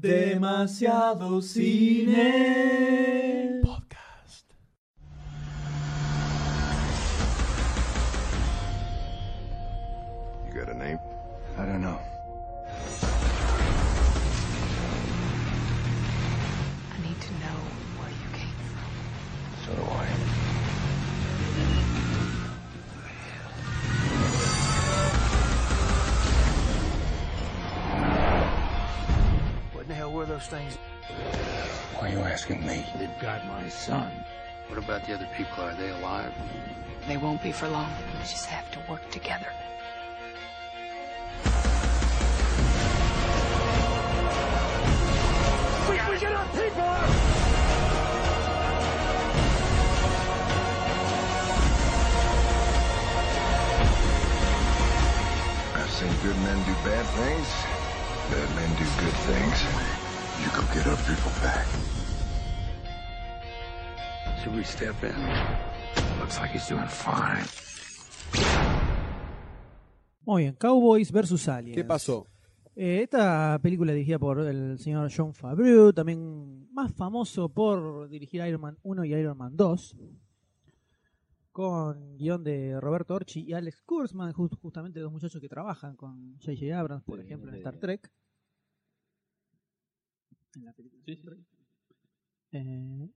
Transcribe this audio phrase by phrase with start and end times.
[0.00, 2.80] Demasiado cine.
[30.40, 30.78] Those things?
[31.94, 32.86] Why are you asking me?
[32.96, 34.10] They've got my son.
[34.68, 35.62] What about the other people?
[35.64, 36.32] Are they alive?
[37.06, 37.90] They won't be for long.
[38.14, 39.48] We just have to work together.
[45.88, 47.10] We, we get our people out!
[55.76, 57.48] I've seen good men do bad things,
[58.30, 59.99] bad men do good things.
[60.42, 61.66] You go get our people back.
[64.42, 65.14] Should we step in?
[66.20, 67.44] Looks like he's doing fine.
[70.24, 71.76] Muy bien, Cowboys vs Aliens.
[71.76, 72.26] ¿Qué pasó?
[72.76, 78.60] Eh, esta película dirigida por el señor John Favreau, también más famoso por dirigir Iron
[78.60, 79.96] Man 1 y Iron Man 2,
[81.52, 86.38] con guion de Roberto Orchi y Alex Kurzman, ju- justamente dos muchachos que trabajan con
[86.38, 86.78] J.J.
[86.78, 88.10] Abrams, por ejemplo, en Star Trek.
[90.56, 91.38] En la película Star Trek.
[92.52, 93.08] Eh,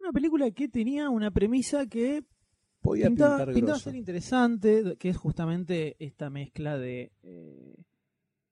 [0.00, 2.24] una película que tenía una premisa que
[2.80, 3.90] Podía pintaba, pintar pintaba grosso.
[3.90, 7.76] ser interesante, que es justamente esta mezcla de eh,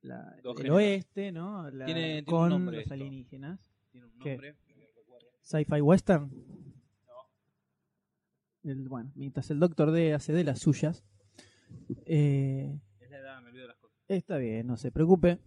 [0.02, 1.68] la- el oeste, ¿no?
[1.70, 2.94] La- Tiene- tiene un con nombre los esto.
[2.94, 3.58] alienígenas.
[3.90, 4.56] Tiene nombre.
[5.42, 6.30] Sci-fi western.
[8.62, 11.02] El- bueno, mientras el Doctor D hace de las suyas.
[12.06, 13.96] eh, Es la edad, me olvido de las cosas.
[14.06, 15.38] Está bien, no se preocupe.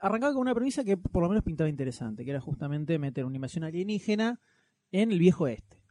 [0.00, 3.36] Arrancaba con una premisa que por lo menos pintaba interesante, que era justamente meter una
[3.36, 4.40] invasión alienígena
[4.90, 5.82] en el viejo este,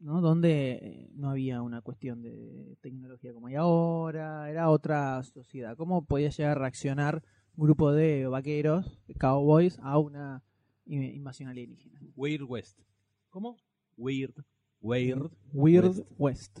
[0.00, 0.20] ¿no?
[0.20, 5.76] donde eh, no había una cuestión de tecnología como hay ahora, era otra sociedad.
[5.76, 7.22] ¿Cómo podía llegar a reaccionar
[7.56, 10.42] un grupo de vaqueros, de cowboys, a una
[10.86, 12.00] invasión alienígena?
[12.16, 12.80] Weird West.
[13.28, 13.56] ¿Cómo?
[13.96, 14.44] Weird.
[14.80, 15.30] Weird.
[15.52, 16.60] Weird West.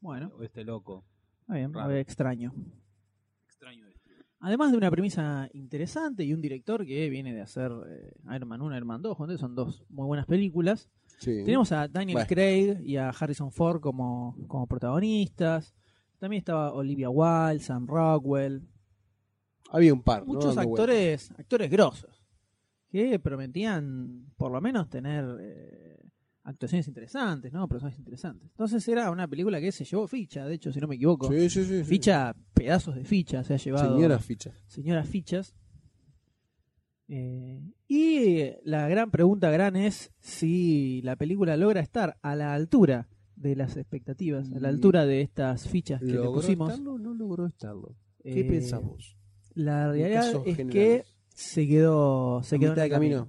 [0.00, 1.04] Bueno, Este loco.
[1.42, 1.84] está bien, Raro.
[1.84, 2.52] a ver, extraño.
[3.44, 3.86] Extraño.
[4.40, 8.62] Además de una premisa interesante y un director que viene de hacer eh, Iron Man
[8.62, 10.88] 1, Iron Man 2, donde son dos muy buenas películas.
[11.18, 11.42] Sí.
[11.44, 12.28] Tenemos a Daniel Bueno.
[12.28, 15.74] Craig y a Harrison Ford como, como protagonistas.
[16.18, 18.62] También estaba Olivia Wilde, Sam Rockwell.
[19.70, 20.24] Había un par.
[20.24, 22.20] Muchos actores, actores grosos
[22.90, 26.09] que prometían por lo menos tener eh,
[26.42, 27.68] actuaciones interesantes, ¿no?
[27.68, 28.48] Personajes interesantes.
[28.50, 31.28] Entonces era una película que se llevó ficha, de hecho, si no me equivoco.
[31.30, 31.84] Sí, sí, sí, sí.
[31.84, 33.94] Ficha, pedazos de ficha se ha llevado
[34.66, 35.54] señoras fichas.
[37.12, 43.08] Eh, y la gran pregunta gran es si la película logra estar a la altura
[43.34, 44.74] de las expectativas, a la Mm.
[44.74, 46.70] altura de estas fichas que le ¿Logró pusimos.
[46.70, 47.96] estarlo o no logró estarlo?
[48.22, 49.16] ¿Qué Eh, pensamos?
[49.54, 53.28] La realidad es que se quedó, se ¿A quedó en el camino?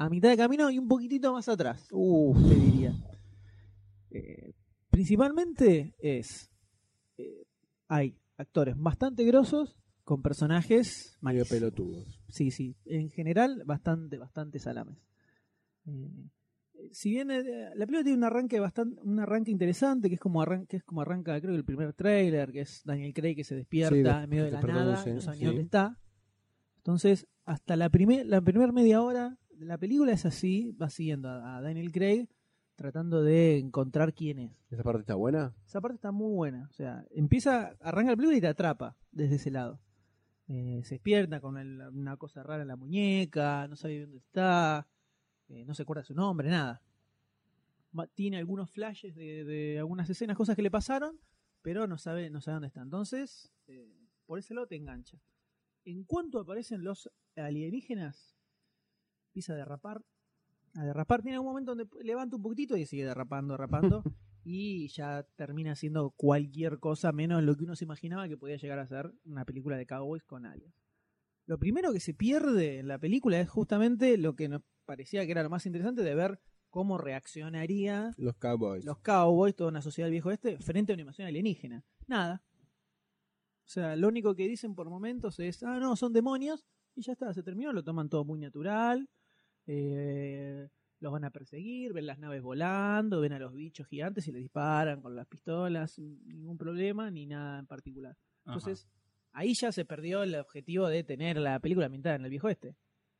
[0.00, 2.34] A mitad de camino y un poquitito más atrás, Uf.
[2.48, 2.94] te diría.
[4.10, 4.54] Eh,
[4.88, 6.50] principalmente es
[7.18, 7.44] eh,
[7.86, 12.18] hay actores bastante grosos con personajes Medio pelotudos.
[12.30, 12.78] Sí, sí.
[12.86, 14.96] En general, bastante, bastante salames.
[15.84, 16.30] Eh,
[16.92, 20.78] si bien la película tiene un arranque bastante, un arranque interesante, que es como que
[20.78, 24.16] es como arranca, creo que el primer trailer, que es Daniel Craig que se despierta
[24.16, 25.44] Sí, en medio de la nada, no sabe sí.
[25.44, 25.98] dónde está.
[26.78, 31.56] Entonces, hasta la primer, la primera media hora la película es así, va siguiendo a,
[31.58, 32.28] a Daniel Craig
[32.76, 34.64] tratando de encontrar quién es.
[34.70, 35.54] ¿Esa parte está buena?
[35.66, 36.66] Esa parte está muy buena.
[36.70, 39.80] O sea, empieza, arranca el película y te atrapa desde ese lado.
[40.48, 44.88] Eh, se despierta con el- una cosa rara en la muñeca, no sabe dónde está,
[45.48, 46.82] eh, no se acuerda su nombre, nada.
[48.14, 51.18] Tiene algunos flashes de, de algunas escenas, cosas que le pasaron,
[51.60, 52.82] pero no sabe, no sabe dónde está.
[52.82, 53.92] Entonces, eh,
[54.26, 55.20] por ese lado te engancha.
[55.84, 58.36] En cuanto aparecen los alienígenas,
[59.30, 60.02] empieza a derrapar.
[60.74, 61.22] A derrapar.
[61.22, 64.02] Tiene un momento donde levanta un poquitito y sigue derrapando, derrapando.
[64.44, 68.78] y ya termina siendo cualquier cosa menos lo que uno se imaginaba que podía llegar
[68.78, 70.74] a ser una película de cowboys con aliens.
[71.46, 75.32] Lo primero que se pierde en la película es justamente lo que nos parecía que
[75.32, 76.40] era lo más interesante de ver
[76.70, 78.84] cómo reaccionaría Los Cowboys.
[78.84, 81.84] los cowboys, toda una sociedad del viejo este, frente a una invasión alienígena.
[82.06, 82.42] Nada.
[83.64, 87.12] O sea, lo único que dicen por momentos es, ah, no, son demonios, y ya
[87.12, 89.08] está, se terminó, lo toman todo muy natural.
[89.72, 90.68] Eh,
[90.98, 94.42] los van a perseguir, ven las naves volando, ven a los bichos gigantes y les
[94.42, 98.16] disparan con las pistolas, sin ningún problema, ni nada en particular.
[98.44, 98.88] Entonces,
[99.32, 102.74] ahí ya se perdió el objetivo de tener la película ambientada en el viejo este.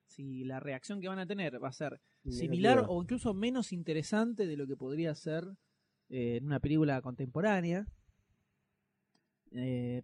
[0.06, 2.96] si la reacción que van a tener va a ser similar Negativa.
[2.96, 5.44] o incluso menos interesante de lo que podría ser
[6.08, 7.86] eh, en una película contemporánea.
[9.52, 10.02] Eh,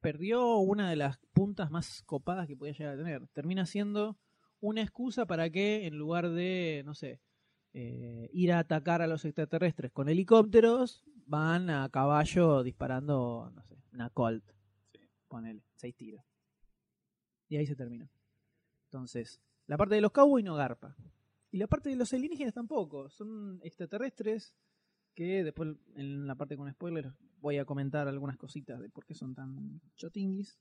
[0.00, 3.28] perdió una de las puntas más copadas que podía llegar a tener.
[3.28, 4.16] Termina siendo
[4.64, 7.20] una excusa para que en lugar de, no sé,
[7.74, 13.76] eh, ir a atacar a los extraterrestres con helicópteros, van a caballo disparando, no sé,
[13.92, 14.42] una Colt.
[15.28, 16.24] Ponele, seis tiros.
[17.48, 18.08] Y ahí se terminó.
[18.86, 20.96] Entonces, la parte de los cowboys no garpa.
[21.50, 23.10] Y la parte de los alienígenas tampoco.
[23.10, 24.54] Son extraterrestres
[25.14, 29.14] que después en la parte con spoilers voy a comentar algunas cositas de por qué
[29.14, 30.58] son tan chotinguis.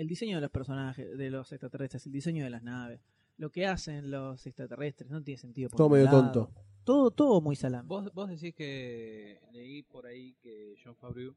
[0.00, 3.02] El diseño de los personajes, de los extraterrestres, el diseño de las naves,
[3.36, 5.68] lo que hacen los extraterrestres, no tiene sentido.
[5.68, 6.22] por Todo medio lado.
[6.22, 6.50] tonto.
[6.84, 7.86] Todo, todo muy salame.
[7.86, 11.36] Vos, vos decís que leí por ahí que John Favreau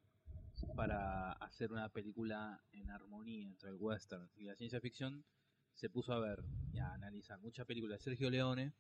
[0.77, 5.25] para hacer una película en armonía entre el western y la ciencia ficción
[5.73, 8.71] se puso a ver y a analizar muchas películas de Sergio Leone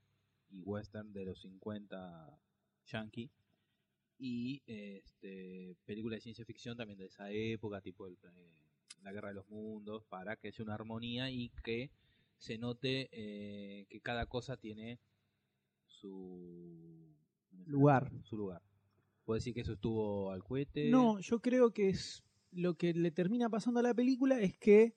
[0.49, 2.39] y western de los 50
[2.85, 3.29] yankee
[4.17, 8.62] y este, películas de ciencia ficción también de esa época tipo el, eh,
[9.03, 11.91] la guerra de los mundos para que sea una armonía y que
[12.37, 14.99] se note eh, que cada cosa tiene
[15.85, 17.13] su
[17.65, 18.11] Lugar.
[18.23, 18.61] su lugar.
[19.25, 20.89] ¿Puede decir que eso estuvo al cohete?
[20.89, 24.95] No, yo creo que es lo que le termina pasando a la película es que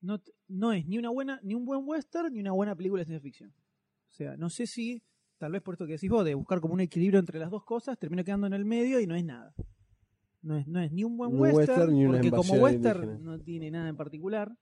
[0.00, 3.06] no, no es ni una buena, ni un buen western, ni una buena película de
[3.06, 3.50] ciencia ficción.
[3.50, 5.02] O sea, no sé si,
[5.36, 7.64] tal vez por esto que decís vos, de buscar como un equilibrio entre las dos
[7.64, 9.54] cosas, termina quedando en el medio y no es nada.
[10.42, 13.24] No es, no es ni un buen Un western, western ni una porque como western
[13.24, 14.56] no tiene nada en particular,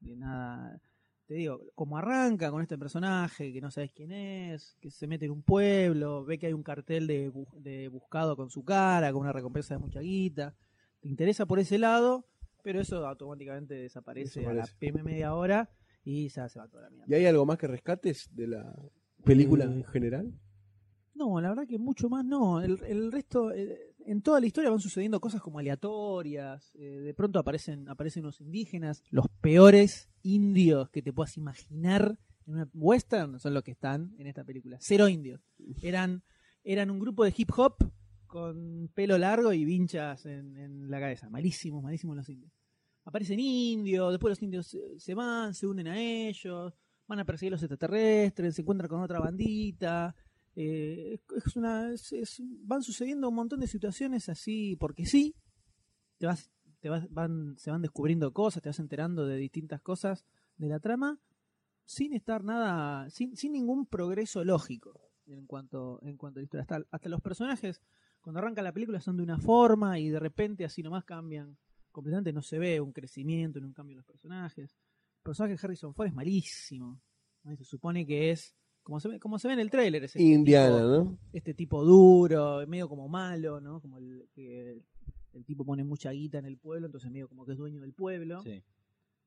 [0.00, 0.80] de nada.
[1.26, 5.24] Te digo, como arranca con este personaje que no sabes quién es, que se mete
[5.24, 9.22] en un pueblo, ve que hay un cartel de, de buscado con su cara, con
[9.22, 10.54] una recompensa de mucha guita.
[11.00, 12.26] Te interesa por ese lado,
[12.62, 14.68] pero eso automáticamente desaparece, a la.
[14.78, 15.70] PM media hora
[16.04, 17.06] y ya se va toda la mierda.
[17.08, 18.74] ¿Y hay algo más que rescates de la
[19.24, 20.32] película Eh, en general?
[21.14, 22.60] No, la verdad que mucho más no.
[22.60, 26.74] El, el resto, eh, en toda la historia van sucediendo cosas como aleatorias.
[26.74, 29.02] eh, de pronto aparecen, aparecen unos indígenas.
[29.10, 34.26] Los peores indios que te puedas imaginar en una western son los que están en
[34.26, 34.78] esta película.
[34.80, 35.40] Cero indios.
[35.82, 36.22] Eran,
[36.62, 37.76] eran un grupo de hip hop
[38.26, 41.30] con pelo largo y vinchas en, la cabeza.
[41.30, 42.52] Malísimos, malísimos los indios.
[43.04, 46.74] Aparecen indios, después los indios se, van, se unen a ellos,
[47.06, 50.16] van a perseguir los extraterrestres, se encuentran con otra bandita.
[50.56, 51.20] Eh,
[52.62, 55.34] van sucediendo un montón de situaciones así porque sí.
[56.18, 60.24] Te vas, te vas, van, se van descubriendo cosas, te vas enterando de distintas cosas
[60.56, 61.20] de la trama
[61.84, 66.62] sin estar nada, sin, sin ningún progreso lógico en cuanto, en cuanto a la historia.
[66.62, 67.80] Hasta, hasta los personajes,
[68.20, 71.56] cuando arranca la película, son de una forma y de repente así nomás cambian
[71.90, 72.32] completamente.
[72.32, 74.72] No se ve un crecimiento, ni un cambio en los personajes.
[75.18, 77.00] El personaje de Harrison Ford es malísimo.
[77.56, 78.54] Se supone que es,
[78.84, 81.18] como se ve, como se ve en el tráiler, es este Indiana, tipo- ¿no?
[81.32, 83.80] este tipo duro, medio como malo, ¿no?
[83.80, 84.80] Como el que
[85.32, 87.92] el tipo pone mucha guita en el pueblo, entonces medio como que es dueño del
[87.92, 88.40] pueblo.
[88.42, 88.62] Sí.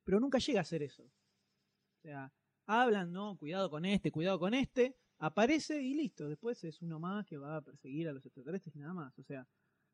[0.05, 1.03] Pero nunca llega a ser eso.
[1.03, 2.31] O sea,
[2.65, 3.35] hablan, ¿no?
[3.37, 6.29] Cuidado con este, cuidado con este, aparece y listo.
[6.29, 9.19] Después es uno más que va a perseguir a los extraterrestres y nada más.
[9.19, 9.45] O sea,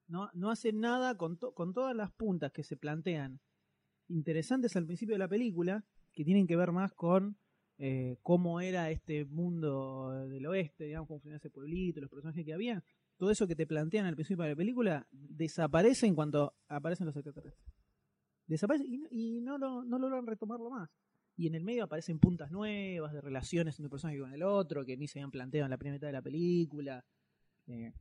[0.08, 3.40] no, no hace nada con, to- con todas las puntas que se plantean
[4.08, 7.38] interesantes al principio de la película, que tienen que ver más con
[7.78, 12.54] eh, cómo era este mundo del oeste, digamos, cómo funcionaba ese pueblito, los personajes que
[12.54, 12.84] había.
[13.18, 17.16] Todo eso que te plantean al principio de la película desaparece en cuanto aparecen los
[17.16, 17.74] extraterrestres.
[18.48, 20.90] Desaparece y, no- lo, no logran retomarlo más.
[21.36, 24.86] Y en el medio aparecen puntas nuevas de relaciones entre un personaje con el otro,
[24.86, 27.04] que ni se habían planteado en la primera mitad de la película.
[27.68, 27.92] Eh,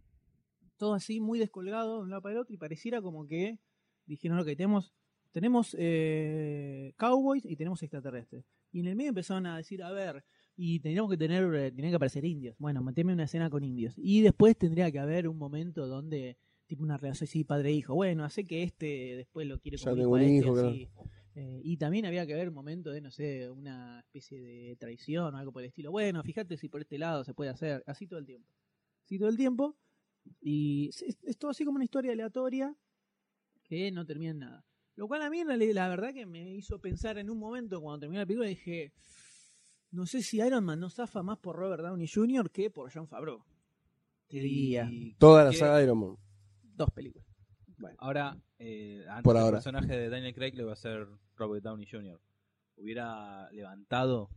[0.77, 3.59] todo así muy descolgado de un lado para el otro y pareciera como que
[4.07, 4.93] dijeron, ok, tenemos,
[5.31, 8.45] tenemos eh, cowboys y tenemos extraterrestres.
[8.73, 10.25] Y en el medio empezaron a decir, a ver,
[10.57, 12.57] y teníamos que tener, eh, tenían que aparecer indios.
[12.59, 13.95] Bueno, meteme una escena con indios.
[13.99, 16.37] Y después tendría que haber un momento donde,
[16.67, 17.95] tipo una relación así padre-hijo.
[17.95, 20.89] Bueno, hace que este después lo quiere como un este, hijo, así.
[21.35, 25.35] Eh, y también había que haber un momento de, no sé, una especie de traición
[25.35, 25.91] o algo por el estilo.
[25.91, 27.83] Bueno, fíjate si por este lado se puede hacer.
[27.87, 28.49] Así todo el tiempo.
[29.05, 29.77] Así todo el tiempo.
[30.41, 32.75] Y es- es todo así como una historia aleatoria
[33.65, 34.67] que no termina en nada.
[34.97, 38.01] Lo cual a mí la, la verdad que me hizo pensar en un momento cuando
[38.01, 38.93] terminé la película dije,
[39.91, 42.51] no sé si Iron Man no zafa más por Robert Downey Jr.
[42.51, 43.43] que por John Favreau.
[44.29, 44.91] Te diría.
[45.19, 46.17] Toda la saga de Iron Man.
[46.63, 47.27] Dos películas.
[47.99, 49.57] Ahora, eh, antes Por el ahora.
[49.57, 51.07] personaje de Daniel Craig lo va a hacer
[51.37, 52.21] Robert Downey Jr.
[52.77, 54.31] Hubiera levantado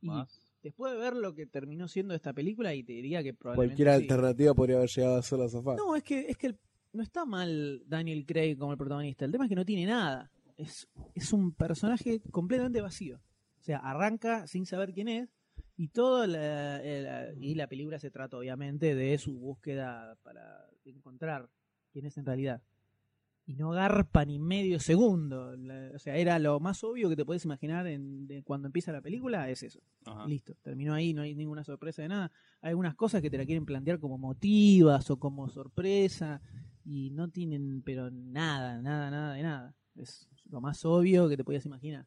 [0.00, 0.54] Y más.
[0.62, 3.74] después de ver lo que terminó siendo esta película, y te diría que probablemente.
[3.82, 4.02] Cualquier sí.
[4.02, 5.76] alternativa podría haber llegado a ser la zafada.
[5.76, 6.58] No, es que, es que el-
[6.96, 9.24] no está mal Daniel Craig como el protagonista.
[9.24, 10.30] El tema es que no tiene nada.
[10.56, 13.16] Es, es un personaje completamente vacío.
[13.60, 15.28] O sea, arranca sin saber quién es
[15.76, 21.48] y todo la, el- y la película se trata obviamente de su búsqueda para encontrar
[21.92, 22.62] quién es en realidad.
[23.48, 25.54] Y no garpa ni medio segundo.
[25.56, 28.90] La- o sea, era lo más obvio que te puedes imaginar en, de cuando empieza
[28.92, 29.80] la película, es eso.
[30.04, 30.26] Ajá.
[30.26, 32.32] Listo, terminó ahí, no hay ninguna sorpresa de nada.
[32.60, 36.40] Hay algunas cosas que te la quieren plantear como motivas o como sorpresa
[36.86, 39.74] y no tienen, pero nada, nada, nada de nada.
[39.96, 42.06] Es lo más obvio que te podías imaginar.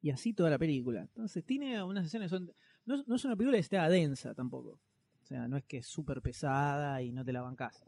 [0.00, 1.02] Y así toda la película.
[1.02, 2.50] Entonces tiene unas escenas, son,
[2.86, 4.80] no, no es una película que esté densa tampoco.
[5.22, 7.84] O sea, no es que es súper pesada y no te la bancás.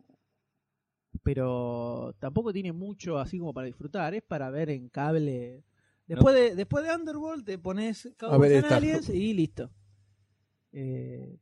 [1.23, 4.15] Pero tampoco tiene mucho así como para disfrutar.
[4.15, 5.65] Es para ver en cable.
[6.07, 8.65] Después, de, después de Underworld te pones Cowboys.
[8.65, 9.71] Aliens y listo.
[10.73, 11.39] Eh,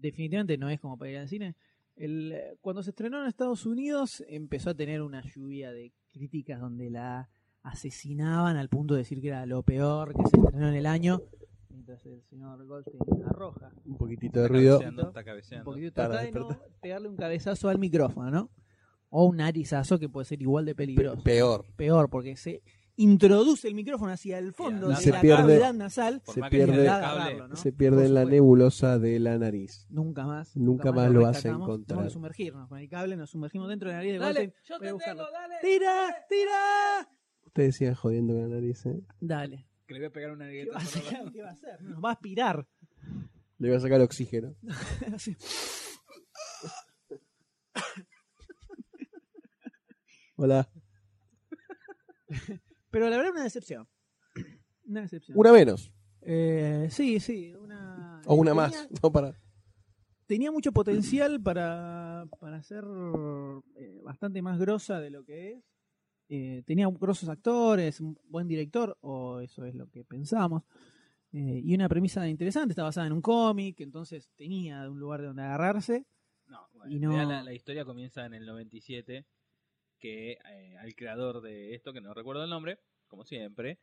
[0.00, 1.56] definitivamente no es como para ir al cine.
[1.98, 6.60] El, eh, cuando se estrenó en Estados Unidos empezó a tener una lluvia de críticas
[6.60, 7.28] donde la
[7.62, 11.20] asesinaban al punto de decir que era lo peor que se estrenó en el año.
[11.70, 14.78] Mientras el señor Goldstein arroja Un poquitito de Está ruido.
[14.78, 15.64] cabeceando, está un cabeceando.
[15.64, 16.80] poquito, Para trata de no despertar.
[16.80, 18.50] pegarle un cabezazo al micrófono, ¿no?
[19.10, 21.22] O un narizazo que puede ser igual de peligroso.
[21.22, 21.64] Peor.
[21.76, 22.62] Peor, porque se
[22.98, 26.22] introduce el micrófono hacia el fondo Y de se la pierde- cavidad nasal.
[26.26, 27.56] Se pierde- agarrarlo, ¿no?
[27.56, 29.86] Se pierde en la nebulosa de la nariz.
[29.88, 30.56] Nunca más.
[30.56, 31.86] Nunca más lo vas a encontrar.
[31.86, 34.64] Tenemos que sumergirnos con el cable, nos sumergimos dentro de la nariz de Dale, Goldstein.
[34.68, 35.24] yo Voy a te buscarlo.
[35.24, 35.54] tengo, dale.
[35.62, 36.16] ¡Tira!
[36.28, 37.08] ¡Tira!
[37.46, 39.00] Ustedes sigan jodiendo con la nariz, ¿eh?
[39.20, 39.66] Dale.
[39.86, 41.30] Que le voy a pegar una ¿Qué va, a?
[41.32, 41.80] ¿Qué va a hacer?
[41.82, 42.66] Nos va a aspirar.
[43.58, 44.54] Le voy a sacar oxígeno.
[45.14, 45.36] Así.
[50.36, 50.68] Hola.
[52.90, 53.88] Pero la verdad, una decepción.
[54.86, 55.38] Una decepción.
[55.38, 55.92] Una menos.
[56.22, 57.54] Eh, sí, sí.
[57.54, 58.88] Una, O una tenía- más.
[59.02, 59.38] No para.
[60.26, 62.84] Tenía mucho potencial para, para ser
[63.76, 65.64] eh, bastante más grosa de lo que es.
[66.28, 70.64] Eh, tenía grosos actores, un buen director, o eso es lo que pensamos.
[71.32, 75.28] Eh, y una premisa interesante, está basada en un cómic, entonces tenía un lugar de
[75.28, 76.04] donde agarrarse.
[76.46, 79.26] No, bueno, Y en no- realidad la, la historia comienza en el 97,
[79.98, 82.78] que eh, al creador de esto, que no recuerdo el nombre,
[83.08, 83.78] como siempre,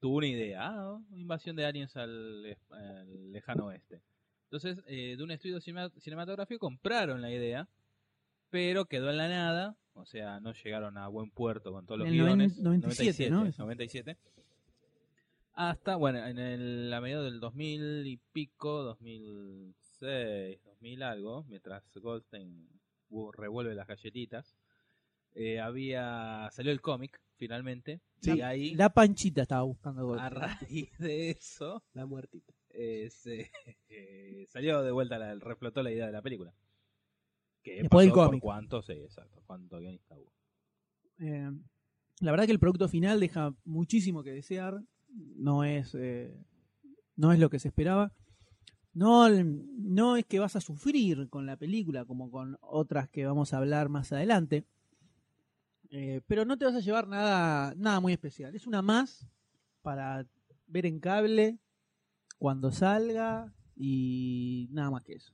[0.00, 4.02] tuvo una idea, ah, invasión de aliens al, al lejano oeste.
[4.44, 7.68] Entonces, eh, de un estudio cinema- cinematográfico compraron la idea,
[8.50, 12.08] pero quedó en la nada, o sea, no llegaron a buen puerto con todos los
[12.08, 12.58] En guiones.
[12.58, 13.46] 97, ¿no?
[13.46, 13.62] Eso.
[13.62, 14.16] 97.
[15.54, 22.68] Hasta, bueno, en el, a mediados del 2000 y pico, 2006, 2000 algo, mientras Goldstein
[23.32, 24.54] revuelve las galletitas,
[25.36, 30.40] eh, había salió el cómic finalmente y ahí La panchita estaba buscando a Goldstein.
[30.40, 32.52] raíz de eso La muertita.
[32.70, 33.50] eh, se-
[33.88, 36.52] eh, salió de vuelta la, reflotó la idea de la película
[37.62, 38.42] que Después del pasó por cómic.
[38.42, 40.32] cuánto sí exacto cuánto guionista hubo
[41.18, 41.50] Eh,
[42.20, 44.82] la verdad que el producto final deja muchísimo que desear.
[45.36, 46.34] No es, eh,
[47.16, 48.12] no es lo que se esperaba.
[48.94, 53.52] No, no es que vas a sufrir con la película como con otras que vamos
[53.52, 54.64] a hablar más adelante.
[55.98, 58.54] Eh, pero no te vas a llevar nada, nada muy especial.
[58.54, 59.26] Es una más
[59.80, 60.26] para
[60.66, 61.58] ver en cable
[62.36, 65.32] cuando salga y nada más que eso.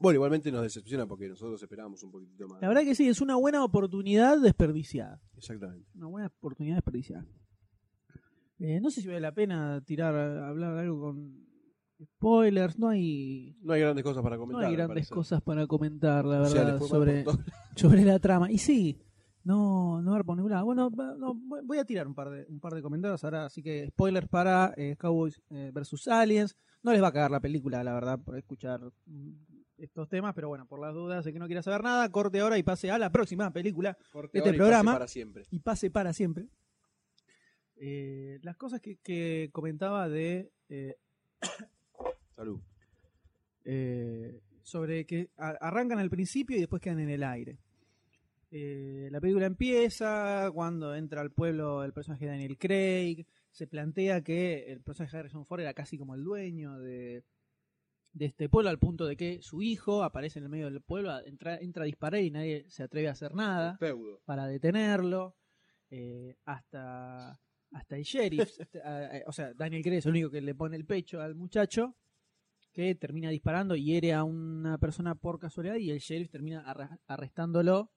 [0.00, 2.60] Bueno, igualmente nos decepciona porque nosotros esperábamos un poquitito más.
[2.60, 5.20] La verdad que sí, es una buena oportunidad desperdiciada.
[5.36, 5.88] Exactamente.
[5.94, 7.24] Una buena oportunidad desperdiciada.
[8.58, 11.46] Eh, no sé si vale la pena tirar, hablar algo con
[12.02, 12.76] spoilers.
[12.80, 14.64] No hay, No hay grandes cosas para no comentar.
[14.64, 17.24] hay me grandes cosas para comentar, la O sea, verdad, sobre,
[17.76, 18.50] sobre la trama.
[18.50, 19.00] Y sí,
[19.48, 20.64] no, no ningún lado.
[20.66, 23.88] Bueno, no, voy a tirar un par de, un par de comentarios ahora, así que
[23.88, 26.54] spoilers para eh, Cowboys eh, versus Aliens.
[26.82, 29.30] No les va a cagar la película, la verdad, por escuchar mm,
[29.78, 32.58] estos temas, pero bueno, por las dudas de que no quiera saber nada, corte ahora
[32.58, 35.44] y pase a la próxima película Corte Este ahora y programa- pase para siempre.
[35.50, 36.46] y pase para siempre.
[37.76, 40.50] Eh, las cosas que, que comentaba de
[42.36, 42.60] Salud.
[43.64, 47.58] eh, sobre que arrancan al principio y después quedan en el aire.
[48.50, 53.26] Eh, la película empieza cuando entra al pueblo el personaje de Daniel Craig.
[53.50, 57.24] Se plantea que el personaje de Harrison Ford era casi como el dueño de,
[58.12, 61.18] de este pueblo, al punto de que su hijo aparece en el medio del pueblo,
[61.26, 63.76] entra, entra a disparar y nadie se atreve a hacer nada
[64.24, 65.36] para detenerlo.
[65.90, 67.40] eh, hasta,
[67.72, 70.84] hasta el sheriff, hasta- o sea, Daniel Craig es el único que le pone el
[70.84, 71.96] pecho al muchacho,
[72.72, 76.60] que termina disparando y hiere a una persona por casualidad y el sheriff termina
[77.06, 77.90] arrestándolo.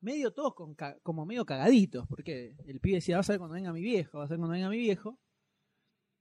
[0.00, 3.72] Medio todos con como medio cagaditos, porque el pibe decía, va a ser cuando venga
[3.72, 5.18] mi viejo, va a ser cuando venga mi viejo.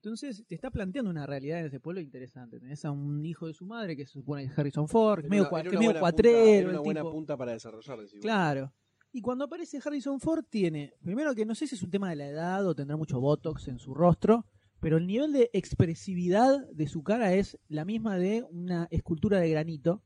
[0.01, 2.59] Entonces te está planteando una realidad en ese pueblo interesante.
[2.59, 5.29] Tenés a un hijo de su madre que se supone que es Harrison Ford, que
[5.29, 6.37] medio, cua- que medio cuatrero.
[6.37, 7.11] punta- era el una buena tipo.
[7.11, 7.99] punta para desarrollar.
[7.99, 8.21] decimos.
[8.21, 8.73] Claro.
[9.11, 12.15] Y cuando aparece Harrison Ford tiene, primero que no sé si es un tema de
[12.17, 14.45] la edad o tendrá mucho botox en su rostro,
[14.79, 19.49] Pero el nivel de expresividad de su cara es la misma de una escultura de
[19.49, 20.03] granito,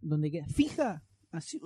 [0.00, 1.60] donde queda fija, así,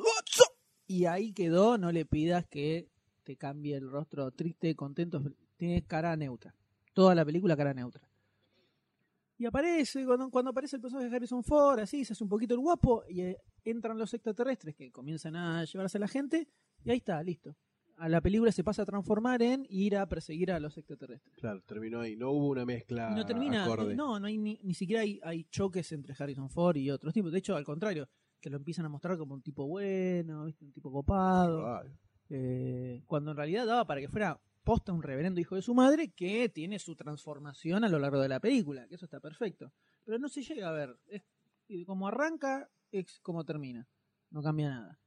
[0.86, 2.88] y ahí quedó, no le pidas que
[3.22, 5.22] te cambie el rostro triste, contento,
[5.56, 6.54] tiene cara neutra.
[6.92, 8.08] Toda la película cara neutra.
[9.36, 12.54] Y aparece, cuando, cuando aparece el personaje de Harrison Ford, así, se hace un poquito
[12.54, 16.46] el guapo, y eh, entran los extraterrestres que comienzan a llevarse a la gente,
[16.84, 17.56] y ahí está, listo.
[17.96, 21.36] A la película se pasa a transformar en ir a perseguir a los extraterrestres.
[21.36, 22.16] Claro, terminó ahí.
[22.16, 23.94] No hubo una mezcla Y no termina, acorde.
[23.94, 27.30] no, no hay ni, ni siquiera hay, hay choques entre Harrison Ford y otros tipos.
[27.30, 28.08] De hecho, al contrario,
[28.44, 30.66] que lo empiezan a mostrar como un tipo bueno, ¿viste?
[30.66, 31.82] un tipo copado.
[32.28, 36.12] Eh, cuando en realidad daba para que fuera posta un reverendo hijo de su madre
[36.12, 39.72] que tiene su transformación a lo largo de la película, que eso está perfecto.
[40.04, 40.94] Pero no se llega a ver.
[41.06, 41.22] Es,
[41.68, 43.88] y como arranca, es como termina.
[44.30, 44.98] No cambia nada.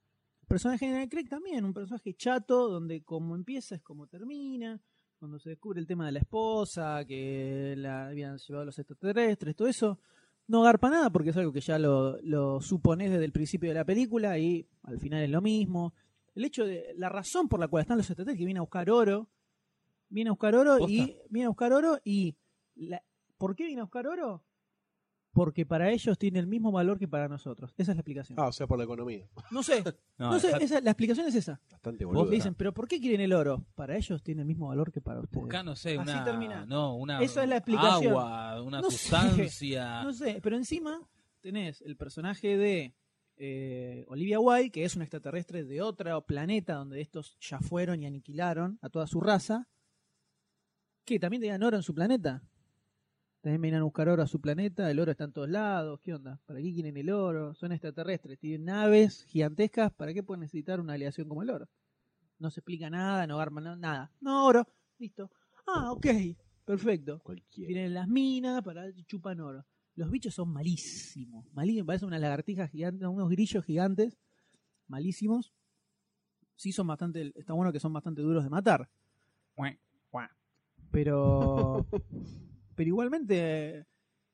[0.42, 4.82] El personaje de Craig también, un personaje chato, donde como empieza es como termina.
[5.20, 9.68] Cuando se descubre el tema de la esposa, que la habían llevado los extraterrestres, todo
[9.68, 10.00] eso,
[10.48, 13.76] no garpa nada porque es algo que ya lo, lo suponés desde el principio de
[13.76, 15.94] la película y al final es lo mismo.
[16.36, 18.90] El hecho de la razón por la cual están los extraterrestres que viene a buscar
[18.90, 19.28] oro,
[20.10, 20.92] viene a buscar oro ¿Posta?
[20.94, 22.36] y viene a buscar oro y
[22.76, 23.04] la-
[23.38, 24.44] ¿por qué viene a buscar oro?
[25.38, 27.72] Porque para ellos tiene el mismo valor que para nosotros.
[27.78, 28.40] Esa es la explicación.
[28.40, 29.28] Ah, o sea, por la economía.
[29.52, 29.84] No sé,
[30.18, 31.62] No, no sé, esa- la explicación es esa.
[31.72, 32.32] Bastante Vos boludo.
[32.32, 33.64] Le dicen, pero ¿por qué quieren el oro?
[33.76, 35.44] Para ellos tiene el mismo valor que para ustedes.
[35.44, 36.66] Buscá, no sé, Así una, termina.
[36.66, 38.14] no, una Esa es la explicación.
[38.14, 38.98] agua, una No sé.
[38.98, 40.02] sustancia.
[40.04, 41.00] No sé, pero encima
[41.42, 42.96] tenés el personaje de
[43.38, 48.08] eh, Olivia Wilde, que es un extraterrestre de otro planeta donde estos ya fueron y
[48.08, 49.68] aniquilaron a toda su raza.
[51.06, 51.20] ¿Qué?
[51.20, 52.42] ¿También tenían oro en su planeta?
[53.48, 56.14] También venían a buscar oro a su planeta, el oro está en todos lados, ¿qué
[56.14, 56.38] onda?
[56.46, 57.54] ¿Para qué quieren el oro?
[57.54, 61.70] Son extraterrestres, tienen naves gigantescas, ¿para qué pueden necesitar una aleación como el oro?
[62.40, 64.12] No se explica nada, no arman nada.
[64.20, 64.68] No, oro,
[65.00, 65.32] listo.
[65.66, 66.08] Ah, ok,
[66.66, 67.22] perfecto.
[67.24, 67.70] Cualquiera.
[67.70, 69.66] Tienen las minas para chupan oro.
[69.96, 71.46] Los bichos son malísimos.
[71.54, 71.88] Malísimos.
[71.88, 74.18] Parecen unas lagartijas gigantes, unos grillos gigantes.
[74.90, 75.54] Malísimos.
[76.58, 77.32] Sí son bastante.
[77.34, 78.90] Está bueno que son bastante duros de matar.
[80.92, 81.88] Pero.
[82.78, 83.86] pero igualmente.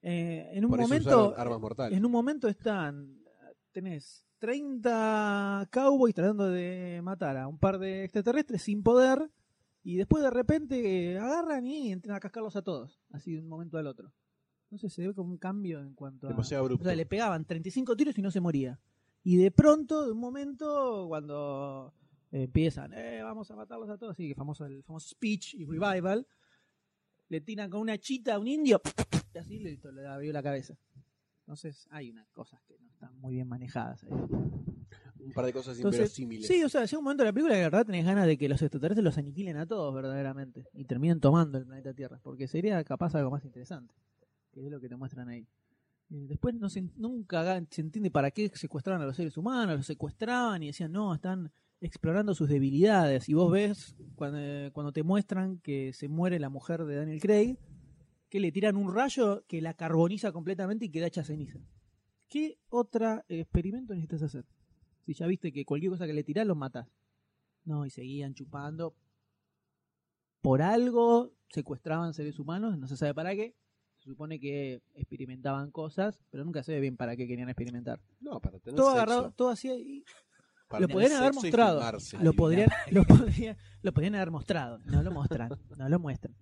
[0.04, 1.34] eh, en un Por momento.
[1.38, 1.98] armas mortales.
[1.98, 3.24] En un momento están.
[3.72, 9.32] Tenés 30 cowboys tratando de matar a un par de extraterrestres sin poder.
[9.86, 13.02] Y después de repente eh, agarran y entran a cascarlos a todos.
[13.12, 14.12] Así de un momento al otro.
[14.66, 16.30] Entonces se ve como un cambio en cuanto a.
[16.30, 16.86] Demasiado O abrupto.
[16.86, 18.80] sea, le pegaban 35 tiros y no se moría.
[19.24, 21.94] Y de pronto, de un momento, cuando
[22.32, 25.66] eh, empiezan, eh, vamos a matarlos a todos, así que famoso el famoso speech y
[25.66, 26.28] revival,
[27.34, 28.80] le tiran con una chita a un indio,
[29.34, 30.78] y así listo, le abrió la cabeza.
[31.40, 34.12] Entonces hay unas cosas que no están muy bien manejadas ahí.
[34.12, 36.48] Un par de cosas Entonces, inverosímiles.
[36.48, 38.38] sí, o sea, llega un momento de la película que la verdad tenés ganas de
[38.38, 42.48] que los extraterrestres los aniquilen a todos verdaderamente y terminen tomando el planeta Tierra, porque
[42.48, 43.96] sería capaz algo más interesante,
[44.52, 45.48] que es lo que te muestran ahí.
[46.10, 50.62] Después no se, nunca se entiende para qué secuestraban a los seres humanos, los secuestraban
[50.62, 51.52] y decían, no, están
[51.86, 53.28] explorando sus debilidades.
[53.30, 57.22] Y vos ves cuando, eh, cuando te muestran que se muere la mujer de Daniel
[57.22, 57.58] Craig,
[58.30, 61.60] que le tiran un rayo que la carboniza completamente y queda hecha ceniza.
[62.30, 64.46] ¿Qué otro experimento necesitas hacer?
[65.06, 66.88] Si ya viste que cualquier cosa que le tirás los matas.
[67.66, 68.96] No, y seguían chupando.
[70.42, 73.56] Por algo secuestraban seres humanos, no se sabe para qué.
[74.00, 78.02] Se supone que experimentaban cosas, pero nunca se ve bien para qué querían experimentar.
[78.20, 79.02] No, para tener Todo sexo.
[79.02, 79.70] agarrado, todo así.
[79.70, 80.04] y
[80.80, 81.80] lo podrían haber mostrado.
[81.80, 82.18] filmarse.
[82.20, 84.80] Lo podrían, lo, podrían, lo podrían haber mostrado.
[84.86, 85.50] No lo muestran.
[85.78, 86.36] No lo muestran.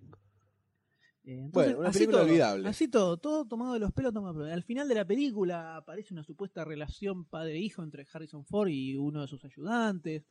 [1.24, 2.68] Eh, entonces, Bueno, una así película todo, olvidable.
[2.68, 4.12] Así todo, todo tomado de los pelos.
[4.12, 4.56] Tomado de los pelos.
[4.56, 9.22] Al final de la película aparece una supuesta relación padre-hijo entre Harrison Ford y uno
[9.22, 10.24] de sus ayudantes.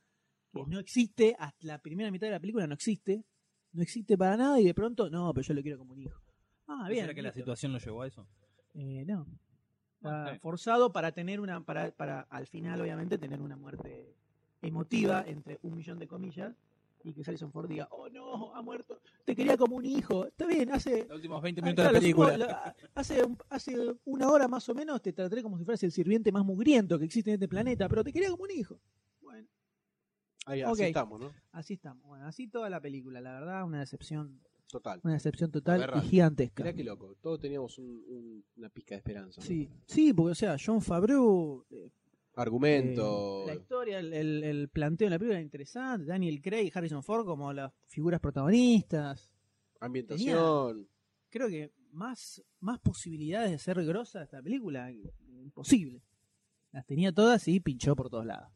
[0.54, 3.26] Que no existe, hasta la primera mitad de la película no existe.
[3.72, 6.22] No existe para nada y de pronto, no, pero yo lo quiero como un hijo.
[6.68, 7.04] Ah, bien.
[7.04, 8.28] ¿Será que la situación lo llevó a eso?
[8.74, 9.26] Eh, no.
[10.02, 10.40] Está Ok.
[10.40, 14.16] forzado para tener una, para, para al final, obviamente, tener una muerte
[14.62, 16.56] emotiva, entre un millón de comillas,
[17.04, 20.26] y que Harrison Ford diga, oh no, ha muerto, te quería como un hijo.
[20.26, 21.06] Está bien, hace.
[21.06, 22.38] Los últimos 20 ah, minutos de la película.
[22.38, 26.32] la- hace, hace una hora más o menos te trataré como si fueras el sirviente
[26.32, 28.80] más mugriento que existe en este planeta, pero te quería como un hijo.
[29.22, 29.48] Bueno,
[30.48, 31.32] Ahí, así estamos, ¿no?
[31.52, 32.04] así estamos.
[32.08, 35.00] Bueno, así toda la película, la verdad, una decepción, Total.
[35.04, 36.64] una decepción total y gigantesca.
[36.64, 37.16] Mirá qué loco.
[37.22, 39.42] Todos teníamos un- un- una pizca de esperanza.
[39.42, 39.46] ¿no?
[39.48, 41.92] Sí, sí, porque o sea, John Favreau eh,
[42.36, 43.44] Argumento.
[43.44, 46.06] Eh, la historia, el, el- el planteo de la película era interesante.
[46.08, 49.30] Daniel Craig, Harrison Ford como las figuras protagonistas.
[49.82, 50.88] ambientación.
[51.30, 54.92] Creo que más, más posibilidades de ser grosa esta película,
[55.28, 56.02] imposible.
[56.72, 58.50] Las tenía todas y pinchó por todos lados.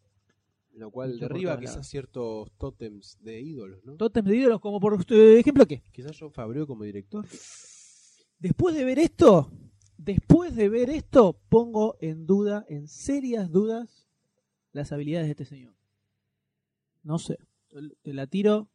[0.75, 3.95] Lo cual derriba quizás ciertos tótems de ídolos, ¿no?
[3.95, 5.81] Tótems de ídolos, como por ejemplo, ¿qué?
[5.93, 7.25] Quizás John Favreau como director.
[8.39, 9.49] Después de ver esto,
[9.97, 14.05] después de ver esto, pongo en duda, en serias dudas,
[14.73, 15.73] las habilidades de este señor.
[17.03, 17.37] No sé,
[18.01, 18.69] te la tiro.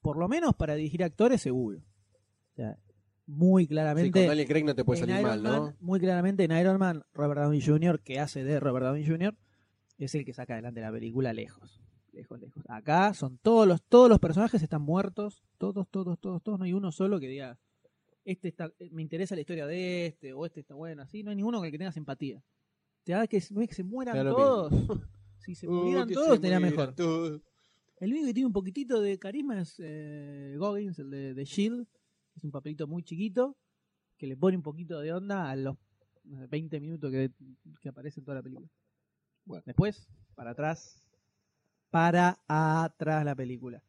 [0.00, 1.78] Por lo menos para dirigir actores, seguro.
[1.78, 2.76] O sea,
[3.26, 4.26] muy Sí, con claramente.
[4.26, 5.62] Daniel Craig no te puede salir Iron mal, ¿no?
[5.62, 9.36] Man, Muy claramente en Iron Man, Robert Downey Jr., que hace de Robert Downey Jr.,
[10.04, 11.80] es el que saca adelante la película lejos.
[12.12, 12.64] Lejos, lejos.
[12.68, 15.42] Acá son todos los, todos los personajes están muertos.
[15.58, 16.58] Todos, todos, todos, todos.
[16.58, 17.58] No hay uno solo que diga,
[18.24, 21.22] este está, me interesa la historia de este, o este está bueno, así.
[21.22, 22.42] No hay ninguno con el que tengas empatía.
[23.04, 24.72] Te da que, no es que se mueran todos.
[25.38, 26.94] Si se Uh, murieran todos, mueran mejor.
[26.94, 27.40] todos.
[27.98, 31.86] El único que tiene un poquitito de carisma es eh, Goggins, el de, de Shield.
[32.36, 33.56] Es un papelito muy chiquito
[34.16, 35.76] que le pone un poquito de onda a los
[36.24, 37.30] no sé, 20 minutos que,
[37.80, 38.68] que aparece en toda la película.
[39.44, 39.62] Bueno.
[39.66, 41.08] Después, para atrás,
[41.90, 43.82] para atrás la película.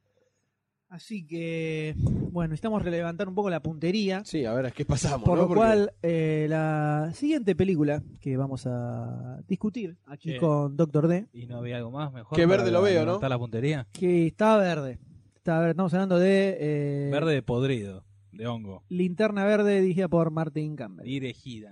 [0.90, 1.96] Así que,
[2.32, 4.26] bueno, necesitamos relevantar un poco la puntería.
[4.26, 5.24] Sí, a ver, ¿a qué pasamos?
[5.24, 5.44] Por no?
[5.44, 11.28] lo Porque- cual, eh, la siguiente película que vamos a discutir aquí con Doctor D,
[11.32, 12.38] ¿Y no había algo más mejor?
[12.38, 13.06] Para verde lo veo, ¿no?
[13.06, 13.88] levantar la puntería?
[13.94, 15.00] que está verde.
[15.38, 15.72] Está verde.
[15.72, 18.84] Estamos hablando de eh, Verde de podrido, de hongo.
[18.90, 21.06] Linterna Verde dirigida por Martin Campbell.
[21.06, 21.72] Dirigida.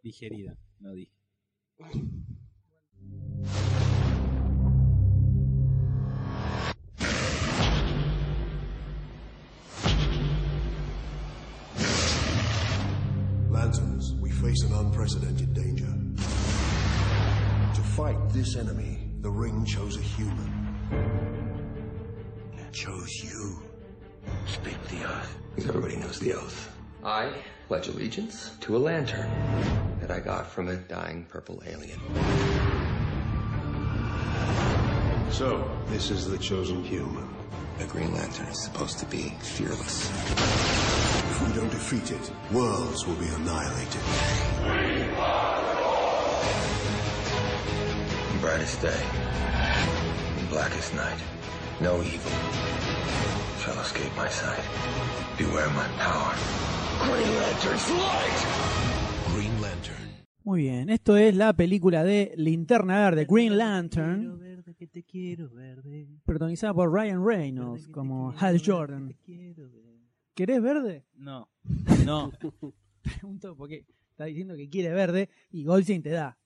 [0.00, 1.12] Digerida, no dije.
[13.50, 15.92] Lanterns, we face an unprecedented danger.
[17.74, 20.50] To fight this enemy, the Ring chose a human.
[22.58, 23.62] It chose you.
[24.46, 25.38] Speak the oath.
[25.54, 26.70] Because everybody knows the oath.
[27.04, 27.32] I
[27.68, 29.30] pledge allegiance to a lantern
[30.00, 32.00] that I got from a dying purple alien.
[35.32, 37.26] So, this is the chosen human.
[37.78, 40.10] The Green Lantern is supposed to be fearless.
[40.10, 44.02] If we don't defeat it, worlds will be annihilated.
[48.34, 49.02] In brightest day,
[50.50, 51.18] blackest night,
[51.80, 52.30] no evil
[53.58, 54.62] shall escape my sight.
[55.38, 56.34] Beware my power.
[57.08, 59.32] Green Lantern's light!
[59.32, 59.96] Green Lantern.
[60.44, 64.51] Muy bien, esto es la película de Linterna Verde, Green Lantern, verde,
[64.82, 66.08] que te quiero verde.
[66.24, 69.16] protagonizada por Ryan Reynolds como Hal Jordan.
[70.34, 71.06] ¿Querés verde?
[71.14, 71.48] No,
[72.04, 72.32] no.
[73.00, 76.36] Pregunto porque está diciendo que quiere verde y Goldstein te da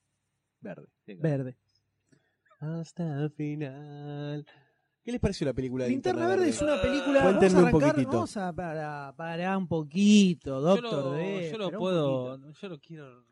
[0.61, 0.89] verde.
[1.07, 1.57] Verde.
[2.61, 4.47] Hasta el final.
[5.03, 7.23] ¿Qué les pareció la película de Linterna Verde es una película.
[7.23, 8.11] Cuéntenme vamos a un poquitito.
[8.11, 11.51] Vamos a para, parar un poquito, Yo Doctor lo, D.
[11.53, 13.25] yo lo puedo, yo lo quiero.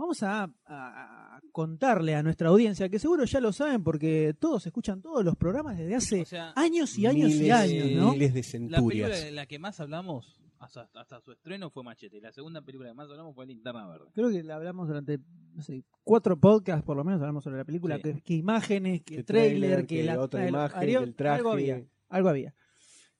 [0.00, 4.66] Vamos a, a- a contarle a nuestra audiencia, que seguro ya lo saben porque todos
[4.66, 8.12] escuchan todos los programas desde hace O sea, años y años y años, ¿no?
[8.12, 9.24] Miles de la película centurias.
[9.24, 12.16] de la que más hablamos hasta, hasta su estreno fue Machete.
[12.16, 14.06] Y la segunda película que más hablamos fue Linterna Verde.
[14.14, 15.18] Creo que la hablamos durante
[15.54, 17.96] no sé, cuatro podcasts, por lo menos hablamos sobre la película.
[17.96, 18.02] Sí.
[18.02, 21.14] Que, que imágenes, que Que trailer, tráiler, que, que la otra el- imagen, que el
[21.14, 21.36] traje.
[21.38, 21.82] Algo había.
[22.08, 22.54] Algo había.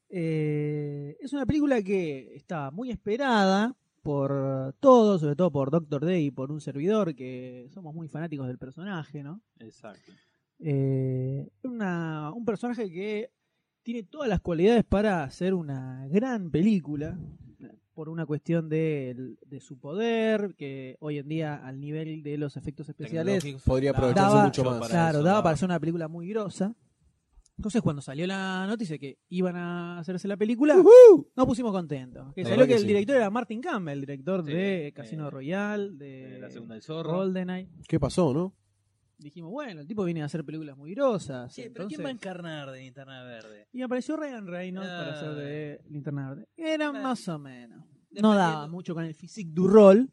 [0.08, 6.26] Eh, es una película que está muy esperada por todos, sobre todo por Doctor Day
[6.26, 9.40] y por un servidor que somos muy fanáticos del personaje, ¿no?
[9.58, 10.12] Exacto.
[10.58, 13.30] Eh, una- un personaje que
[13.82, 17.18] tiene todas las cualidades para hacer una gran película
[17.94, 22.56] por una cuestión de, de su poder, que hoy en día al nivel de los
[22.56, 24.78] efectos especiales podría aprovecharse daba- mucho más.
[24.80, 26.74] para Claro, eso, daba para hacer una película muy grosa.
[27.60, 30.74] Entonces, cuando salió la noticia que iban a hacerse la película,
[31.36, 32.32] nos pusimos contentos.
[32.32, 32.86] Que salió que que el sí.
[32.86, 36.74] director era Martin Campbell, el director Sí, de Casino eh, Royale, de eh, La segunda
[36.76, 37.12] del zorro.
[37.12, 37.68] GoldenEye.
[37.86, 38.54] ¿Qué pasó, no?
[39.18, 41.52] Dijimos, bueno, el tipo viene a hacer películas muy grosas.
[41.52, 43.68] Sí, pero ¿quién va a encarnar de Linterna Verde?
[43.72, 46.48] Y apareció Ryan Reynolds para hacer de Linterna Verde.
[46.56, 46.92] Era Ah.
[46.92, 47.84] más o menos.
[48.12, 50.10] No daba mucho con el physique du rol,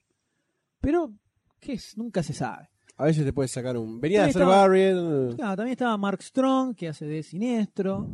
[0.81, 1.13] pero
[1.61, 1.97] ¿qué es?
[1.97, 2.69] Nunca se sabe.
[2.97, 4.01] A veces te puedes sacar un.
[4.01, 5.35] Venía a hacer Barry.
[5.35, 8.07] Claro, también estaba Mark Strong, que hace de Sinestro.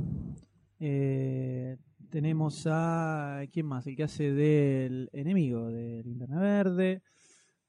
[0.79, 1.77] Eh,
[2.09, 3.43] tenemos a.
[3.51, 3.87] ¿Quién más?
[3.87, 7.01] El que hace del enemigo de Linterna Verde.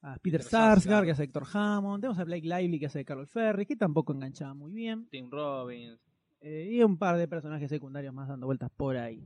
[0.03, 1.05] A Peter, Peter Sarsgaard, Sarsgaard.
[1.05, 2.01] que hace Héctor Hammond.
[2.01, 5.07] Tenemos a Blake Lively, que hace de Carol Ferry, que tampoco enganchaba muy bien.
[5.09, 5.99] Tim Robbins.
[6.41, 9.25] Eh, y un par de personajes secundarios más dando vueltas por ahí.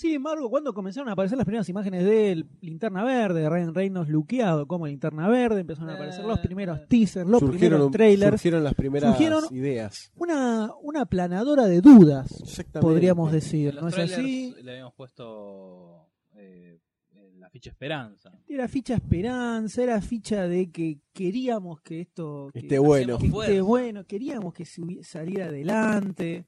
[0.00, 4.08] Sin embargo, cuando comenzaron a aparecer las primeras imágenes de Linterna Verde, de Ryan Reynolds
[4.08, 8.30] luqueado como Linterna Verde, empezaron a aparecer los primeros teasers, los primeros trailers.
[8.30, 10.10] surgieron las primeras Surgieron- ideas.
[10.16, 12.42] Una, una planadora de dudas,
[12.80, 14.54] podríamos decir, los ¿no es trailers así?
[14.62, 16.78] Le habíamos puesto eh,
[17.12, 18.32] eh, la ficha esperanza.
[18.48, 23.18] Era ficha esperanza, era ficha de que queríamos que esto que- Esté bueno.
[23.18, 26.46] que esté bueno, queríamos que saliera adelante.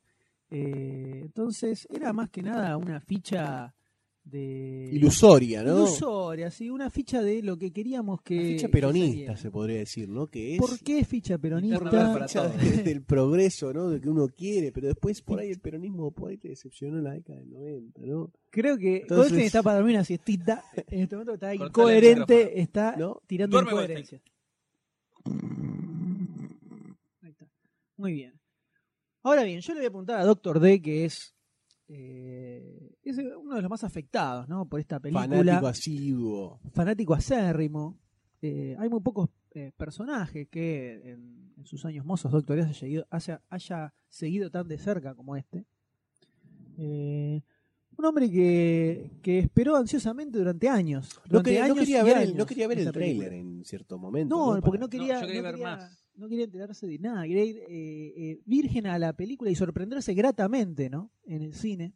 [0.54, 3.74] Eh, entonces era más que nada una ficha
[4.24, 5.78] de Ilusoria, ¿no?
[5.78, 10.08] ilusoria, sí, una ficha de lo que queríamos que Una ficha peronista, se podría decir,
[10.08, 10.28] ¿no?
[10.28, 11.80] Que es ¿Por qué ficha peronista?
[11.90, 13.88] Para ficha de- del progreso, ¿no?
[13.90, 17.04] De que uno quiere, pero después por ahí el peronismo por ahí te decepcionó en
[17.04, 18.30] la década del 90, ¿no?
[18.50, 20.62] Creo que Entonces- Goldstein está para dormir una siestita.
[20.86, 23.20] En este momento está incoherente, está ¿No?
[23.26, 24.20] tirando Duerme, incoherencia.
[27.22, 27.46] Ahí está.
[27.96, 28.34] Muy bien.
[29.22, 31.34] Ahora bien, yo le voy a apuntar a Doctor D, que es,
[31.88, 34.66] eh, es uno de los más afectados ¿no?
[34.68, 35.26] por esta película.
[35.28, 36.60] Fanático asiduo.
[36.72, 37.98] fanático acérrimo.
[38.40, 42.72] Eh, hay muy pocos eh, personajes que en, en sus años mozos Doctor D haya,
[42.74, 45.64] seguido- haya, haya seguido tan de cerca como este.
[46.78, 47.42] Eh,
[47.96, 51.20] un hombre que, que esperó ansiosamente durante años.
[51.30, 53.28] No quería, no ver, el, no quería ver el película.
[53.28, 54.54] trailer en cierto momento.
[54.54, 55.98] No, porque no quería, No, yo quería no ver quería- más.
[56.14, 60.14] No quería enterarse de nada, quería ir eh, eh, virgen a la película y sorprenderse
[60.14, 61.10] gratamente, ¿no?
[61.24, 61.94] En el cine.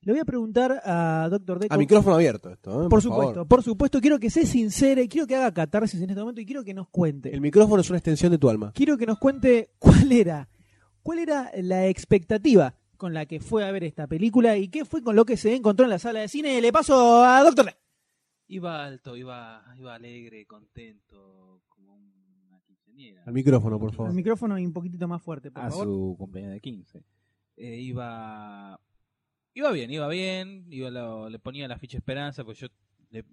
[0.00, 1.66] Le voy a preguntar a Doctor D.
[1.70, 2.88] A micrófono abierto esto, ¿eh?
[2.90, 6.42] por supuesto, por supuesto, quiero que se sincere, quiero que haga catarsis en este momento
[6.42, 7.34] y quiero que nos cuente.
[7.34, 8.72] El micrófono es una extensión de tu alma.
[8.74, 10.48] Quiero que nos cuente cuál era,
[11.02, 15.02] cuál era la expectativa con la que fue a ver esta película y qué fue
[15.02, 16.60] con lo que se encontró en la sala de cine.
[16.60, 17.74] Le paso a Doctor D.
[18.48, 22.13] Iba alto, iba, iba alegre, contento, como quinceañera.
[23.26, 24.12] Al micrófono, por El favor.
[24.12, 25.84] micrófono y un poquito más fuerte, por a favor.
[25.86, 27.04] su cumpleaños de 15.
[27.56, 28.78] Eh, iba
[29.56, 32.66] iba bien, iba bien, iba lo- le ponía la ficha esperanza, pues yo
[33.10, 33.24] le-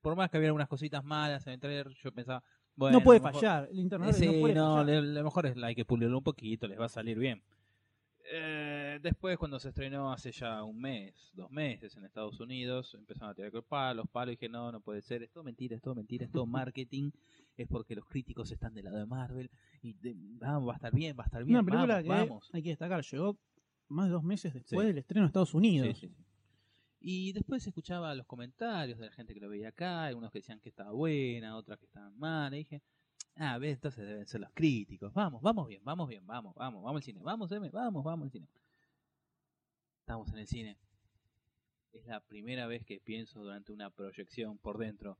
[0.00, 2.42] por más que había algunas cositas malas en el trailer, yo pensaba,
[2.76, 5.02] bueno, no puede mejor- fallar, el internet Sí, no puede no, fallar.
[5.02, 7.42] le- lo mejor es hay que pulirlo un poquito, les va a salir bien.
[8.32, 13.30] Eh, después, cuando se estrenó hace ya un mes, dos meses en Estados Unidos, empezaron
[13.30, 15.82] a tirar con palos, palos, y dije, no, no puede ser, es todo mentira, es
[15.82, 17.10] todo mentira, es todo marketing,
[17.56, 19.50] es porque los críticos están del lado de Marvel,
[19.82, 22.08] y de- vamos, va a estar bien, va a estar bien, Una película vamos, que
[22.08, 22.50] vamos.
[22.52, 23.36] hay que destacar, llegó
[23.88, 24.86] más de dos meses después Sí.
[24.86, 25.88] del estreno en Estados Unidos.
[25.98, 26.24] Sí, sí, sí.
[27.02, 30.60] Y después escuchaba los comentarios de la gente que lo veía acá, algunos que decían
[30.60, 32.82] que estaba buena, otras que estaban mal, y dije,
[33.40, 37.00] ah, ves, entonces deben ser los críticos, vamos, vamos bien, vamos bien, vamos, vamos, vamos
[37.00, 38.46] al cine, vamos, M, vamos, vamos al cine.
[40.00, 40.76] Estamos en el cine.
[41.92, 45.18] Es la primera vez que pienso durante una proyección por dentro,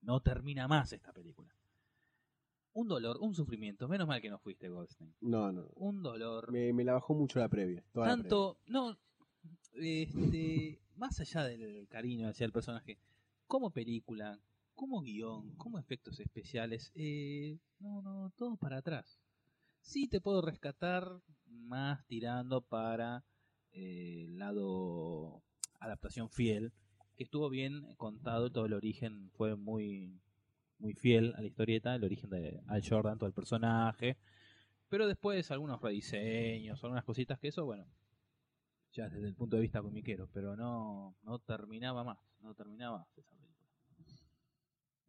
[0.00, 1.54] no termina más esta película.
[2.72, 5.14] Un dolor, un sufrimiento, menos mal que no fuiste Goldstein.
[5.20, 5.68] No, no.
[5.76, 7.82] Un dolor Me, me la bajó mucho la previa.
[7.92, 8.98] toda la tanto no
[9.74, 12.98] este más allá del cariño hacia el personaje
[13.46, 14.38] como película
[14.76, 19.20] como guion como efectos especiales eh, no no todo para atrás
[19.80, 23.24] sí te puedo rescatar más tirando para
[23.72, 25.42] eh, el lado
[25.80, 26.72] adaptación fiel
[27.16, 30.20] que estuvo bien contado todo el origen fue muy
[30.78, 34.16] muy fiel a la historieta el origen de Al Jordan todo el personaje
[34.88, 37.86] pero después algunos rediseños algunas cositas que eso bueno
[38.96, 43.36] ya desde el punto de vista comiquero, pero no, no terminaba más, no terminaba esa.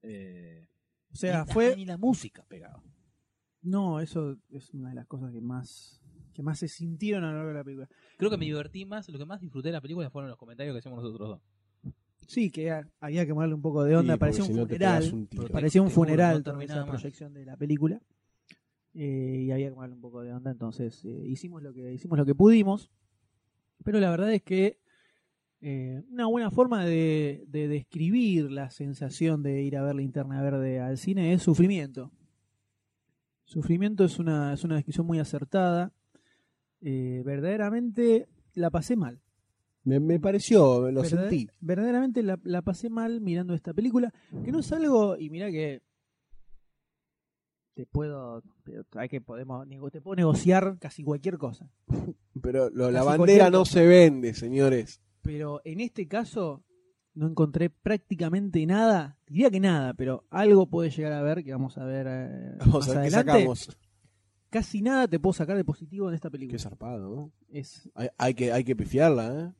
[0.08, 0.68] Eh,
[1.12, 2.82] O sea, ni, fue ni la música pegaba.
[3.62, 6.00] No, eso es una de las cosas que más
[6.34, 7.90] que más se sintieron a lo largo de la película.
[8.18, 10.74] Creo que me divertí más, lo que más disfruté de la película fueron los comentarios
[10.76, 11.94] que hacemos nosotros dos.
[12.28, 14.62] Sí, que ha- había que ponerle un poco de onda, Sí, parecía un si no
[14.68, 15.48] funeral, un tiro.
[15.48, 16.88] parecía un funeral no más.
[16.90, 18.00] proyección de la película.
[18.94, 22.18] Eh, y había que ponerle un poco de onda, entonces eh, hicimos lo que hicimos
[22.20, 22.92] lo que pudimos.
[23.84, 24.80] Pero la verdad es que
[25.62, 30.80] eh, una buena forma de, de describir la sensación de ir a ver linterna verde
[30.80, 32.12] al cine es sufrimiento.
[33.46, 35.92] Sufrimiento es una, es una descripción muy acertada.
[36.82, 39.20] Eh, verdaderamente la pasé mal.
[39.84, 41.48] Me, me pareció, lo sentí.
[41.62, 45.82] Verdaderamente la, la pasé mal mirando esta película, que no es algo, y mira que
[47.74, 51.70] te puedo, te, hay que podemos, te puedo negociar casi cualquier cosa.
[52.42, 53.74] Pero lo- la bandera no cosa.
[53.74, 55.00] se vende, señores.
[55.28, 56.64] Pero en este caso
[57.14, 61.78] no encontré prácticamente nada, diría que nada, pero algo puede llegar a ver, que vamos
[61.78, 63.32] a ver eh, Vamos más a ver qué adelante.
[63.34, 63.78] sacamos.
[64.50, 66.60] Casi nada te puedo sacar de positivo en esta Qué película.
[66.60, 67.32] zarpado, ¿no?
[67.50, 69.54] Es, Hay, hay que, hay que pifiarla, ¿eh?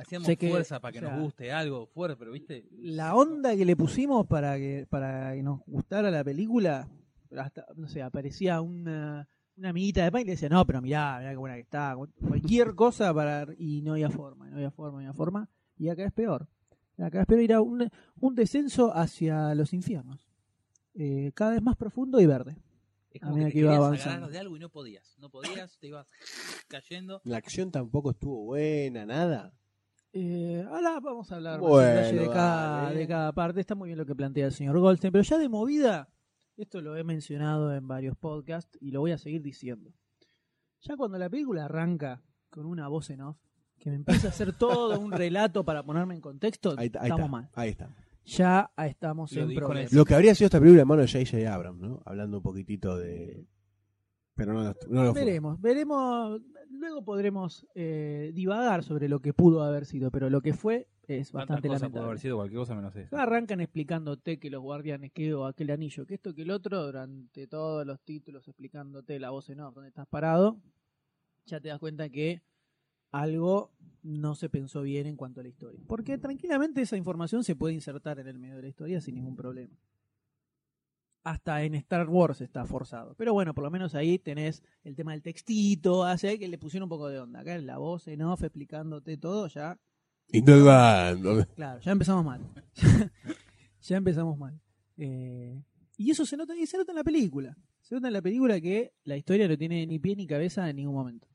[0.00, 2.66] Hacíamos Sé que, fuerza para que o sea, nos guste algo fuerte, pero viste.
[2.80, 6.88] la onda que le pusimos para que para que nos gustara la película
[7.36, 11.18] hasta no sé aparecía una una amiguita de pan y le decía no pero mirá
[11.18, 14.92] mirá qué buena que está cualquier cosa para y no había forma no había forma
[14.92, 16.48] no había forma y acá es peor
[16.98, 17.88] acá es peor ir a un,
[18.20, 20.28] un descenso hacia los infiernos
[20.94, 22.56] Eh, cada vez más profundo y verde
[23.10, 24.28] Es como que, que te iba querías avanzando.
[24.28, 25.16] de algo y no podías.
[25.18, 26.06] No podías, te ibas
[26.68, 27.20] cayendo.
[27.24, 29.52] La acción tampoco estuvo buena, nada.
[30.14, 33.60] Eh, ahora vamos a hablar Bueno, de cada, de cada parte.
[33.60, 36.08] Está muy bien lo que plantea el señor Goldstein, pero ya de movida,
[36.56, 39.92] esto lo he mencionado en varios podcasts y lo voy a seguir diciendo.
[40.82, 43.38] Ya cuando la película arranca con una voz en off,
[43.78, 47.06] que me empieza a hacer todo un relato para ponerme en contexto, Ahí, está, ahí
[47.06, 47.50] estamos está, mal.
[47.54, 47.96] ahí está.
[48.24, 49.92] Ya estamos Lo en problemas.
[49.92, 51.52] Lo que habría sido esta película en mano de J.J.
[51.52, 52.02] Abrams, ¿no?
[52.04, 53.48] Hablando un poquitito de...
[54.34, 55.24] Pero no, no lo fue.
[55.24, 56.40] Veremos, veremos.
[56.70, 60.88] Luego podremos eh, divagar sobre lo que pudo haber sido, pero lo que fue
[61.18, 62.06] es bastante pudo lamentable.
[62.06, 63.16] haber sido cualquier cosa menos eso.
[63.16, 67.46] Arrancan explicándote que los guardianes, que o aquel anillo, que esto, que el otro, durante
[67.46, 70.60] todos los títulos explicándote la voz en off, donde estás parado,
[71.46, 72.42] ya te das cuenta que
[73.12, 73.70] algo
[74.02, 75.80] no se pensó bien en cuanto a la historia.
[75.86, 79.36] Porque tranquilamente esa información se puede insertar en el medio de la historia sin ningún
[79.36, 79.76] problema.
[81.24, 83.14] Hasta en Star Wars está forzado.
[83.16, 86.86] Pero bueno, por lo menos ahí tenés el tema del textito, hace que le pusieron
[86.86, 87.40] un poco de onda.
[87.40, 89.78] Acá la voz en off explicándote todo, ya
[90.28, 91.46] Indudando.
[91.54, 92.40] Claro, ya empezamos mal.
[93.82, 94.60] ya empezamos mal.
[94.96, 95.62] Eh,
[95.96, 97.56] y eso se nota, y se nota en la película.
[97.80, 100.76] Se nota en la película que la historia no tiene ni pie ni cabeza en
[100.76, 101.28] ningún momento.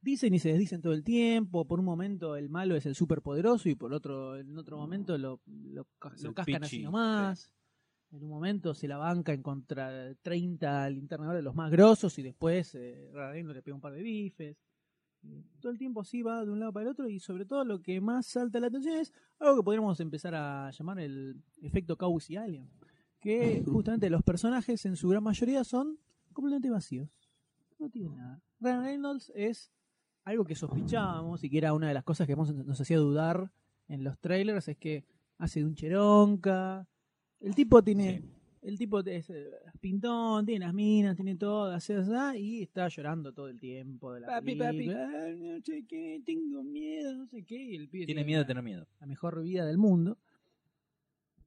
[0.00, 1.66] Dicen y se desdicen todo el tiempo.
[1.66, 5.40] Por un momento el malo es el superpoderoso y por otro, en otro momento lo,
[5.46, 7.52] lo, cascan así nomás.
[8.10, 12.22] En un momento se la banca en contra 30 linterna de los más grosos y
[12.22, 14.56] después eh, le pega un par de bifes.
[15.60, 17.80] Todo el tiempo así va de un lado para el otro y sobre todo lo
[17.82, 22.30] que más salta la atención es algo que podríamos empezar a llamar el efecto Cowboys
[22.30, 22.70] y Alien.
[23.20, 25.98] Que justamente los personajes en su gran mayoría son
[26.32, 27.08] completamente vacíos.
[27.78, 28.40] No tienen nada.
[28.60, 29.72] Ryan Reynolds es
[30.24, 33.50] algo que sospechábamos y que era una de las cosas que nos hacía dudar
[33.88, 35.04] en los trailers, es que
[35.38, 36.86] hace de un cheronca.
[37.40, 38.22] El tipo tiene...
[38.62, 43.32] El tipo es eh, pintón, tiene las minas, tiene todo, así, así, y está llorando
[43.32, 45.08] todo el tiempo de la Papi, película.
[45.14, 47.56] "Ah, no sé qué, tengo miedo, no sé qué.
[47.62, 48.86] Y el pibe Tiene miedo de tener miedo.
[49.00, 50.18] la mejor vida del mundo.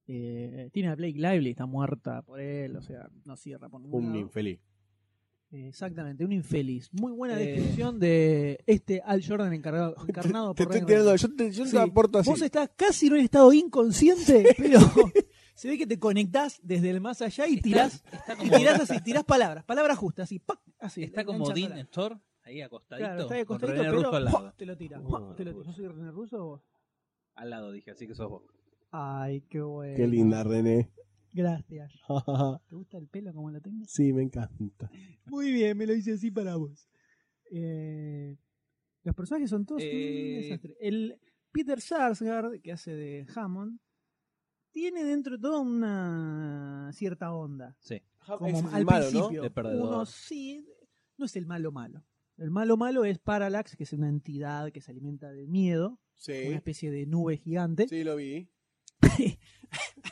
[0.08, 4.06] Eh, tiene a Blake Lively, está muerta por él, o sea, no cierra por ningún
[4.06, 4.19] Un lado.
[4.21, 4.60] infeliz.
[5.52, 6.89] Eh, Exactamente, un infeliz.
[6.93, 7.45] Muy buena Eh.
[7.45, 11.21] descripción de este Al Jordan encargado, encarnado Te por estoy Ryan tirando, Reynolds.
[11.21, 12.30] yo te, yo te Sí, aporto así.
[12.30, 14.80] Vos estás casi en un estado inconsciente, pero
[15.62, 19.00] se ve que te conectás desde el más allá y tirás, Está y tirás así,
[19.04, 20.60] tirás palabras, palabras justas, así, ¡pac!
[20.80, 21.04] así.
[21.04, 21.47] está como.
[21.52, 24.54] Dean Thor, ahí acostadito, Claro, está ahí con acostadito, René pero Russo al lado.
[24.58, 25.00] te lo tira.
[25.00, 25.36] ¡pua!
[25.36, 25.65] te lo tira.
[25.67, 26.62] ¿Yo soy René Russo o vos?
[27.36, 28.41] Al lado dije, así que sos vos.
[28.89, 29.95] Ay, qué bueno.
[29.95, 30.89] Qué linda, René.
[31.32, 31.93] Gracias.
[32.67, 33.86] ¿Te gusta el pelo como lo tengo?
[33.86, 34.89] sí, me encanta.
[35.26, 36.89] Muy bien, me lo hice así para vos.
[37.52, 38.36] Eh,
[39.04, 40.76] los personajes son todos Eh, un desastre.
[40.82, 41.19] El
[41.52, 43.80] Peter Sarsgaard, que hace de Hammond,
[44.71, 47.75] tiene dentro de todo una cierta onda.
[47.79, 48.01] Sí.
[48.25, 49.27] Como es al el malo, ¿no?
[49.27, 49.53] principio.
[49.53, 49.88] Perdedor.
[49.88, 50.65] Uno sí,
[51.17, 52.03] no es el malo malo.
[52.38, 56.34] El malo malo es Parallax, que es una entidad que se alimenta del miedo, Sí,
[56.47, 57.88] una especie de nube gigante.
[57.88, 58.49] sí, lo vi.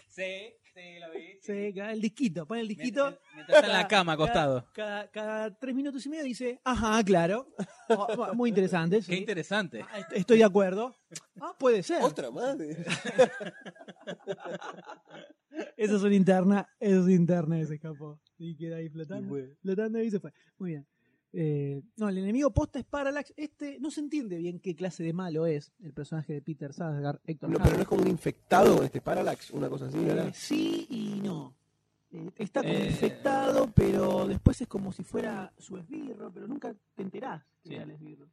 [0.09, 1.39] Sí, sí, lo vi.
[1.41, 3.17] Sí, cada- el disquito, pone el disquito.
[3.35, 4.67] Mientras está en la cama acostado.
[4.73, 7.47] Cada, cada tres minutos y medio dice, ajá, claro.
[7.91, 9.01] Oh, muy interesante.
[9.01, 9.09] sí.
[9.11, 9.83] Qué interesante.
[9.91, 10.95] Ah, est- Estoy de acuerdo.
[11.41, 12.03] Ah, puede ser.
[12.03, 12.77] Otra madre.
[15.75, 18.19] Eso es una interna, eso es interna y se escapó.
[18.37, 19.39] Y queda ahí flotando.
[19.39, 19.55] Y.
[19.61, 20.31] Flotando y se fue.
[20.57, 20.87] Muy bien.
[21.31, 23.33] Eh, no, el enemigo posta es Parallax.
[23.37, 27.19] Este no se entiende bien qué clase de malo es el personaje de Peter Sarsgaard,
[27.23, 30.05] Héctor No, pero no es como un infectado con este Parallax, una cosa así, Eh,
[30.05, 30.31] ¿verdad?
[30.33, 31.53] sí y no.
[32.11, 32.87] Eh, está como Eh.
[32.87, 37.75] infectado, pero después es como si fuera su esbirro, pero nunca te enterás que Sí.
[37.75, 38.27] era el esbirro.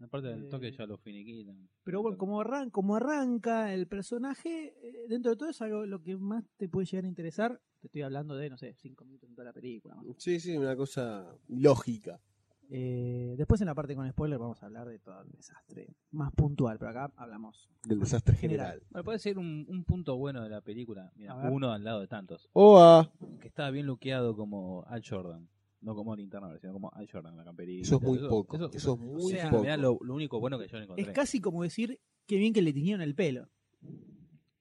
[0.00, 1.68] Aparte del Eh, toque ya lo finiquitan.
[1.84, 6.02] Pero bueno, como, arran como arranca el personaje, eh, dentro de todo es algo lo
[6.02, 7.60] que más te puede llegar a interesar.
[7.80, 9.94] Te estoy hablando de, no sé, cinco minutos en toda la película.
[9.94, 10.22] más o menos.
[10.22, 12.20] Sí, sí, una cosa lógica.
[12.68, 16.32] Eh, después en la parte con spoiler vamos a hablar de todo el desastre más
[16.32, 17.70] puntual, pero acá hablamos.
[17.84, 18.66] Del desastre General.
[18.72, 18.86] general.
[18.90, 21.12] Bueno, puede ser un, un punto bueno de la película.
[21.14, 21.52] Mira, A ver.
[21.52, 22.50] uno al lado de tantos.
[22.54, 23.08] Oa,
[23.40, 25.48] Que estaba bien luqueado como Al Jordan.
[25.80, 27.82] No como Linterna Verde, sino como Al Jordan, la camperita.
[27.82, 28.56] eso es muy Eso- poco.
[28.56, 29.62] Eso, Eso es muy O sea, poco.
[29.62, 31.04] mirá lo, lo único bueno que yo le encontré.
[31.04, 33.48] Es casi como decir qué bien que le tiñeron el pelo.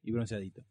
[0.04, 0.64] Y bronceadito.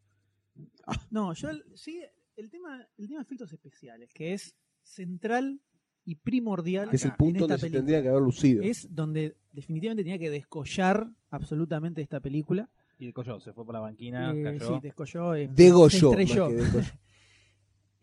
[1.11, 2.01] No, yo sí,
[2.37, 5.59] el tema, el tema de efectos especiales, que es central
[6.05, 7.79] y primordial Que es el en punto esta donde se película.
[7.79, 8.63] tendría que haber lucido.
[8.63, 12.69] Es donde definitivamente tenía que descollar absolutamente esta película.
[12.99, 14.67] Y descolló, se fue por la banquina, Eh, cayó.
[14.75, 15.35] sí, descolló.
[15.35, 16.13] eh, Degolló.
[16.13, 16.47] se estrelló.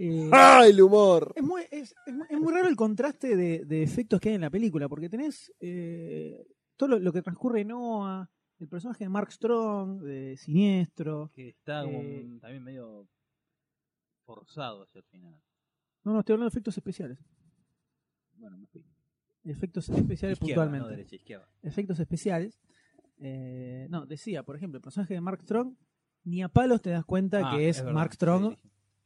[0.04, 1.32] Eh, ¡Ah, el humor!
[1.36, 4.34] es, muy, es, es muy- es muy raro el contraste de, de efectos que hay
[4.34, 6.44] en la película, porque tenés eh,
[6.76, 8.28] todo lo, lo que transcurre en Noah,
[8.58, 11.30] el personaje de Mark Strong, de Siniestro.
[11.34, 13.06] Que está como Eh, un- también medio
[14.24, 15.40] forzado hacia el final.
[16.04, 17.18] No, no, estoy hablando de efectos especiales.
[18.34, 18.84] Bueno, me fui.
[19.44, 20.84] Efectos especiales Izquierda, puntualmente.
[20.84, 21.48] no derecha, izquierda.
[21.62, 22.60] efectos especiales.
[23.18, 25.76] eh, no, decía, por ejemplo, el personaje de Mark Strong,
[26.24, 28.56] ni a palos te das cuenta Ah, que es, es verdad, Mark Strong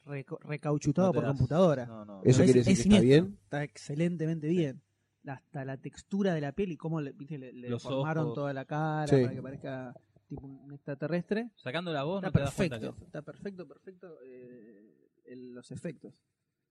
[0.06, 1.86] recauchutado No por das- computadora.
[1.86, 2.20] No, no.
[2.22, 3.38] Eso Es- quiere decir es que está bien.
[3.44, 4.82] Está excelentemente bien.
[5.26, 8.34] Hasta la textura de la peli, cómo le, viste, le, formaron ojos.
[8.36, 9.22] toda la cara Sí.
[9.22, 9.94] para que parezca
[10.28, 11.50] tipo un extraterrestre.
[11.56, 15.52] Sacando la voz, Está no te das cuenta perfecto, que- está perfecto, perfecto eh, el-
[15.52, 16.22] los efectos.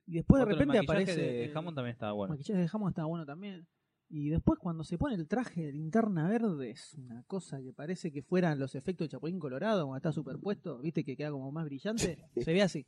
[0.08, 1.22] Y después de Otro, el repente maquillaje aparece.
[1.22, 2.34] de eh, Hammond también estaba el bueno.
[2.34, 3.68] maquillaje de Hammond estaba bueno también.
[4.08, 8.12] Y después cuando se pone el traje de linterna verde es una cosa que parece
[8.12, 11.66] que fueran los efectos de Chapulín Colorado cuando está superpuesto, viste que queda como más
[11.66, 12.20] brillante.
[12.38, 12.86] Se ve así,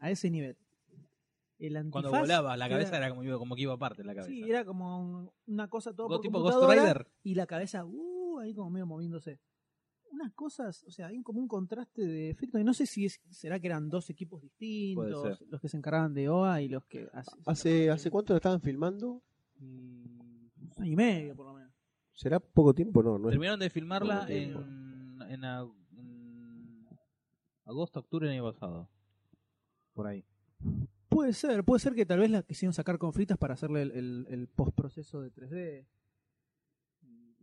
[0.00, 0.56] a ese nivel.
[1.58, 4.30] El Cuando volaba, la cabeza queda- era como, como que iba aparte la cabeza.
[4.32, 7.06] Sí, era como un- una cosa todo por tipo Ghost Rider.
[7.22, 9.38] y la cabeza uh, ahí como medio moviéndose.
[10.10, 12.60] Unas cosas, o sea, hay como un contraste de efectos.
[12.60, 16.14] Y no sé si es, será que eran dos equipos distintos, los que se encargaban
[16.14, 19.22] de OA y los que hace- ¿Hace, ¿Hace cuánto lo estaban filmando?
[19.60, 21.72] un año y medio por lo menos.
[22.12, 23.02] ¿Será poco tiempo?
[23.02, 23.32] No, no es.
[23.32, 24.54] Terminaron de filmarla en,
[25.20, 25.44] en, en
[27.66, 28.88] agosto, octubre del año pasado.
[29.94, 30.24] Por ahí.
[31.08, 33.90] Puede ser, puede ser que tal vez la quisieron sacar con fritas para hacerle el,
[33.92, 35.86] el, el postproceso de 3D.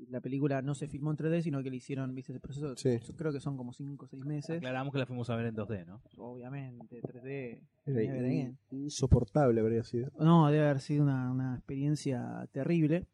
[0.10, 2.76] La película no se filmó en 3D, sino que le hicieron, viste, ese proceso.
[2.78, 3.00] Sí.
[3.18, 4.58] Creo que son como 5 o 6 meses.
[4.58, 6.02] Aclaramos que la fuimos a ver en 2D, ¿no?
[6.18, 7.62] Obviamente, 3D.
[7.88, 10.12] Era in- insoportable habría sido.
[10.20, 13.08] No, debe haber sido una, una experiencia terrible.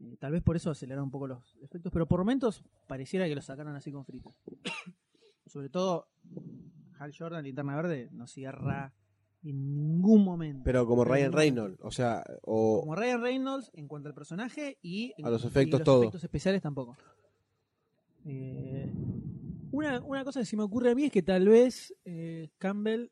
[0.00, 3.36] Eh, tal vez por eso aceleraron un poco los efectos, pero por momentos pareciera que
[3.36, 4.34] lo sacaron así con fritas.
[5.46, 6.08] Sobre todo,
[6.98, 8.92] Hal Jordan, Linterna Verde, no cierra
[9.42, 10.62] en ningún momento.
[10.64, 15.12] Pero como Ryan Reynolds, o sea, o Como Ryan Reynolds en cuanto al personaje y
[15.18, 16.96] en- A los y efectos los efectos especiales tampoco.
[18.26, 18.90] Eh,
[19.70, 23.10] una, una cosa que se me ocurre a mí es que tal vez eh, Campbell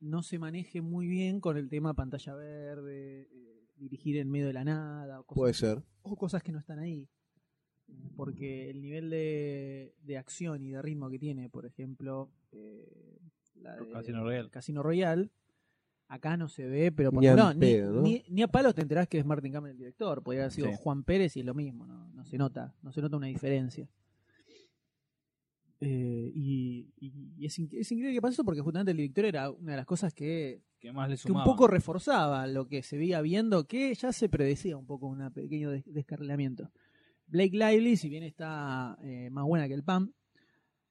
[0.00, 4.52] no se maneje muy bien con el tema pantalla verde, eh, dirigir en medio de
[4.52, 5.82] la nada, o cosas, puede ser.
[6.02, 7.08] o cosas que no están ahí.
[8.16, 13.11] Porque el nivel de, de acción y de ritmo que tiene, por ejemplo, eh,
[13.62, 14.50] la de Casino Royale.
[14.50, 15.30] Casino Royale,
[16.08, 18.02] acá no se ve, pero por Ni ejemplo, al ni, pedo, ¿no?
[18.02, 20.22] ni- ni a palos te enterás que es Martin Campbell el director.
[20.22, 20.74] Podría haber sido Sí.
[20.78, 23.88] Juan Pérez y es lo mismo, no, no se nota, no se nota una diferencia.
[25.84, 29.24] Eh, y y- y es, in- es increíble que pase eso porque justamente el director
[29.24, 32.82] era una de las cosas que, ¿Qué más le que un poco reforzaba lo que
[32.84, 36.70] se veía viendo, que ya se predecía un poco un pequeño des- descarrilamiento.
[37.26, 40.12] Blake Lively, si bien está eh, más buena que el PAM,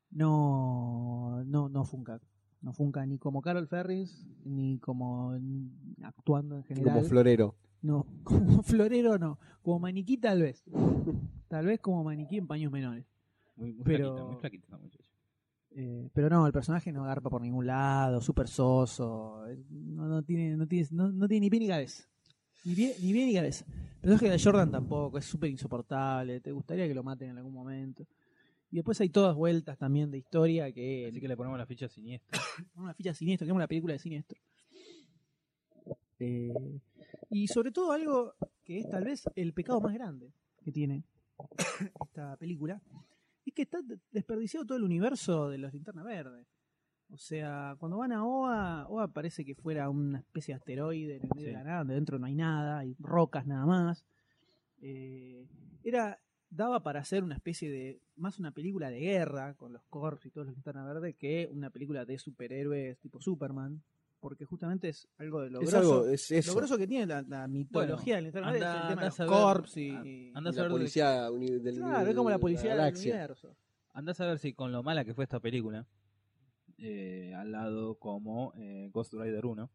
[0.10, 2.20] no, no, no funca.
[2.62, 5.34] No funca ni como Carol Ferris, ni como
[6.04, 6.96] actuando en general.
[6.98, 7.56] Como florero.
[7.82, 9.40] No, como florero no.
[9.62, 10.64] Como maniquí tal vez.
[11.48, 13.06] Tal vez como maniquí en paños menores.
[13.56, 15.10] Muy, muy pero- flaquita, muy flaquita esta muchacha.
[15.74, 19.48] Eh, pero no, el personaje no agarpa por ningún lado, súper soso.
[19.48, 22.04] eh, No, no tiene, no, tiene, no, no tiene ni pie ni cabeza.
[22.66, 23.66] Ni pie ni, pie ni cabeza.
[23.70, 26.42] El personaje de Jordan tampoco, es súper insoportable.
[26.42, 28.06] Te gustaría que lo maten en algún momento.
[28.72, 31.08] Y después hay todas vueltas también de historia que.
[31.10, 32.40] Así que le ponemos la ficha siniestra.
[32.76, 34.40] una ficha siniestro, que es la película de siniestro.
[36.20, 36.80] Eh,
[37.30, 40.32] y sobre todo algo que es tal vez el pecado más grande
[40.64, 41.04] que tiene
[42.06, 42.82] esta película,
[43.46, 46.48] es que está de- desperdiciado todo el universo de los linternas verdes.
[47.10, 51.24] O sea, cuando van a OA, OA parece que fuera una especie de asteroide en
[51.24, 51.52] el medio Sí.
[51.52, 54.06] de la nada, donde dentro no hay nada, hay rocas nada más.
[54.82, 55.46] Eh,
[55.84, 56.20] era
[56.52, 60.30] daba para hacer una especie de más una película de guerra con los corps y
[60.30, 63.82] todos los linternas verdes que una película de superhéroes tipo Superman,
[64.20, 66.52] porque justamente es algo de lo Es grosso, algo, es eso.
[66.52, 69.14] lo grosso que tiene la, la mitología del verde, es anda- el tema de los
[69.14, 72.16] a saber- corps y, a- y- anda a Y saber la policía del claro, es
[72.16, 73.56] como la policía del universo.
[73.94, 75.86] Andás a ver si con lo mala que fue esta película,
[76.78, 79.70] eh, al lado como eh, Ghost Rider 1,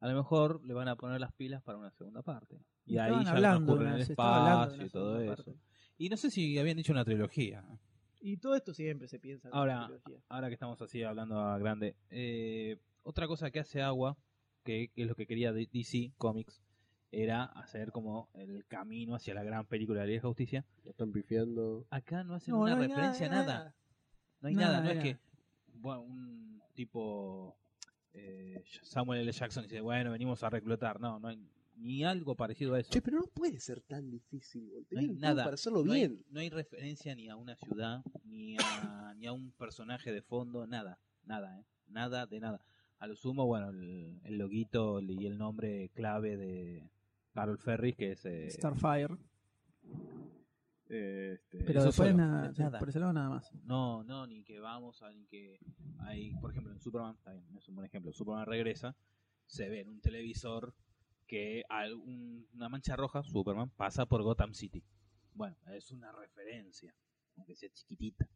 [0.00, 2.56] a lo mejor le van a poner las pilas para una segunda parte.
[2.86, 5.34] Y, ahí Estaban ya en una- el espacio y todo eso.
[5.36, 5.56] parte.
[5.96, 7.64] Y no sé si habían dicho una trilogía.
[8.20, 9.48] Y todo esto siempre se piensa.
[9.48, 10.18] en Ahora, trilogía.
[10.28, 14.16] ahora que estamos así hablando a grande, eh, otra cosa que hace agua,
[14.64, 16.62] que, que es lo que quería DC Comics,
[17.12, 20.64] era hacer como el camino hacia la gran película de la Justicia.
[20.84, 21.86] Lo están pifiando.
[21.90, 23.58] Acá no hacen No, una no referencia a nada, nada.
[23.58, 23.74] nada.
[24.40, 25.18] No hay Nada, nada, no es que
[25.74, 27.56] bueno, un tipo
[28.14, 29.30] eh, Samuel L.
[29.32, 30.98] Jackson dice, bueno, venimos a reclutar.
[30.98, 31.38] No, no hay
[31.76, 32.90] ni algo parecido a eso.
[32.92, 34.68] Che, pero no puede ser tan difícil.
[34.70, 34.86] boludo.
[34.90, 35.44] no hay nada.
[35.44, 36.24] para hacerlo no hay- bien.
[36.30, 40.66] no hay referencia ni a una ciudad, ni a, ni a un personaje de fondo,
[40.66, 41.64] nada, nada, ¿eh?
[41.88, 42.64] nada de nada.
[42.98, 46.88] A lo sumo, bueno, el, el loguito y el nombre clave de
[47.32, 48.24] Carol Ferris, que es...
[48.24, 49.16] eh, Starfire.
[50.88, 52.78] eh, este, Pero después solo, nada, nada.
[52.78, 53.50] por ese lado nada más.
[53.64, 55.58] No, no, ni que vamos a, ni que
[55.98, 58.96] hay, por ejemplo, en Superman, está bien, es un buen ejemplo, Superman regresa,
[59.46, 60.74] se ve en un televisor
[61.26, 64.82] que una mancha roja, Superman, pasa por Gotham City.
[65.32, 66.94] Bueno, es una referencia,
[67.36, 68.28] aunque sea chiquitita.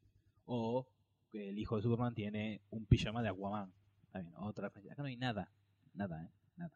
[0.44, 0.88] O
[1.30, 3.72] que el hijo de Superman tiene un pijama de Aquaman.
[4.14, 4.94] Bien, otra referencia.
[4.94, 5.52] Acá no hay nada.
[5.94, 6.30] Nada, ¿eh?
[6.56, 6.74] Nada.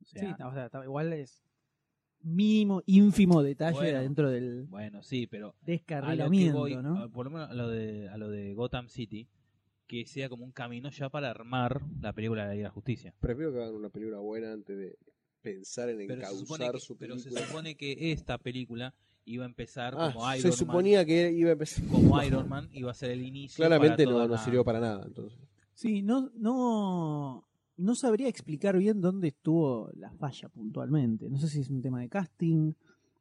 [0.00, 1.44] O Sí, o sea, igual es
[2.22, 4.00] mínimo, ínfimo detalle Bueno.
[4.00, 7.10] dentro del bueno, sí, pero descarrilamiento, voy, ¿no?
[7.10, 9.28] por lo menos a lo, de, a lo de Gotham City,
[9.90, 12.74] que sea como un camino ya para armar la película de la Liga de la
[12.74, 13.12] Justicia.
[13.18, 14.96] Prefiero que hagan una película buena antes de
[15.42, 17.46] pensar en Pero se, encauzar que, su pero se película.
[17.48, 20.58] supone que esta película iba a empezar Ah, como se Iron Man.
[20.58, 21.84] suponía que iba a empezar.
[21.88, 23.56] Como Iron Man iba a ser el inicio.
[23.56, 25.04] Claramente para no, toda no sirvió para nada.
[25.06, 25.40] Entonces.
[25.74, 31.28] Sí, no, no, no sabría explicar bien dónde estuvo la falla puntualmente.
[31.28, 32.74] No sé si es un tema de casting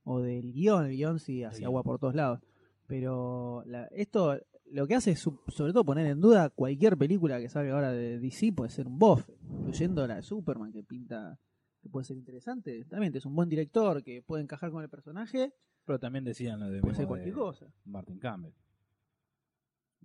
[0.04, 0.86] o del guion.
[0.86, 2.42] El guion sí hace agua por todos lados.
[2.86, 4.40] Pero la- esto
[4.72, 8.20] lo que hace es sobre todo poner en duda cualquier película que salga ahora de
[8.20, 11.40] DC puede ser un bofe, incluyendo la de Superman que pinta
[11.82, 12.84] que puede ser interesante.
[12.86, 15.54] También es un buen director que puede encajar con el personaje,
[15.86, 17.66] Pero también decían lo de, puede ser cualquier de cosa.
[17.86, 18.52] Martin Campbell.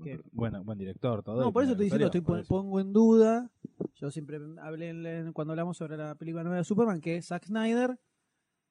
[0.02, 0.20] ¿Qué?
[0.32, 1.40] Bueno, buen director, todo.
[1.40, 3.50] No, por eso estoy diciendo, estoy pon- pongo en duda.
[3.94, 7.46] Yo siempre hablé en- en- cuando hablamos sobre la película nueva de Superman que Zack
[7.46, 7.98] Snyder,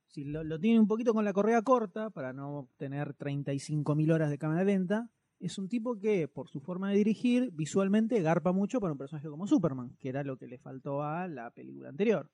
[0.08, 4.30] si lo, lo tiene un poquito con la correa corta para no tener 35.000 horas
[4.30, 5.10] de cámara lenta,
[5.46, 9.28] es un tipo que, por su forma de dirigir, visualmente garpa mucho para un personaje
[9.28, 12.30] como Superman, que era lo que le faltó a la película anterior.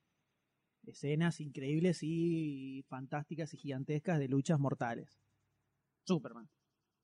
[0.86, 5.20] Escenas increíbles y fantásticas y gigantescas de luchas mortales.
[6.06, 6.50] Superman.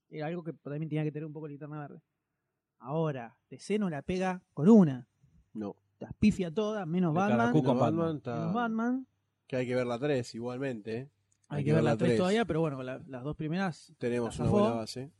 [0.10, 2.02] Era algo que también tenía que tener un poco linterna verde.
[2.80, 5.08] Ahora, DC no la pega con una.
[5.54, 5.76] No.
[6.00, 7.54] Las pifia todas, menos Le Batman.
[7.54, 8.18] No, Batman.
[8.18, 9.08] está- Menos Batman.
[9.48, 10.98] Que hay que ver la 3 igualmente.
[10.98, 11.10] ¿eh?
[11.50, 14.72] Hay, que ver la 3 todavía, pero bueno, la- las dos primeras Tenemos una buena
[14.72, 15.12] base.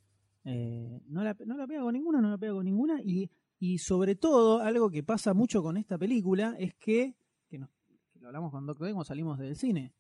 [0.46, 3.02] Eh, no, la, no la pega con ninguna, no la pega con ninguna.
[3.04, 3.30] Y,
[3.60, 7.16] y sobre todo, algo que pasa mucho con esta película es que,
[7.50, 7.70] que, nos-
[8.14, 9.94] que lo hablamos con Doctor D cuando salimos del cine,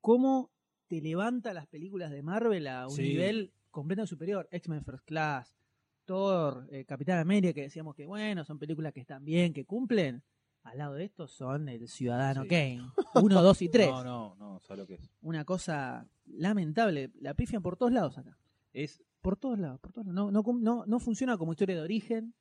[0.00, 0.50] cómo
[0.88, 3.02] te levanta las películas de Marvel a un Sí.
[3.02, 4.48] nivel completamente superior.
[4.50, 5.56] X-Men First Class,
[6.04, 10.22] Thor, eh, Capitán América, que decíamos que bueno, son películas que están bien, que cumplen.
[10.64, 12.48] Al lado de estos son el Ciudadano Sí.
[12.48, 12.82] Kane.
[13.14, 13.90] Uno, dos y tres.
[13.90, 15.10] No, no, no, ¿sabes lo que es?
[15.22, 17.10] Una cosa lamentable.
[17.20, 18.38] La pifian por todos lados acá.
[18.72, 20.32] Es Por todos lados, por todos lados.
[20.32, 22.34] No, no, no, no funciona como historia de origen,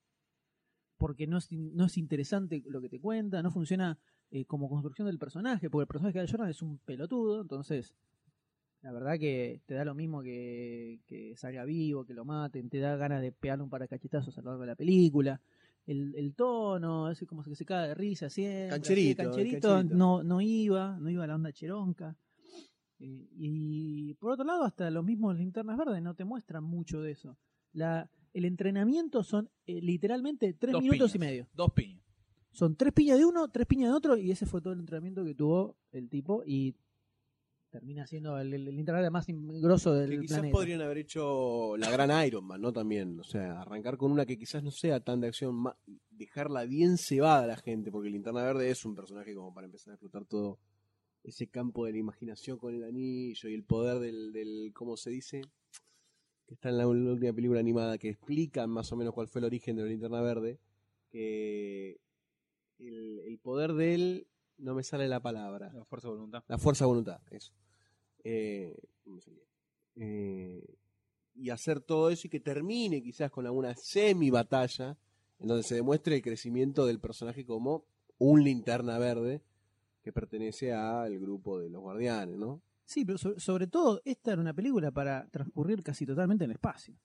[0.98, 3.98] porque no es, no es interesante lo que te cuenta, no funciona
[4.30, 7.96] eh, como construcción del personaje, porque el personaje de Jordan es un pelotudo, entonces
[8.82, 12.80] la verdad que te da lo mismo que, que salga vivo, que lo maten, te
[12.80, 15.40] da ganas de pegarle un par de cachetazos a lo largo de la película.
[15.86, 18.76] El, el tono, es como que se caga de risa siempre.
[18.76, 19.96] así, Cancherito, cancherito, cancherito.
[19.96, 22.16] No, no iba, no iba a la onda cheronca.
[23.04, 27.12] Eh, y por otro lado, hasta los mismos linternas verdes no te muestran mucho de
[27.12, 27.36] eso.
[27.74, 31.48] La, el entrenamiento son eh, literalmente tres dos minutos piñas, y medio.
[31.54, 32.02] Dos piñas.
[32.52, 35.26] Son tres piñas de uno, tres piñas de otro, y ese fue todo el entrenamiento
[35.26, 36.44] que tuvo el tipo.
[36.46, 36.76] Y
[37.72, 40.54] termina siendo el, el, el linterna verde más grosso del Que quizás planeta.
[40.58, 42.74] podrían haber hecho la gran Iron Man, ¿no?
[42.74, 45.64] También, o sea, arrancar con una que quizás no sea tan de acción,
[46.10, 49.92] dejarla bien cebada a la gente, porque Linterna Verde es un personaje como para empezar
[49.92, 50.60] a explotar todo
[51.24, 55.10] ese campo de la imaginación con el anillo y el poder del, del ¿cómo se
[55.10, 55.42] dice?
[56.48, 59.46] Que está en la, última película animada, que explican más o menos cuál fue el
[59.46, 60.60] origen de la Linterna Verde,
[61.10, 62.00] que
[62.80, 65.72] el, el poder de él, no me sale la palabra.
[65.74, 66.44] La fuerza de voluntad.
[66.48, 67.54] La fuerza de voluntad, eso.
[68.24, 68.78] Eh.
[69.96, 70.64] Eh,
[71.36, 74.98] y hacer todo eso y que termine quizás con alguna semi batalla
[75.40, 77.86] en donde se demuestre el crecimiento del personaje como
[78.18, 79.42] un linterna verde
[80.02, 82.62] que pertenece al grupo de los guardianes, ¿no?
[82.86, 86.56] Sí, pero so- sobre todo, esta era una película para transcurrir casi totalmente en el
[86.56, 86.96] espacio.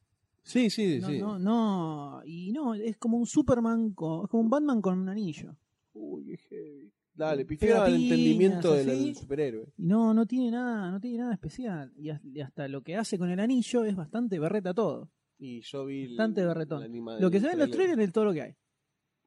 [0.42, 1.18] Sí, sí, No, sí.
[1.18, 5.08] no, no, y no, es como un Superman, con, es como un Batman con un
[5.08, 5.56] anillo.
[5.92, 6.92] Uy, qué heavy.
[7.14, 9.72] Dale, pifiaba el entendimiento del, superhéroe.
[9.78, 11.90] Y no, no tiene nada, no tiene nada especial.
[11.96, 15.10] Y, has- y hasta lo que hace con el anillo es bastante berreta todo.
[15.38, 16.78] Y yo vi el- Bastante berretón.
[16.82, 18.54] el anima Lo que se ve en los trailers es todo lo que hay.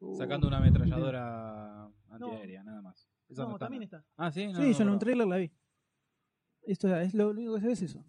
[0.01, 3.08] Uh, Sacando una ametralladora antiaérea, nada más.
[3.29, 4.03] Esa No, está, también está.
[4.17, 5.51] Ah, sí, no, sí, no, yo en un trailer la vi.
[6.63, 8.03] Esto es lo, único que se ve es eso.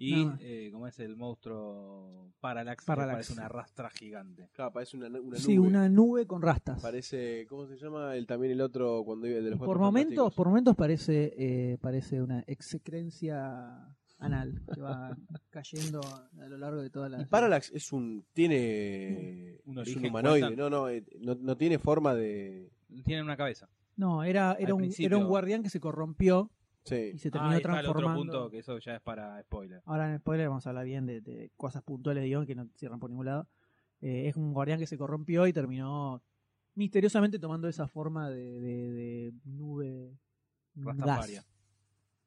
[0.00, 3.08] Y eh, como es el monstruo Parallax, Parallax.
[3.08, 4.48] que parece una rastra gigante.
[4.52, 5.38] Claro, parece una, una nube.
[5.38, 6.80] Sí, una nube con rastas.
[6.80, 8.14] Parece, ¿cómo se llama?
[8.14, 11.78] El, también el otro cuando iba el de los por momentos, por momentos parece, eh,
[11.80, 15.16] parece una excrencia anal que va
[15.50, 17.20] cayendo a lo largo de toda la.
[17.20, 21.80] Y Parallax es un tiene Un es un humanoide, no, no, eh, no, no tiene
[21.80, 22.70] forma de
[23.04, 23.68] Tiene una cabeza.
[23.98, 26.50] No, era, era, un, principio- era un guardián que se corrompió
[26.84, 27.10] sí.
[27.14, 28.32] y se Ah, terminó está el otro transformando.
[28.32, 29.82] punto, que eso ya es para spoiler.
[29.84, 32.66] Ahora en spoiler vamos a hablar bien de, de cosas puntuales de guion que no
[32.76, 33.46] cierran por ningún lado.
[34.00, 36.22] Eh, es un guardián que se corrompió y terminó
[36.74, 40.16] misteriosamente tomando esa forma de, de, de nube
[40.76, 40.96] gas.
[40.96, 41.44] Rastafaria.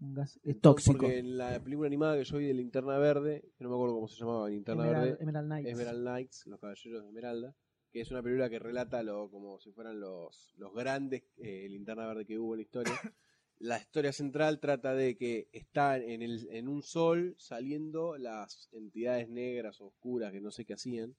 [0.01, 0.97] Un gas es tóxico.
[0.97, 3.95] Porque en la película animada que yo vi de Linterna Verde, que no me acuerdo
[3.95, 5.69] cómo se llamaba, Linterna Emerald, Verde, Emerald Knights.
[5.71, 7.55] Emerald Knights, los caballeros de Esmeralda,
[7.91, 12.07] que es una película que relata lo, como si fueran los, los grandes eh, Linterna
[12.07, 12.93] Verde que hubo en la historia.
[13.63, 19.29] La historia central trata de que están en, el, en un sol saliendo las entidades
[19.29, 21.15] negras o oscuras que no sé qué hacían.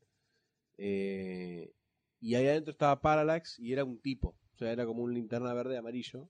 [0.76, 1.72] eh,
[2.20, 4.34] y ahí adentro estaba Parallax y era un tipo.
[4.54, 6.28] O sea, era como un linterna verde amarillo.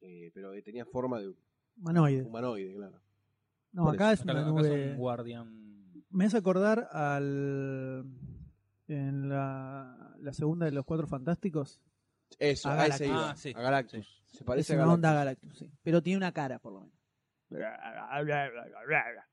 [0.00, 1.32] eh, pero que tenía forma de
[1.76, 2.22] Humanoide.
[2.24, 3.00] humanoide, claro.
[3.72, 4.12] No, Por acá eso.
[4.12, 4.90] es Acá, una acá es nube.
[4.92, 6.04] un guardián.
[6.10, 8.04] Me hace acordar al.
[8.90, 11.80] En la, la segunda de los Cuatro Fantásticos.
[12.38, 13.00] Eso, A a, Galactus.
[13.00, 13.52] ese iba, Ah, sí.
[13.56, 14.22] a Galactus.
[14.32, 14.94] Se Es parece a una Galactus.
[14.94, 15.70] onda Galactus, sí.
[15.82, 16.94] Pero tiene una cara, por lo menos.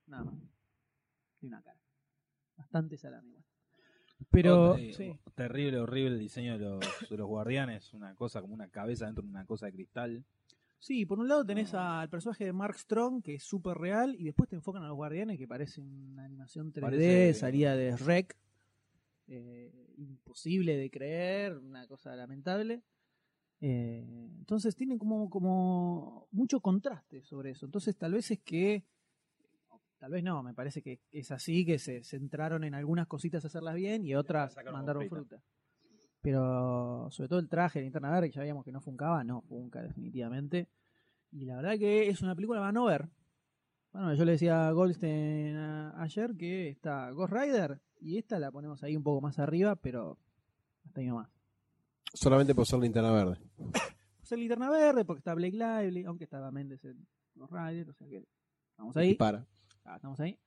[0.08, 0.34] Nada más.
[1.40, 1.80] Tiene una cara.
[2.56, 3.44] Bastante salame igual.
[4.32, 4.72] Pero.
[4.72, 5.20] Oh, sí.
[5.36, 6.80] Terrible, horrible el diseño de los,
[7.10, 7.94] de los guardianes.
[7.94, 10.26] Una cosa como una cabeza dentro de una cosa de cristal.
[10.80, 14.26] Sí, por un lado tenés al personaje de Mark Strong, que es súper real, y
[14.26, 18.36] después te enfocan a los guardianes, que parece una animación 3D, Parece- salida de Rec.
[19.30, 22.82] Eh, imposible de creer, una cosa lamentable.
[23.60, 24.06] Eh,
[24.38, 27.66] entonces tienen como, como mucho contraste sobre eso.
[27.66, 28.86] Entonces tal vez es que,
[29.98, 33.48] tal vez no, me parece que es así, que se centraron en algunas cositas a
[33.48, 35.42] hacerlas bien y otras mandaron fruta.
[36.22, 39.42] Pero sobre todo el traje de Linterna Verde, que ya veíamos que no funcaba, no
[39.42, 40.70] funca definitivamente.
[41.32, 43.10] Y la verdad que es una película van a ver.
[43.92, 45.58] Bueno, yo le decía a Goldstein
[45.98, 50.18] ayer que está Ghost Rider y esta la ponemos ahí un poco más arriba, pero
[50.86, 51.30] hasta ahí nomás.
[52.14, 53.38] Solamente por ser linterna verde.
[54.18, 57.94] Por ser Linterna Verde, porque está Blake Lively, aunque estaba Méndez en Ghost Rider, o
[57.94, 58.28] sea que
[58.72, 59.14] estamos Y ahí.
[59.16, 59.48] para.
[59.86, 60.38] Ah, estamos ahí.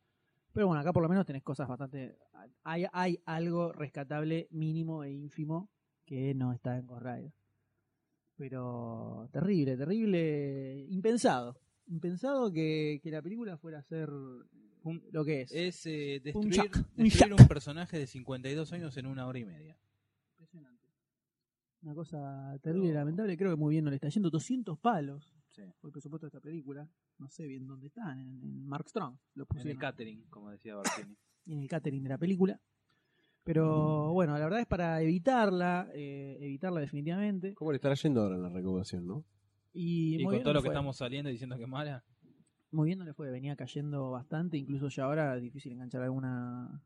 [0.53, 2.18] Pero bueno, acá por lo menos tenés cosas bastante.
[2.62, 5.70] Hay, hay algo rescatable, mínimo e ínfimo,
[6.05, 7.32] que no está en Ghost Rider.
[8.36, 10.84] Pero terrible, terrible.
[10.90, 11.57] Impensado.
[11.86, 14.11] Impensado que, que la película fuera a ser
[14.84, 15.52] Un- lo que es.
[15.52, 17.40] Es eh, Un destruir, shock, un destruir shock.
[17.40, 19.76] un personaje de 52 años en una hora y media.
[20.32, 20.88] Impresionante.
[21.82, 23.36] Una cosa terrible y lamentable.
[23.36, 24.30] Creo que muy bien no le está yendo.
[24.30, 25.62] 200 palos Sí.
[25.62, 26.88] el presupuesto de esta película.
[27.18, 28.18] No sé bien dónde están.
[28.20, 29.16] En, en Mark Strong.
[29.34, 31.16] Lo En el catering, como decía Bartini.
[31.46, 32.60] y en el catering de la película.
[33.44, 37.54] Pero bueno, la verdad es para evitarla, eh, evitarla definitivamente.
[37.54, 39.24] ¿Cómo le estará yendo ahora en la recaudación, no?
[39.72, 40.74] Y, Y muy con bien todo no lo que fue.
[40.74, 42.04] estamos saliendo y diciendo que es mala.
[42.72, 46.80] Muy bien no le fue, venía cayendo bastante, incluso ya ahora es difícil enganchar alguna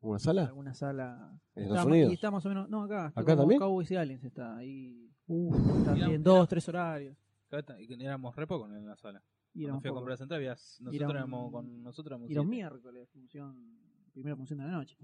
[0.00, 0.44] ¿Una sala?
[0.46, 1.40] alguna sala.
[1.54, 2.10] ¿En Estados Unidos?
[2.10, 3.08] Y está más o menos, no, acá.
[3.08, 3.58] está ¿Acá como también?
[3.60, 5.10] Cowboys y Aliens está ahí.
[5.26, 7.16] Mirá, también, dos, tres horarios.
[7.48, 9.22] Acá está- y éramos re pocos en la sala.
[9.54, 12.34] Y Cuando fui a comprar la central, había- nosotros un- éramos con nosotros éramos Y
[12.34, 13.78] los miércoles, función,
[14.12, 14.96] primera función de la noche.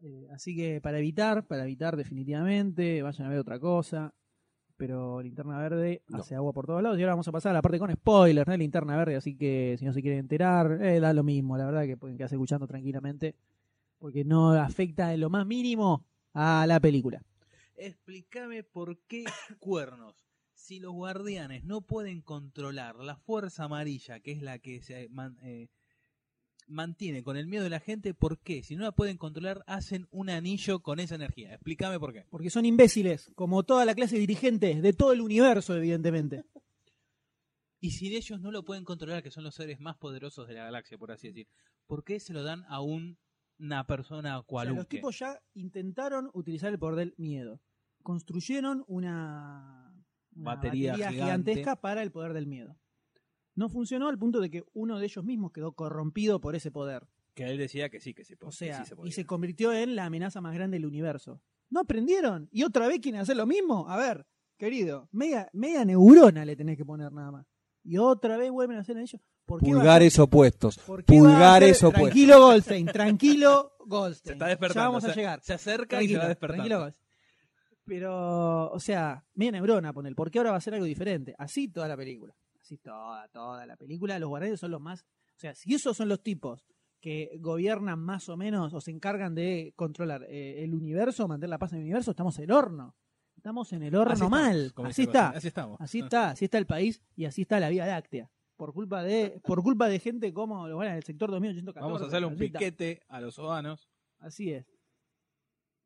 [0.00, 4.12] Eh, así que para evitar, para evitar definitivamente, vayan a ver otra cosa.
[4.76, 6.18] Pero Linterna Verde No.
[6.18, 6.98] hace agua por todos lados.
[6.98, 8.56] Y ahora vamos a pasar a la parte con spoilers, ¿no?
[8.56, 11.56] Linterna Verde, así que si no se quieren enterar, eh, da lo mismo.
[11.56, 13.34] La verdad que pueden quedarse escuchando tranquilamente.
[13.98, 16.04] Porque no afecta en lo más mínimo
[16.34, 17.22] a la película.
[17.76, 19.24] Explícame por qué
[19.60, 20.24] cuernos.
[20.54, 25.36] Si los guardianes no pueden controlar la fuerza amarilla, que es la que se man-
[25.42, 25.68] eh,
[26.66, 28.62] mantiene con el miedo de la gente, ¿por qué?
[28.62, 31.54] Si no la pueden controlar, hacen un anillo con esa energía.
[31.54, 32.24] Explícame por qué.
[32.30, 36.44] Porque son imbéciles, como toda la clase de dirigentes de todo el universo, evidentemente.
[37.80, 40.64] Y si ellos no lo pueden controlar, que son los seres más poderosos de la
[40.64, 41.48] galaxia, por así decir,
[41.86, 43.18] ¿por qué se lo dan a un-
[43.58, 47.60] una persona O sea, cual los tipos ya intentaron utilizar el poder del miedo.
[48.02, 49.92] Construyeron una,
[50.34, 51.14] una Batería gigante.
[51.14, 52.76] gigantesca para el poder del miedo.
[53.54, 57.06] No funcionó al punto de que uno de ellos mismos quedó corrompido por ese poder.
[57.34, 59.08] Que él decía que sí, que sí, O que sea, sí se podía.
[59.08, 61.40] y se convirtió en la amenaza más grande del universo.
[61.70, 62.48] ¿No aprendieron?
[62.52, 63.88] ¿Y otra vez quieren hacer lo mismo?
[63.88, 64.26] A ver,
[64.58, 67.46] querido, media, media neurona le tenés que poner nada más.
[67.84, 69.20] Y otra vez vuelven a hacer ellos.
[69.46, 70.78] ¿Por qué va a Pulgares opuestos.
[71.06, 72.02] Pulgares opuestos.
[72.10, 74.26] Tranquilo, Goldstein, tranquilo, Goldstein.
[74.28, 74.80] Se está despertando.
[74.80, 75.40] Ya vamos a se- llegar.
[75.42, 76.62] Se acerca y Tranquilo, se va despertando.
[76.64, 77.02] tranquilo, Goldstein.
[77.84, 80.14] Pero, o sea, media neurona poner.
[80.14, 81.34] ¿Por qué ahora va a ser algo diferente?
[81.38, 82.34] Así toda la película.
[82.72, 84.18] Así toda, toda la película.
[84.18, 85.02] Los guardianes son los más.
[85.02, 86.64] O sea, si esos son los tipos
[87.00, 91.58] que gobiernan más o menos o se encargan de controlar eh, el universo, mantener la
[91.58, 92.96] paz en el universo, estamos en el horno.
[93.36, 94.66] Estamos en el horno Así mal.
[94.66, 95.28] estamos, Así está.
[95.30, 95.80] Así estamos.
[95.82, 98.30] Así está, así está el país y así está la Vía Láctea.
[98.56, 101.84] Por culpa de, por culpa de gente como los bueno, el sector 2814.
[101.84, 103.86] Vamos a hacerle un piquete a los ovanos.
[104.18, 104.64] Así es.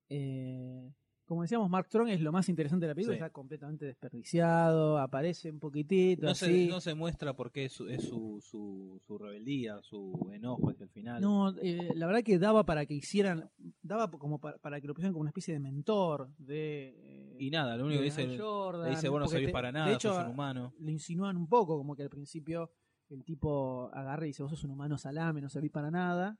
[0.09, 0.93] Eh,
[1.27, 3.16] como decíamos, Mark Strong es lo más interesante de la película.
[3.16, 3.22] Sí.
[3.22, 6.66] Está completamente desperdiciado, aparece un poquitito No así.
[6.66, 10.70] se, no se muestra por qué es, su, es su, su, su rebeldía, su enojo
[10.70, 11.20] hacia el final.
[11.20, 13.51] No, eh, la verdad que daba para que hicieran,
[13.83, 17.77] daba como para, para que lo pusieran como una especie de mentor de Y nada,
[17.77, 20.14] lo único que de dice, Jordan, le dice, vos no servís para de nada, hecho,
[20.14, 20.72] sos un humano.
[20.79, 22.70] Lo insinúan un poco, como que al principio
[23.09, 26.39] el tipo agarra y dice, vos sos un humano salame, no servís para nada.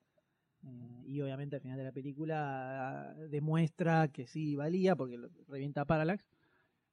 [0.65, 5.83] Eh, y obviamente al final de la película demuestra que sí valía, porque lo- revienta
[5.83, 6.25] a Parallax.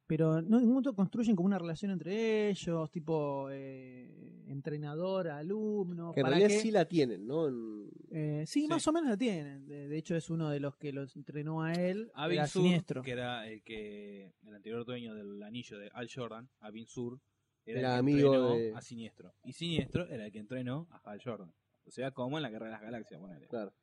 [0.05, 6.11] Pero no, en un momento construyen como una relación entre ellos, tipo eh, entrenador, alumno.
[6.14, 7.47] Que en para realidad sí la tienen, ¿no?
[7.47, 8.68] En- eh, sí, Sí.
[8.68, 9.66] más o menos la tienen.
[9.66, 12.11] De, de hecho, es uno de los que los entrenó a él.
[12.16, 13.01] Avin era Sur, siniestro.
[13.01, 17.20] que era el que el anterior dueño del anillo de Al Jordan, Avin Sur,
[17.66, 19.34] era, Era el que amigo entrenó de- a Siniestro.
[19.45, 21.51] Y Siniestro era el que entrenó a Hal Jordan.
[21.86, 23.47] O sea, como en la Guerra de las Galaxias, ponele.
[23.47, 23.73] Claro.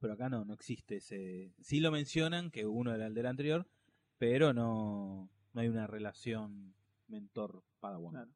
[0.00, 1.52] Pero acá no, no existe ese...
[1.60, 3.66] Sí lo mencionan, que uno era el del anterior,
[4.18, 6.74] pero no, no hay una relación
[7.08, 8.12] mentor-padawan.
[8.12, 8.30] Claro.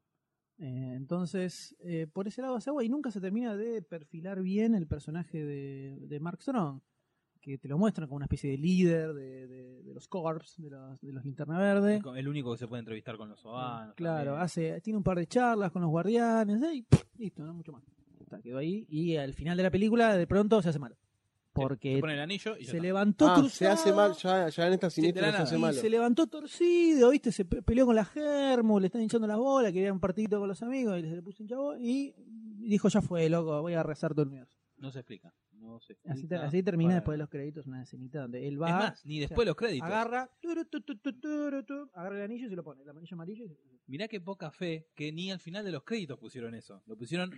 [0.59, 4.73] Eh, entonces, eh, por ese lado hace agua y nunca se termina de perfilar bien
[4.75, 6.79] el personaje de, de Mark Strong,
[7.41, 10.69] que te lo muestran como una especie de líder de, de- de los Corps, de
[10.69, 12.01] los, de los Linterna Verde.
[12.15, 13.93] El, único que se puede entrevistar con los Ovanos.
[13.95, 14.41] Claro, también.
[14.43, 17.71] hace, tiene un par de charlas con los guardianes eh, y pff, listo, no mucho
[17.71, 17.83] más.
[18.27, 20.97] Está, quedó ahí y al final de la película de pronto se hace malo.
[21.53, 22.83] Porque Se pone el anillo y ya se está.
[22.83, 25.57] levantó Ah, se hace mal, ya, ya en esta siniestra la se hace nada.
[25.57, 25.81] y malo.
[25.81, 27.31] se levantó torcido, ¿viste?
[27.31, 30.47] Se pe- peleó con la Germu, le están hinchando las bolas, quería un partidito con
[30.49, 32.13] los amigos y se le puso hinchado y
[32.59, 34.55] dijo, ya fue, loco, voy a rezar todo el universo.
[34.77, 35.33] No se explica.
[35.53, 38.47] No se Así, explica te- así termina para después de los créditos una escenita donde
[38.47, 38.69] él va...
[38.69, 39.87] Es más, ni después o sea, los créditos.
[39.87, 42.89] Agarra, turu, tu, tu, tu, turu, tu, agarra el anillo y se lo pone, el
[42.89, 43.57] anillo amarillo y se-
[43.87, 46.83] Mirá qué poca fe que ni al final de los créditos pusieron eso.
[46.85, 47.31] Lo pusieron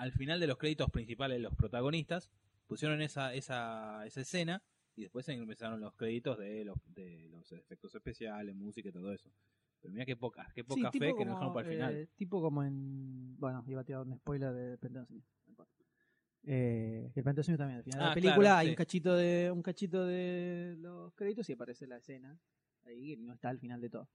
[0.00, 2.30] al final de los créditos principales, los protagonistas,
[2.66, 4.62] pusieron esa, esa, esa escena
[4.96, 9.30] y después empezaron los créditos de los, de los efectos especiales, música y todo eso.
[9.80, 11.94] Pero mira qué poca, qué poca Sí, fe que nos dejaron para el final.
[11.96, 13.36] eh, tipo como en...
[13.38, 15.72] Bueno, iba a tirar un spoiler de Pentagon Senior, no importa.
[16.44, 18.70] Eh, el también, al final de Ah, la película claro, hay sí.
[18.70, 22.38] un cachito de un cachito de los créditos y aparece la escena
[22.84, 24.08] ahí no está al final de todo.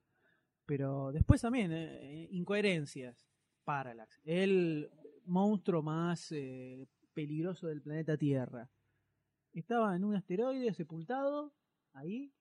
[0.66, 3.28] Pero después también, eh, incoherencias.
[3.64, 4.90] Parallax, el
[5.26, 8.69] monstruo más eh, peligroso del planeta Tierra.
[9.53, 11.53] Estaba en un asteroide sepultado,
[11.93, 12.32] ahí.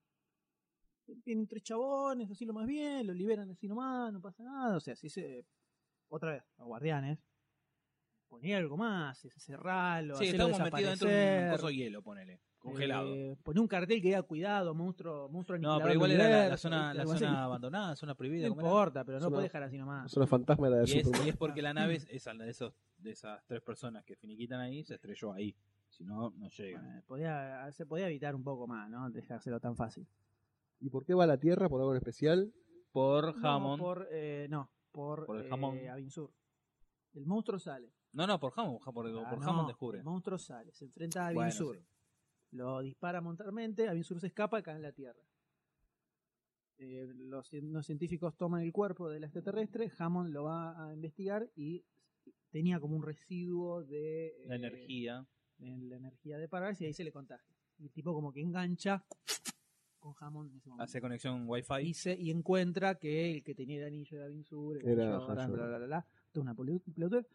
[1.23, 4.77] Tienen tres chabones, así lo más bien, lo liberan así nomás, no pasa nada.
[4.77, 5.47] O sea, si se.
[6.09, 7.19] Otra vez, los guardianes.
[8.35, 12.41] Poné algo más, cerralo, Sí, estamos metidos dentro de un coso de hielo, ponele.
[12.59, 13.15] Congelado.
[13.15, 16.57] Eh, poné un cartel que diga cuidado, monstruo, monstruo no, pero igual era la, la
[16.57, 18.49] zona, la zona abandonada, zona prohibida.
[18.49, 18.71] No ¿cómo era?
[18.71, 20.11] importa, pero no puede dejar así nomás.
[20.11, 23.41] Es una fantasma Y es, y es porque la nave, esa, de, esos, de esas
[23.47, 25.55] tres personas que finiquitan ahí, se estrelló ahí.
[25.89, 26.81] Si no, no llega.
[26.81, 29.09] Bueno, podía, se podía evitar un poco más, ¿no?
[29.11, 30.09] Dejárselo tan fácil.
[30.81, 31.69] ¿Y por qué va a la Tierra?
[31.69, 32.53] ¿Por algo en especial?
[32.91, 33.81] Por No, Hammond.
[33.81, 35.89] por, eh, no, por, Por el eh.
[35.89, 36.33] Avinsur.
[37.13, 37.93] El monstruo sale.
[38.15, 38.81] No, no, por Hammond.
[38.83, 39.99] Por, por Ah, no, Hammond descubre.
[39.99, 41.77] El monstruo sale, se enfrenta a Bueno, Avinsur.
[41.77, 41.85] sí.
[42.53, 45.21] Lo dispara montarmente, Avinsur se escapa y cae en la Tierra.
[46.79, 51.85] Eh, los, los científicos toman el cuerpo del extraterrestre, Hammond lo va a investigar y
[52.51, 55.27] tenía como un residuo de La eh, energía.
[55.59, 57.55] de la energía de Parallax y ahí se le contagia.
[57.79, 59.05] Y el tipo como que engancha
[60.01, 60.85] con Hammond en ese momento.
[60.85, 61.81] Hace conexión Wi-Fi.
[61.83, 64.25] Y, se- y encuentra que el que tenía el anillo de
[64.85, 66.07] era, Jordan, Hal bla, bla, bla, bla.
[66.33, 67.27] Toda una pelotudez.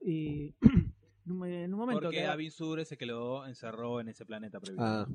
[0.00, 2.26] Y en un- en un momento Porque que...
[2.26, 4.84] Avin Sur ese que lo encerró en ese planeta prohibido.
[4.86, 5.06] Ah,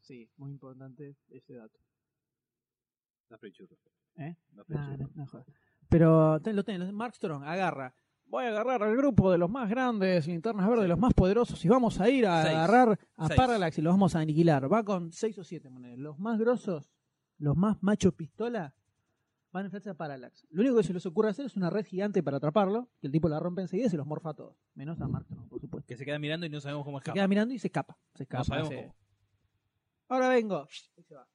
[0.00, 1.78] Sí, muy importante ese dato.
[3.28, 3.78] Las Free Churros.
[4.16, 4.36] ¿Eh?
[4.52, 5.26] No, no, no.
[5.88, 7.94] Pero ten- lo tenés, Mark Strong agarra.
[8.26, 11.68] Voy a agarrar al grupo de los más grandes linternas verdes, los más poderosos, y
[11.68, 12.54] vamos a ir a Seis.
[12.56, 13.36] agarrar a Seis.
[13.36, 14.72] Parallax y los vamos a aniquilar.
[14.72, 15.98] Va con seis o siete monedas.
[15.98, 16.90] Los más grosos,
[17.38, 18.74] los más machos pistola,
[19.52, 20.46] van a enfrentarse a Parallax.
[20.50, 23.12] Lo único que se les ocurre hacer es una red gigante para atraparlo, que el
[23.12, 24.56] tipo la rompe enseguida y se los morfa a todos.
[24.74, 25.86] Menos a Mark Strong, por supuesto.
[25.86, 27.14] Que se queda mirando y no sabemos cómo Se escapa.
[27.14, 27.98] queda mirando y se escapa.
[28.14, 28.40] Se escapa.
[28.40, 28.96] no sabemos hace- cómo.
[30.08, 30.66] Ahora vengo.
[30.96, 31.28] Y se va.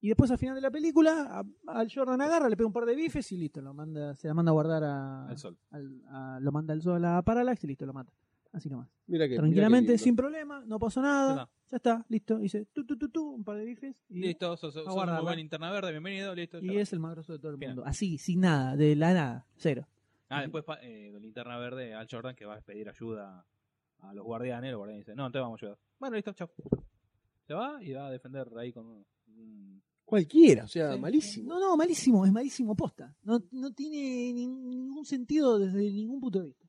[0.00, 2.96] Y después al final de la película, al Jordan agarra, le pega un par de
[2.96, 5.56] bifes y listo, lo manda, se la manda a guardar a, Al sol.
[5.70, 8.12] al- a- lo manda al sol a Parallax y listo, lo mata.
[8.52, 8.88] Así nomás.
[9.06, 9.36] mira que.
[9.36, 11.34] Tranquilamente, mira que sin problema, no pasó nada.
[11.34, 11.52] Ya está.
[11.70, 12.38] Ya está, listo.
[12.38, 14.84] Dice tu, tu, tu, tu, un par de bifes y, Listo, sos, sos,
[15.22, 16.58] buen linterna verde, bienvenido, listo.
[16.60, 17.82] y es el más grosso de todo el mundo.
[17.86, 19.88] Así, sin nada, de la nada, cero.
[20.28, 23.46] Ah, después eh, linterna verde al Jordan que va a pedir ayuda
[24.00, 24.70] a los guardianes.
[24.70, 25.78] Los guardianes dicen, no, te vamos a ayudar.
[25.98, 26.50] Bueno, listo, chao.
[27.46, 30.98] Se va y va a defender ahí con un- un Cualquiera, o sea, Sí.
[31.00, 31.48] malísimo.
[31.54, 33.16] No, no, malísimo, es malísimo posta.
[33.22, 36.66] No, no tiene ni- ningún sentido desde ningún punto de vista.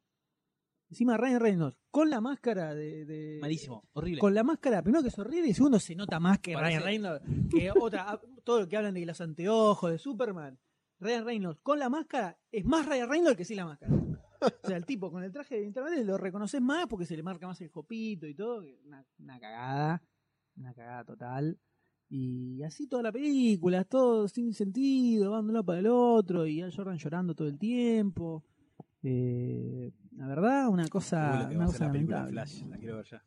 [0.93, 3.03] Encima Ryan Reynolds, con la máscara de...
[3.05, 4.19] de- malísimo, horrible.
[4.21, 6.83] Con la máscara, primero que es horrible y segundo se nota más que Parece- Ryan
[6.83, 7.25] Reynolds.
[7.49, 10.57] Que otra, todo lo que hablan de los anteojos, de Superman.
[10.99, 13.91] Ryan Reynolds con la máscara es más Ryan Reynolds que sin la máscara.
[13.93, 17.23] O sea, el tipo con el traje de internet lo reconoces más porque se le
[17.23, 18.63] marca más el jopito y todo.
[18.85, 20.03] Una, una cagada.
[20.57, 21.57] Una cagada total.
[22.09, 26.45] Y así toda la película, todo sin sentido, va de un lado para el otro,
[26.45, 28.43] y Al Jordan llorando todo el tiempo.
[29.01, 32.31] Eh, la verdad, una Uy, cosa, que una cosa lamentable.
[32.31, 33.23] Flash, la quiero ver ya.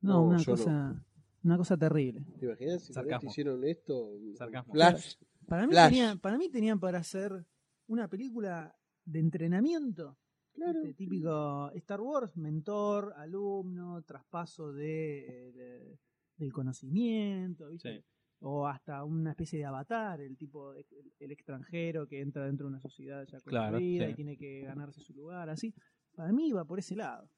[0.00, 0.44] No, No, una no.
[0.44, 1.04] cosa,
[1.44, 2.24] una cosa terrible.
[2.38, 3.30] ¿Te imaginas si Sarcasmo.
[3.30, 4.10] hicieron esto?
[4.36, 4.72] Sarcasmo.
[4.74, 5.14] Flash.
[5.46, 5.88] Para mí, Flash.
[5.90, 7.46] tenían, para mí tenían para hacer
[7.86, 8.74] una película
[9.04, 10.18] de entrenamiento.
[10.54, 10.94] ¿viste?
[10.94, 15.98] Típico Star Wars, mentor, alumno, traspaso de, eh, de-
[16.36, 17.98] del conocimiento, ¿viste?
[18.00, 18.04] Sí.
[18.44, 20.84] O hasta una especie de avatar, el tipo, el,
[21.18, 24.12] el extranjero que entra dentro de una sociedad ya Claro, construida sí.
[24.12, 25.72] y tiene que ganarse su lugar, así.
[26.14, 27.30] Para mí iba por ese lado,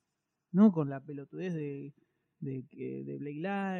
[0.53, 0.73] ¿no?
[0.73, 1.93] Con la pelotudez de,
[2.41, 2.63] de,
[3.05, 3.37] de Blake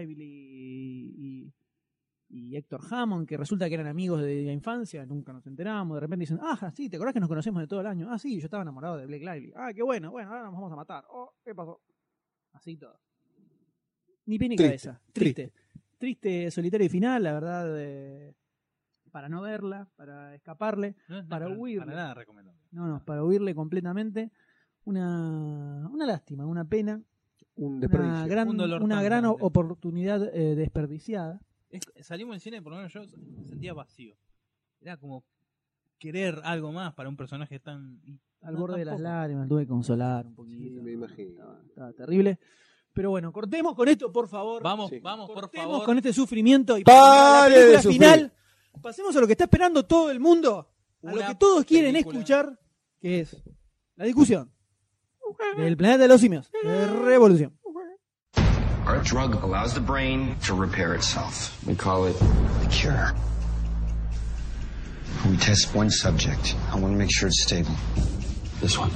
[0.07, 1.53] Lively y,
[2.29, 6.01] y Héctor Hammond, que resulta que eran amigos de la infancia, nunca nos enteramos, de
[6.01, 8.09] repente dicen, ah, sí, ¿te acordás que nos conocemos de todo el año?
[8.11, 9.53] Ah, sí, yo estaba enamorado de Blake Lively.
[9.57, 11.05] Ah, qué bueno, bueno, ahora nos vamos a matar.
[11.09, 11.81] Oh, ¿qué pasó?
[12.53, 13.01] Así todo.
[14.27, 15.01] Ni pie ni Triste, cabeza.
[15.13, 15.43] Triste.
[15.49, 15.64] Triste,
[16.51, 18.35] solitario y final, la verdad, eh,
[19.11, 21.85] para no verla, para escaparle, No es Para para, huirle.
[21.87, 22.61] para nada recomendable.
[22.73, 24.31] no, no, para huirle completamente.
[24.87, 27.01] Una, una lástima, una pena,
[27.57, 28.27] Un una desperdicio.
[28.27, 31.41] gran, Un dolor una gran oportunidad eh, desperdiciada.
[31.71, 33.01] Es- salimos del cine, por lo menos yo
[33.39, 34.15] me sentía vacío.
[34.81, 35.25] Era como
[35.99, 37.99] querer algo más para un personaje tan...
[38.43, 40.59] Al no, borde de las lágrimas, tuve que consolar un poquito.
[40.63, 41.31] Sí, me imagino.
[41.31, 42.39] Estaba, estaba terrible.
[42.95, 44.63] Pero bueno, cortemos con esto, por favor.
[44.63, 45.01] Vamos, Sí.
[45.01, 45.85] vamos, por Cortemos favor.
[45.87, 47.11] con este sufrimiento y ¡Pare pasemos
[47.45, 48.33] a la de película final.
[48.81, 50.69] Pasemos a lo que está esperando todo el mundo,
[51.03, 52.19] a lo Una que todos quieren película.
[52.19, 52.59] escuchar,
[53.01, 53.37] que es
[53.97, 54.51] la discusión
[55.57, 57.59] del planeta de los simios, de Revolución.
[58.87, 61.51] Our drug allows the brain to repair itself.
[61.67, 62.17] We call it
[62.63, 63.13] the cure.
[65.31, 66.55] We test one subject.
[66.71, 67.73] I want to make sure it's stable.
[68.61, 68.91] This one.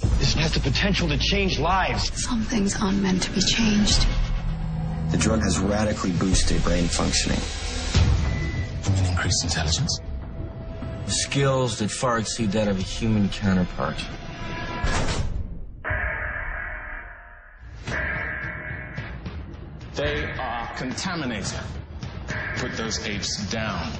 [0.00, 2.12] This has the potential to change lives.
[2.22, 4.06] Some things aren't meant to be changed.
[5.10, 7.40] The drug has radically boosted brain functioning.
[8.84, 10.00] You mean increased intelligence?
[11.06, 13.96] Skills that far exceed that of a human counterpart.
[19.94, 21.58] They are contaminated.
[22.58, 23.90] Put those apes down.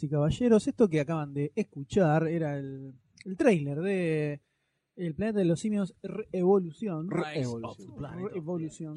[0.00, 2.94] Damas y caballeros, esto que acaban de escuchar era el,
[3.24, 4.40] el trailer de
[4.96, 7.08] El planeta de los simios Revolución.
[7.12, 7.78] Of
[8.32, 8.96] Revolución.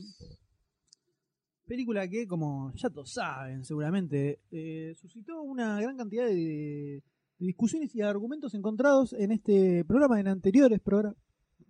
[1.66, 7.04] Película que, como ya todos saben, seguramente, eh, suscitó una gran cantidad de, de
[7.46, 11.16] discusiones y argumentos encontrados en este programa, en anteriores progra-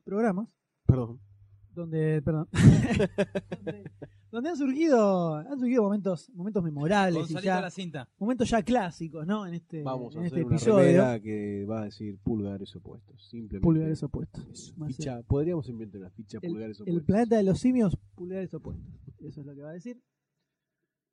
[0.04, 0.50] programas,
[0.88, 1.20] Perdón.
[1.76, 2.48] Donde, perdón,
[3.64, 3.92] donde,
[4.32, 8.10] donde han surgido, han surgido momentos, momentos memorables y ya, a la cinta.
[8.18, 9.46] momentos ya clásicos, ¿no?
[9.48, 11.22] En este, Vamos a en hacer este una episodio.
[11.22, 13.28] que va a decir pulgares opuestos.
[13.30, 13.64] Simplemente.
[13.64, 14.74] Pulgares opuestos.
[14.88, 17.06] Ficha- podríamos inventar una ficha el, pulgares el opuestos.
[17.06, 18.88] planeta de los simios, pulgares opuestos.
[19.20, 20.02] Eso es lo que va a decir.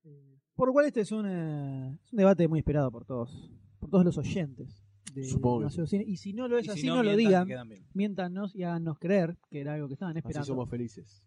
[0.05, 3.51] Eh, Por lo cual este es un, eh, es un debate muy esperado por todos,
[3.79, 4.83] por todos los oyentes
[5.15, 6.05] de Supongo que Demasiado Cine.
[6.07, 7.47] Y si no lo es Y así, si no, no, lo mientan digan.
[7.49, 7.87] quedan bien.
[7.95, 10.47] Miéntanos y háganos creer que era algo que estaban Así esperando.
[10.47, 11.23] somos felices.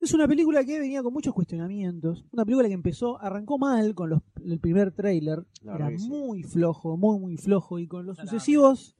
[0.00, 2.24] Es una película que venía con muchos cuestionamientos.
[2.30, 5.44] Una película que empezó, arrancó mal con los, el primer tráiler.
[5.62, 6.08] La Era verdad que sí.
[6.08, 7.78] muy flojo, muy, muy flojo.
[7.80, 8.96] Y con los sucesivos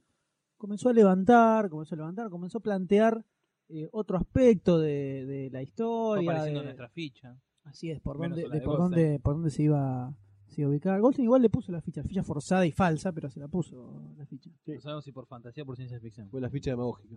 [0.57, 3.25] comenzó a levantar, comenzó a levantar, comenzó a plantear
[3.69, 6.31] eh, otro aspecto de, de la Fue historia.
[6.31, 7.39] apareciendo de- nuestra ficha.
[7.63, 9.03] Así es, por Menos dónde, la de de por, Goldstein.
[9.05, 10.13] dónde, por dónde se iba,
[10.49, 10.99] se iba a ubicar.
[10.99, 14.25] Goldstein igual le puso la ficha, ficha forzada y falsa, pero se la puso la
[14.25, 14.49] ficha.
[14.65, 16.29] No sabemos si por fantasía o por ciencia ficción.
[16.29, 17.15] Fue la ficha demagógica.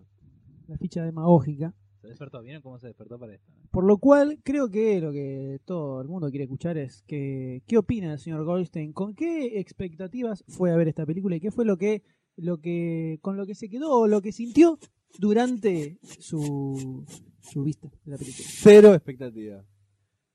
[0.69, 1.75] La ficha demagógica.
[2.01, 2.43] Se despertó.
[2.43, 3.53] ¿Vieron cómo se despertó para esto?
[3.71, 7.79] Por lo cual, creo que lo que todo el mundo quiere escuchar es que, qué
[7.79, 11.65] opina el señor Goldstein, con qué expectativas fue a ver esta película y qué fue
[11.65, 12.03] lo que,
[12.37, 14.79] lo que, con lo que se quedó o lo que sintió
[15.19, 17.05] durante su,
[17.41, 18.49] su vista de la película.
[18.51, 19.65] Cero expectativa.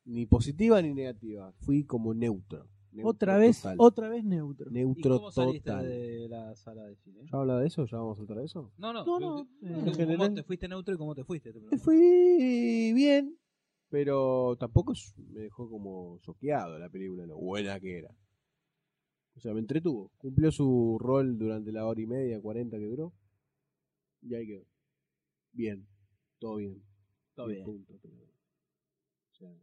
[0.06, 1.52] Ni positiva ni negativa.
[1.60, 2.70] Fui como neutro.
[2.92, 3.76] Neutro Otra vez, total.
[3.80, 4.70] otra vez neutro.
[4.72, 5.86] ¿Y Neutro cómo saliste total.
[5.88, 7.22] de la sala de cine?
[7.32, 7.86] ¿Ya habla de eso?
[7.86, 8.72] ¿Ya vamos a saltar a eso?
[8.78, 9.06] No, no.
[9.06, 11.52] No, no, ¿cómo- eh, ¿Cómo general- te fuiste neutro y cómo te fuiste?
[11.54, 13.38] Te fui bien,
[13.90, 14.94] pero tampoco
[15.30, 18.10] me dejó como choqueado la película, lo buena que era.
[19.36, 20.12] O sea, me entretuvo.
[20.18, 23.14] Cumplió su rol durante la hora y media, 40 que duró.
[24.22, 24.66] Y ahí quedó.
[25.52, 25.86] Bien.
[26.40, 26.82] Todo bien.
[27.36, 27.64] Todo bien.
[27.64, 29.54] puntos, pero- o sea,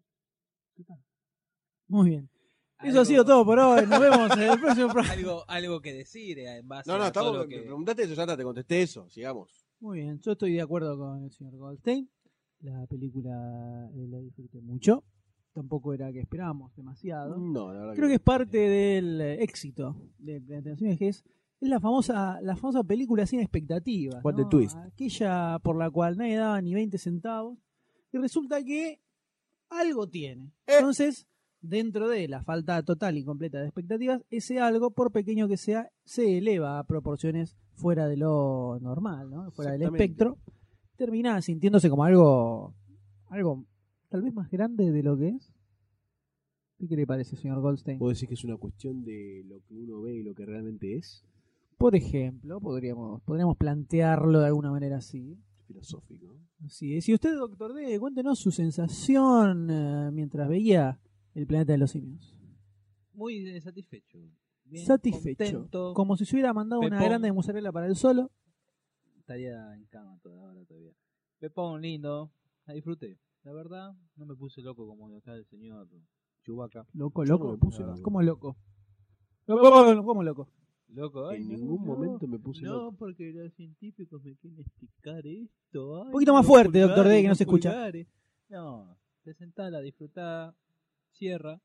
[1.88, 2.30] Muy bien.
[2.82, 3.86] Eso ha sido todo por hoy.
[3.86, 5.12] Nos vemos en el próximo programa.
[5.12, 7.56] algo, algo que decir eh, en base No, no, a todo estamos, lo que...
[7.58, 9.66] me preguntaste eso, ya está, te contesté eso, sigamos.
[9.80, 12.08] Muy bien, yo estoy de acuerdo con el señor Goldstein.
[12.60, 15.04] La película eh, la disfruté mucho.
[15.52, 17.36] Tampoco era que esperábamos demasiado.
[17.36, 20.40] No, la verdad Creo que es parte del eh, éxito de
[20.76, 21.24] Simios, que es,
[21.60, 24.24] es la famosa la famosa película sin expectativas.
[24.24, 24.48] What the ¿no?
[24.48, 24.76] twist.
[24.76, 27.58] Aquella por la cual nadie daba ni 20 centavos.
[28.12, 29.00] Y resulta que
[29.68, 30.52] algo tiene.
[30.66, 30.76] Eh.
[30.78, 31.26] Entonces,
[31.64, 35.90] dentro de la falta total y completa de expectativas, ese algo, por pequeño que sea,
[36.04, 39.50] se eleva a proporciones fuera de lo normal, ¿no?
[39.52, 40.38] fuera del espectro.
[40.96, 42.74] Termina sintiéndose como algo,
[43.28, 43.64] algo
[44.08, 45.52] tal vez más grande de lo que es.
[46.86, 47.98] ¿Qué le parece, señor Goldstein?
[47.98, 50.96] ¿Puedo decir que es una cuestión de lo que uno ve y lo que realmente
[50.96, 51.24] es?
[51.78, 55.38] Por ejemplo, podríamos, podríamos plantearlo de alguna manera así.
[55.66, 56.36] Filosófico.
[56.62, 57.08] Así es.
[57.08, 61.00] Y usted, doctor D, cuéntenos su sensación eh, mientras veía
[61.34, 62.34] el planeta de los simios.
[63.12, 64.18] Muy eh, satisfecho.
[64.64, 65.44] Bien Satisfecho.
[65.44, 65.94] contento.
[65.94, 67.04] Como si se hubiera mandado una Pepón.
[67.08, 68.30] grande de mozzarella para el solo.
[69.18, 70.92] Estaría en cama toda ahora todavía.
[71.38, 72.32] Pepón lindo,
[72.66, 73.18] la disfruté.
[73.42, 75.88] La verdad, no me puse loco como acá el señor
[76.44, 76.86] Chubaca.
[76.94, 77.46] Loco, loco.
[77.46, 78.02] no me puse loco.
[78.02, 78.56] ¿Cómo loco?
[79.46, 80.48] ¿Cómo, cómo loco?
[80.88, 82.96] Loco, ay, En no, ningún no, momento me puse No, loco.
[82.98, 86.02] porque los científicos me quieren explicar esto.
[86.02, 87.90] ay, Un poquito más fuerte, doctor D, que no se escucha.
[88.48, 90.54] No, te sentás, la disfrutá,
[91.14, 91.60] cierra.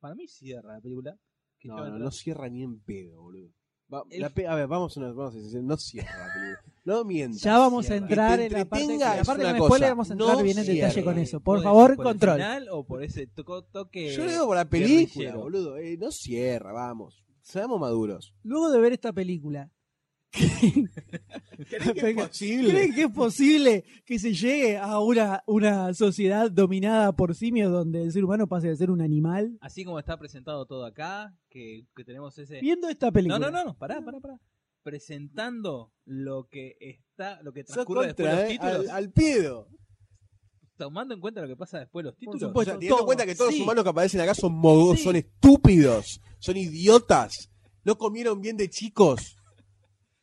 [0.00, 1.16] Para mí cierra la película.
[1.58, 3.50] que No, no, no cierra ni en pedo, boludo.
[3.92, 6.34] Va- El- la pe- a ver, vamos a, una- vamos a decir, no cierra la
[6.34, 6.74] película.
[6.84, 7.40] No mientas.
[7.42, 8.06] Ya vamos a cierra.
[8.06, 10.58] entrar Que en la parte, entretenga la parte cosa, spoiler vamos a entrar no bien
[10.58, 11.40] en detalle con eso.
[11.40, 12.34] Por ¿Puede favor, por el control.
[12.36, 15.76] final o por ese toco- toque Yo le digo por la película, boludo.
[15.78, 17.24] Eh, no cierra, vamos.
[17.42, 18.34] Seamos maduros.
[18.42, 19.70] Luego de ver esta película,
[21.68, 22.70] ¿Creen que es posible?
[22.70, 28.02] ¿creen que es posible que se llegue a una, una sociedad dominada por simios donde
[28.02, 29.56] el ser humano pase a ser un animal?
[29.60, 32.60] Así como está presentado todo acá, que, que tenemos ese...
[32.60, 33.38] Viendo esta película.
[33.38, 34.38] no, no, no, pará, pará, pará.
[34.82, 39.12] Presentando lo que está, lo que transcurre después de contra, los eh, títulos, al, al
[39.12, 39.68] pedo.
[40.76, 42.40] tomando en cuenta lo que pasa después de los títulos.
[42.40, 42.72] supuesto.
[42.74, 43.58] Teniendo en cuenta que todos Sí.
[43.58, 45.04] los humanos que aparecen acá son mogos, Sí.
[45.04, 47.50] son estúpidos, son idiotas,
[47.84, 49.36] no comieron bien de chicos.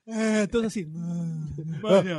[0.05, 0.85] Eh, todo así.
[0.97, 1.47] Ah,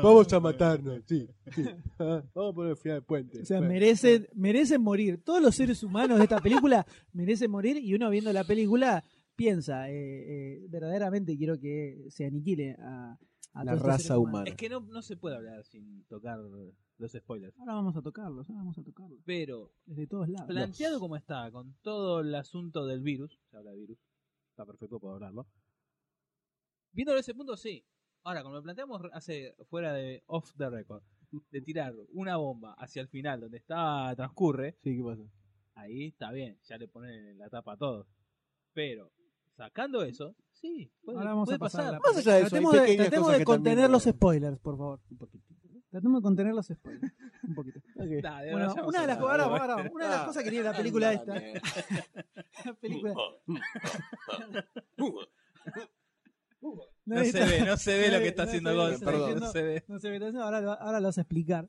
[0.02, 1.28] vamos a matarnos, sí.
[1.54, 1.64] sí.
[1.98, 3.40] Ah, vamos a poner el final del puente.
[3.42, 3.72] O sea, Bueno.
[3.74, 5.22] merecen, merecen morir.
[5.22, 9.04] Todos los seres humanos de esta película merecen morir y uno viendo la película
[9.36, 13.18] piensa, eh, eh, verdaderamente quiero que se aniquile a,
[13.52, 14.28] a La todos estos raza seres humanos.
[14.30, 14.50] humana.
[14.50, 16.38] Es que no, no se puede hablar sin tocar
[16.98, 17.58] los spoilers.
[17.58, 19.18] Ahora vamos a tocarlos, ahora vamos a tocarlos.
[19.26, 20.46] Pero Desde todos lados.
[20.48, 23.98] planteado como está, con todo el asunto del virus, se habla de virus,
[24.50, 25.46] está perfecto para hablarlo.
[26.94, 27.84] Viéndolo desde ese punto, sí.
[28.22, 31.02] Ahora, como lo planteamos hace fuera de off the record,
[31.50, 35.22] de tirar una bomba hacia el final donde está transcurre, Sí, ¿qué pasa?
[35.74, 38.06] ahí está bien, ya le ponen la tapa a todos.
[38.72, 39.12] Pero
[39.56, 41.80] sacando eso, sí, puede, Ahora vamos puede a pasar.
[41.80, 41.92] a pasar.
[41.92, 43.92] la Más allá de eso, tratemos hay de, pequeñas tratemos cosas de que contener también-
[43.92, 45.00] los spoilers, por favor.
[45.10, 45.44] Un poquito.
[45.90, 47.12] Tratemos de contener los spoilers.
[47.42, 47.78] Un poquito.
[47.78, 48.06] Ok.
[48.52, 50.26] Bueno, una de a las, la- ahora, ahora, una de las Ah.
[50.26, 51.34] cosas que tiene la película esta.
[52.64, 53.14] La película.
[57.06, 59.40] No se ve, no se ve lo que está haciendo se ve, Gonzalo, perdón.
[59.40, 59.84] no se ve.
[59.88, 61.68] No sé, entonces ahora, ahora lo vas a explicar.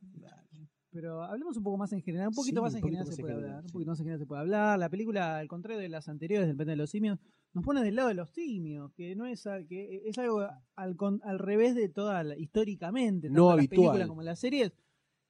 [0.92, 3.16] Pero hablemos un poco más en general, un poquito Sí, más en poquito general más
[3.16, 3.66] se puede general, hablar.
[3.66, 4.80] Un poquito más en general se puede hablar.
[4.80, 7.20] La película, al contrario de las anteriores del Planeta de los Simios,
[7.54, 10.96] nos pone del lado de los simios, que no es a- que es algo al,
[11.24, 13.78] al revés de toda la, históricamente, tanto No las habitual.
[13.88, 14.72] películas como las series.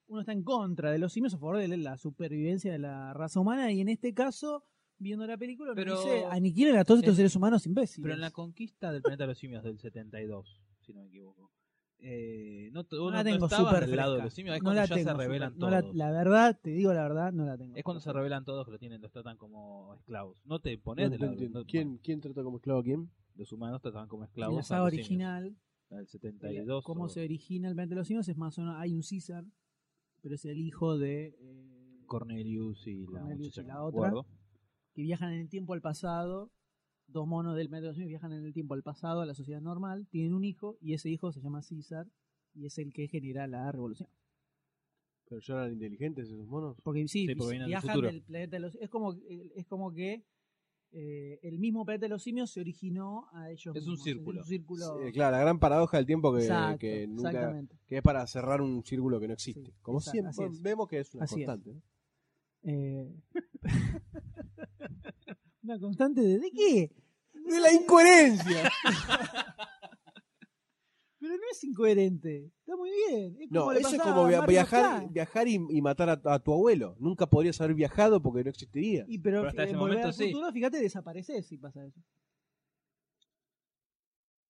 [0.08, 3.40] Uno está en contra de los simios a favor de la supervivencia de la raza
[3.40, 4.64] humana y en este caso,
[4.98, 8.04] viendo la película, Pero- dice aniquilen a todos estos es- seres humanos imbéciles.
[8.04, 11.52] Pero en la conquista del planeta de los simios del 72, si no me equivoco.
[12.00, 14.26] Eh, no, no no, la no tengo estabas súper del lado de fresca.
[14.26, 15.96] los simios, es No cuando la ya tengo se súper- revelan no la, todos.
[15.96, 17.76] la verdad, te digo la verdad, no la tengo.
[17.76, 20.42] Es cuando se revelan todos que lo tienen, los tratan como esclavos.
[20.46, 21.66] No te pones No del lado entiendo.
[21.66, 23.10] ¿Quién, ¿Quién trata como esclavo a quién?
[23.36, 24.56] Los humanos trataban como En esclavos.
[24.56, 25.08] la a saga los simios.
[25.08, 25.56] original,
[25.90, 26.84] del 72.
[26.84, 29.02] cómo o- se origina el planeta de los simios es más o menos, hay un
[29.02, 29.46] César,
[30.22, 31.36] pero es el hijo de...
[31.40, 34.12] eh, Cornelius y la Cornelius y la otra.
[34.96, 36.52] Que viajan en el tiempo al pasado,
[37.08, 39.36] dos monos del planeta de los simios viajan en el tiempo al pasado, a la
[39.36, 42.08] sociedad normal, tienen un hijo y ese hijo se llama César
[42.56, 44.10] y es el que genera la revolución.
[45.28, 46.78] ¿Pero ya eran inteligentes esos monos?
[46.84, 49.14] Porque sí, Sí, porque vienen del viajan del planeta de los es como
[49.56, 50.24] es como que
[50.92, 54.04] eh, el mismo planeta de los simios se originó a ellos Es un mismos.
[54.04, 54.42] círculo.
[54.42, 54.86] un círculo.
[55.06, 57.76] Sí, claro, la gran paradoja del tiempo que, Exacto, que nunca exactamente.
[57.86, 59.66] que es para cerrar un círculo que no existe.
[59.66, 60.62] Sí, Como exacto, siempre es.
[60.62, 61.48] vemos que es una Así es.
[61.48, 61.82] constante.
[62.68, 63.14] Eh,
[65.66, 66.92] una constante de, ¿de qué?
[67.34, 68.72] De la incoherencia.
[71.20, 72.52] Pero no es incoherente.
[72.60, 73.38] Está muy bien.
[73.42, 76.96] Es No, eso es como via- viajar, viajar y, y matar a, a tu abuelo.
[77.00, 79.06] Nunca podrías haber viajado porque no existiría.
[79.08, 80.28] Y pero, Pero hasta ese Volver momento al sí.
[80.32, 82.00] futuro, fíjate, desapareces si pasa eso.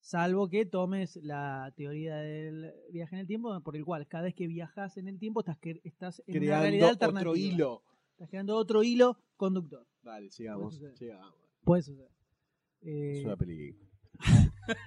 [0.02, 4.36] Salvo que tomes la teoría del viaje en el tiempo, por el cual cada vez
[4.36, 7.32] que viajas en el tiempo estás, que, estás en una realidad Creando alternativa.
[7.32, 7.84] otro hilo.
[8.12, 9.88] Estás creando otro hilo conductor.
[10.06, 10.62] Dale, sigamos.
[10.62, 10.98] Puede suceder.
[10.98, 11.34] sigamos.
[11.64, 12.12] Puede suceder.
[12.84, 13.90] Eh, Es una película.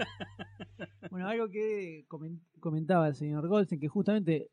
[1.10, 4.50] Bueno, algo que comen- comentaba el señor Goldstein, que justamente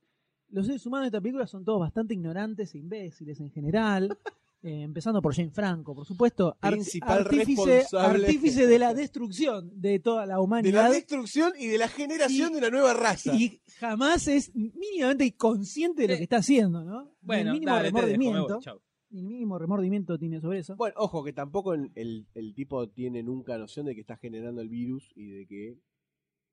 [0.49, 4.17] los seres humanos de esta película son todos bastante ignorantes e imbéciles en general.
[4.63, 6.55] eh, empezando por Jane Franco, por supuesto.
[6.61, 8.25] Principal artífice, responsable.
[8.25, 10.83] artífice de la destrucción de toda la De humanidad.
[10.83, 13.33] la destrucción y de la generación Y- de una nueva raza.
[13.35, 17.11] y jamás es mínimamente consciente de lo Eh, que está haciendo, ¿no?
[17.21, 18.79] Bueno, el mínimo dale, te dejo, voy, chau.
[19.11, 20.75] Ni el mínimo remordimiento tiene sobre eso.
[20.75, 24.61] Bueno, ojo, que tampoco el, el- el tipo tiene nunca noción de que está generando
[24.61, 25.77] el virus y de que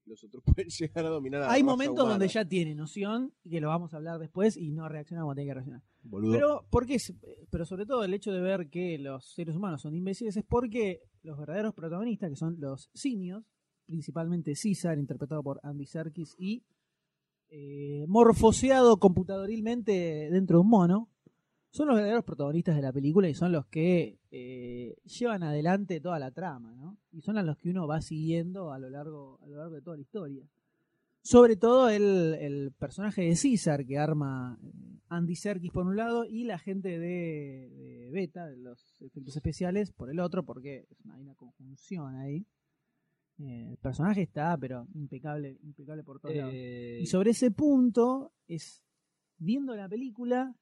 [0.04, 2.10] los otros pueden llegar a dominar a la Hay raza momentos humana.
[2.10, 5.34] donde ya tiene noción, y que lo vamos a hablar después, y no reacciona como
[5.34, 5.82] tiene que reaccionar.
[6.02, 6.32] Boludo.
[6.32, 6.94] Pero, ¿por qué?
[6.96, 7.14] es-
[7.50, 11.02] pero sobre todo el hecho de ver que los seres humanos son imbéciles es porque
[11.22, 13.44] los verdaderos protagonistas, que son los simios,
[13.86, 16.64] principalmente César, interpretado por Andy Serkis, y
[17.50, 21.08] eh, morfoseado computadorilmente dentro de un mono,
[21.72, 26.18] son los verdaderos protagonistas de la película y son los que eh, llevan adelante toda
[26.18, 26.98] la trama, ¿no?
[27.12, 29.80] Y son a los que uno va siguiendo a lo largo, a lo largo de
[29.82, 30.46] toda la historia.
[31.22, 36.24] Sobre todo el, el personaje de César que arma eh, Andy Serkis por un lado
[36.26, 41.00] y la gente de, de Beta, de los efectos especiales, por el otro, porque es
[41.04, 42.44] una, hay una conjunción ahí.
[43.38, 46.52] Eh, el personaje está, pero impecable, impecable por todos lados.
[46.54, 48.84] Eh, Y sobre ese punto, es
[49.38, 50.54] viendo la película,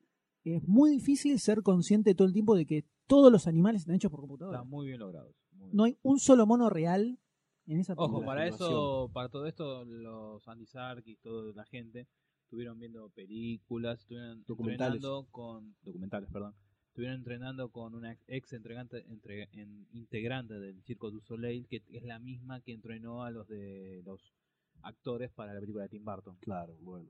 [0.44, 4.10] es muy difícil ser consciente todo el tiempo de que todos los animales están hechos
[4.10, 4.58] por computadora.
[4.58, 5.34] Están muy bien logrados.
[5.52, 5.76] muy bien.
[5.76, 7.18] No hay un solo mono real
[7.66, 8.26] en esa Ojo, película.
[8.26, 12.06] para eso, para todo esto, los Andy Serkis, toda la gente,
[12.44, 14.94] estuvieron viendo películas, estuvieron Documentales.
[14.96, 16.54] entrenando con documentales, perdón,
[16.88, 22.02] estuvieron entrenando con una ex entregante, entre, en- integrante del Circo du Soleil, que es
[22.02, 24.34] la misma que entrenó a los de los
[24.82, 26.36] actores para la película de Tim Burton.
[26.40, 27.08] Claro, bueno.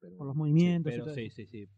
[0.00, 1.68] Pero, Por los movimientos y pero todo sí, sí, sí.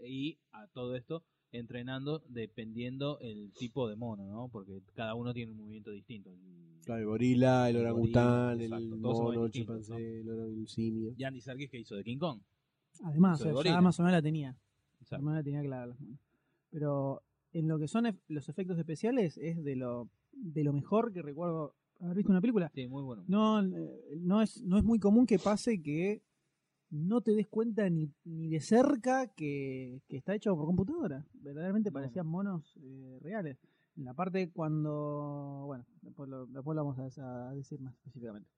[0.00, 4.48] Y a todo esto entrenando dependiendo el tipo de mono, ¿no?
[4.48, 6.30] Porque cada uno tiene un movimiento distinto.
[6.30, 11.12] El- Claro, el gorila, el El orangután, el son mono, el chimpancé, el el simio.
[11.18, 12.40] Y Andy Serkis que hizo de King Kong.
[13.02, 14.56] Además, o sea, ya más o menos la tenía.
[15.00, 15.22] Exacto.
[15.22, 16.18] Más o menos la tenía clara las manos.
[16.70, 17.22] Pero
[17.52, 21.20] en lo que son ef- los efectos especiales es de lo, de lo mejor que
[21.20, 22.70] recuerdo haber visto una película.
[22.74, 23.24] Sí, muy bueno.
[23.28, 26.22] No, eh, no, es, no es muy común que pase que
[26.90, 31.26] no te des cuenta ni, ni de cerca que, que está hecho por computadora.
[31.34, 33.58] Verdaderamente parecían monos eh, reales.
[33.96, 35.64] En la parte cuando.
[35.66, 38.48] Bueno, después lo, después lo vamos a, a decir más específicamente.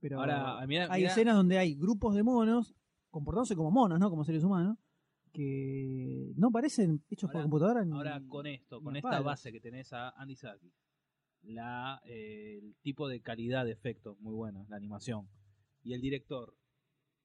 [0.00, 0.58] Pero Ahora,
[0.94, 2.74] hay escenas donde hay grupos de monos
[3.10, 4.08] comportándose como monos, ¿no?
[4.10, 4.78] Como seres humanos,
[5.32, 7.84] que no parecen hechos por computadora.
[7.84, 10.72] ni- Ahora con esto, con esta base que tenés a Andy Serkis,
[11.42, 15.28] la, eh, el tipo de calidad de efectos muy bueno, la animación,
[15.82, 16.54] y el director,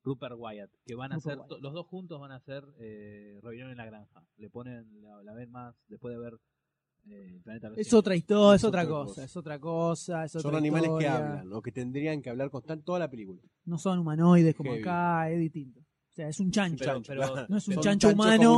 [0.04, 1.62] Rupert Wyatt, que van a Rupert hacer, Wyatt.
[1.64, 4.24] los dos juntos van a hacer eh, Rebelión en la Granja.
[4.38, 6.40] Le ponen, la, la ven más después de ver
[7.10, 9.24] eh, Planeta de los Es otra historia, es Es otra cosa, cosa.
[9.24, 11.16] es otra cosa, es Son otra animales que historia.
[11.18, 13.42] hablan, o que tendrían que hablar con toda la película.
[13.66, 14.82] No son humanoides como Heavy.
[14.84, 15.80] acá, es distinto.
[15.82, 16.86] O sea, es un chancho.
[16.86, 17.02] Pero-
[17.34, 18.58] pero- no es un Son chancho chanchos humano,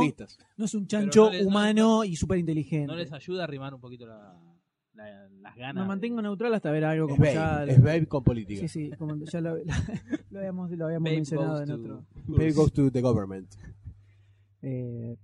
[0.58, 2.86] no es un chancho no les- no- humano y súper inteligente.
[2.86, 4.38] ¿No les ayuda a arrimar un poquito la,
[4.96, 5.84] la- las ganas?
[5.84, 7.64] Me mantengo neutral hasta ver algo Es como Babe, ya.
[7.64, 8.60] es Babe con política.
[8.60, 9.56] Sí, sí, como ya lo,
[10.30, 12.06] lo habíamos, lo habíamos Babe mencionado en to- otro.
[12.26, 13.48] Babe goes to the government.
[14.62, 15.16] Eh,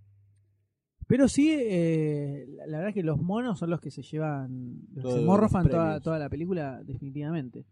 [1.07, 4.81] pero sí, eh, la, la verdad es que los monos son los que se llevan,
[4.95, 7.67] los que Todos se los morfan toda, toda la película, definitivamente.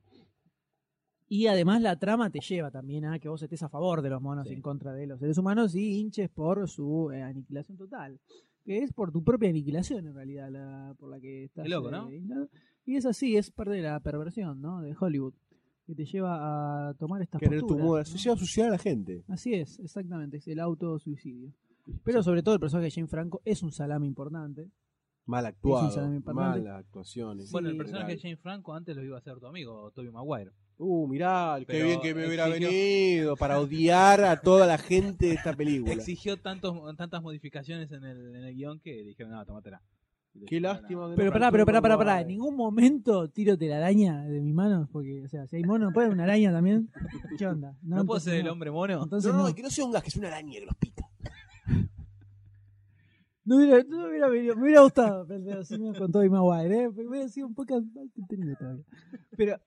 [1.29, 4.21] Y además la trama te lleva también a que vos estés a favor de los
[4.21, 4.55] monos Sí.
[4.55, 8.19] en contra de los seres humanos y hinches por su eh, aniquilación total.
[8.65, 11.65] Que es por tu propia aniquilación en realidad, la, por la que estás.
[11.65, 12.09] Qué loco, ¿no?
[12.09, 12.49] eh, indignado.
[12.85, 14.81] y es así, es parte de la perversión ¿no?
[14.83, 15.35] de Hollywood,
[15.87, 17.87] que te lleva a tomar estas Querer tu posturas.
[17.87, 17.99] moda.
[18.01, 18.05] ¿no?
[18.07, 19.25] Se lleva a suicidar a la gente.
[19.29, 21.53] Así es, exactamente, es el autosuicidio.
[22.05, 24.71] Pero sobre todo el personaje de Jane Franco es un salame importante.
[25.27, 25.91] Mal Es un actuado.
[25.91, 26.61] salame importante.
[26.61, 27.51] Malas actuaciones.
[27.53, 28.19] Bueno, el personaje de.
[28.21, 30.53] Jane Franco antes lo iba a hacer tu amigo, Toby Maguire.
[30.83, 34.79] Uh, mirá, qué Pero bien que me hubiera exigió- venido para odiar a toda la
[34.79, 35.93] gente de esta película.
[35.93, 39.83] Exigió tantos, tantas modificaciones en el, en el guion que dijeron, no, tomátela.
[40.47, 41.11] Qué lástima.
[41.11, 42.21] Que Pero no pará, pero pará, pará, pará.
[42.23, 46.09] En ningún momento tiro araña de mis manos, porque, o sea, si hay mono, ¿puede
[46.09, 46.89] una araña también?
[47.37, 47.77] ¿Qué onda?
[47.83, 49.03] ¿No, puedo ser el hombre mono?
[49.03, 49.49] Entonces No, no.
[49.49, 51.05] no, que no sea un gas, que sea una araña que los pica.
[53.43, 56.87] No hubiera, no hubiera venido- me hubiera gustado Peleo Simios con Tobey Maguire, ¿eh?
[56.87, 58.85] Porque hubiera sido un poco más todavía.
[59.37, 59.59] Pero,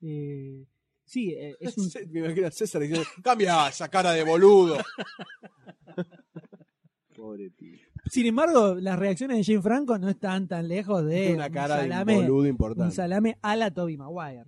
[0.00, 0.64] Eh,
[1.04, 4.76] sí, eh, es un, Me imagino a César diciendo, cambia esa cara de boludo.
[7.16, 7.78] Pobre tío.
[8.06, 11.74] Sin embargo, las reacciones de Jane Franco no están tan lejos de Tiene una cara
[11.74, 12.94] un de salame, boludo un importante.
[12.94, 14.44] salame a la Toby Maguire.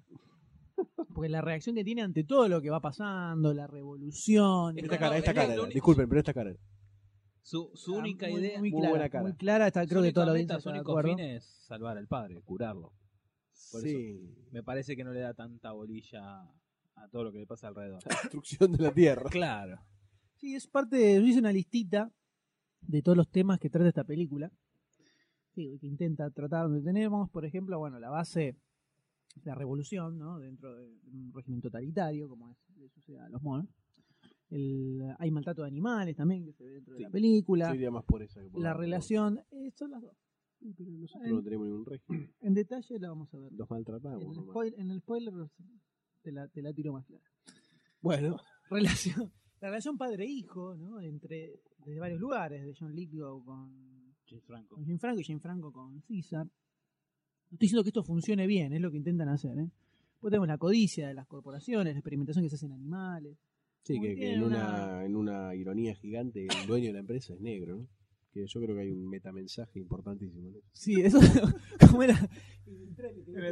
[1.15, 5.19] Porque la reacción que tiene ante todo lo que va pasando, la revolución, Esta cara,
[5.19, 5.67] esta cara, era.
[5.67, 6.51] disculpen, pero esta cara.
[6.51, 6.59] era.
[7.43, 9.23] Su, su Ah, única muy- idea, muy, muy clara, buena cara.
[9.23, 11.19] muy clara, está, su creo que única toda la audiencia su está de único fin
[11.19, 12.93] es salvar al padre, curarlo.
[13.71, 14.35] Por eso Sí.
[14.53, 16.43] me parece que no le da tanta bolilla
[16.97, 18.01] a todo lo que le pasa alrededor.
[18.07, 19.29] La destrucción de la tierra.
[19.31, 19.79] claro.
[20.37, 21.15] Sí, es parte de.
[21.21, 22.11] Yo hice una listita
[22.81, 24.51] de todos los temas que trata esta película.
[25.55, 28.57] Sí, que intenta tratar donde tenemos, por ejemplo, bueno, la base,
[29.45, 30.39] la revolución, ¿no?
[30.39, 33.67] Dentro de un régimen totalitario, como es, le sucede a los monos.
[34.49, 37.69] El, hay maltrato de animales también que se ve dentro de la película.
[37.69, 40.17] Yo iría más por esa que por la relación, eh, son las dos.
[40.77, 42.33] Pero nosotros no tenemos ningún régimen.
[42.41, 43.53] En detalle la vamos a ver.
[43.53, 44.23] Los maltratamos.
[44.23, 45.35] En el, spoil- en el spoiler
[46.23, 47.25] te la, te la tiro más clara.
[48.01, 48.37] Bueno,
[48.71, 51.01] Relación, la relación padre-hijo, ¿no?
[51.01, 54.75] Entre, desde varios lugares, de John Lithgow con, James Franco.
[54.77, 56.47] con Jim Franco y Jim Franco con César.
[56.47, 59.71] No estoy diciendo que esto funcione bien, es lo que intentan hacer, ¿eh?
[60.13, 63.39] Después tenemos la codicia de las corporaciones, la experimentación que se hace en animales.
[63.83, 64.57] sí, que, en, una-
[64.93, 67.89] una, en una ironía gigante, el dueño de la empresa es negro, ¿no?
[68.33, 70.51] Que yo creo que hay un metamensaje importantísimo.
[70.51, 70.59] ¿no?
[70.73, 71.19] Sí, eso,
[71.91, 72.17] como era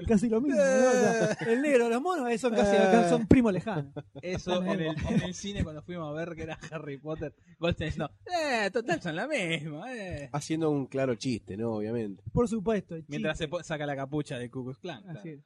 [0.06, 0.62] casi lo mismo, ¿no?
[0.62, 3.92] O sea, el negro, los monos eh, son casi acá, son primos lejanos.
[4.22, 7.88] Eso en el, en el cine cuando fuimos a ver que era Harry Potter, Goldstein
[7.88, 10.28] diciendo, eh, total son la misma, eh.
[10.32, 11.74] Haciendo un claro chiste, ¿no?
[11.74, 12.22] Obviamente.
[12.32, 12.96] Por supuesto.
[13.08, 13.56] Mientras chiste.
[13.58, 15.02] se saca la capucha de Ku Klux Klan.
[15.02, 15.18] claro.
[15.18, 15.40] Así es,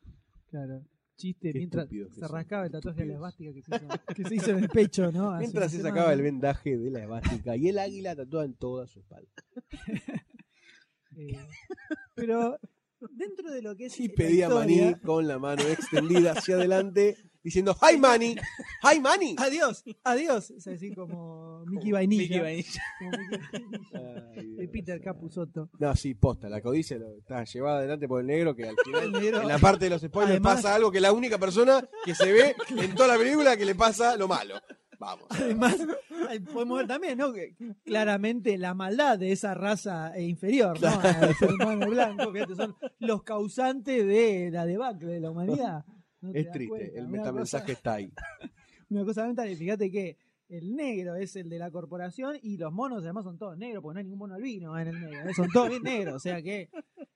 [0.50, 0.82] claro.
[1.22, 4.34] Chiste, Qué mientras se rascaba el tatuaje de la esvástica que se hizo, que se
[4.34, 5.30] hizo en el pecho, ¿no?
[5.30, 5.94] Hace Mientras se semana.
[5.94, 9.30] sacaba el vendaje de la esvástica y el águila tatuada en toda su espalda.
[11.14, 11.36] Eh,
[12.14, 12.58] pero
[13.10, 17.16] dentro de lo que es Y pedía historia- maní con la mano extendida hacia adelante,
[17.42, 18.36] diciendo ¡Hi, Manny!
[18.82, 19.34] ¡Hi, Manny!
[19.38, 20.50] Adiós, adiós.
[20.50, 22.22] Es decir, como Mickey Vainilla.
[22.22, 22.82] Mickey Vainilla.
[24.36, 24.70] Ay, de Dios.
[24.72, 25.70] Peter Capusotto.
[25.78, 29.12] No, sí, posta, la codicia lo- está llevada adelante por el negro que al final,
[29.12, 31.86] negro- en la parte de los spoilers, Además- pasa algo que es la única persona
[32.04, 34.54] que se ve en toda la película que le pasa lo malo.
[35.02, 35.26] Vamos.
[35.30, 35.76] Además,
[36.52, 37.32] podemos ver también, ¿no?
[37.32, 40.88] Que claramente la maldad de esa raza eh, inferior, ¿no?
[40.88, 45.84] Al ser humano blanco, fíjate, son los causantes de la debacle de la humanidad.
[46.20, 46.98] ¿No te Es triste, cuenta?
[47.00, 48.12] el metamensaje cosa- está ahí.
[48.90, 50.18] Una cosa mental, y fíjate que
[50.52, 53.94] el negro es el de la corporación y los monos además son todos negros, porque
[53.94, 55.34] no hay ningún mono albino en el negro, ¿eh?
[55.34, 56.68] son todos bien negros, o sea que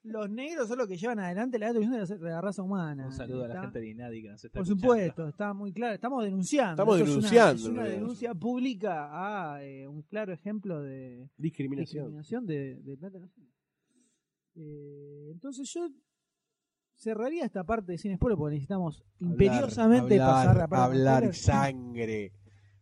[0.05, 3.07] los negros son los que llevan adelante la destrucción de la, de raza humana.
[3.07, 4.81] Un saludo a la gente de Inadi que nos está Por escuchando.
[4.95, 6.73] supuesto, está muy claro, estamos denunciando.
[6.83, 11.29] Estamos Esto es una- denunciando, Es una, denuncia pública a eh, un claro ejemplo de
[11.37, 12.05] Discriminación.
[12.05, 13.53] discriminación de, de plata nacional.
[14.55, 15.89] Eh, entonces yo
[16.95, 21.23] cerraría esta parte de Cine Spoiler porque necesitamos imperiosamente hablar, pasar la parte de hablar
[21.23, 21.35] spoiler.
[21.35, 22.33] sangre.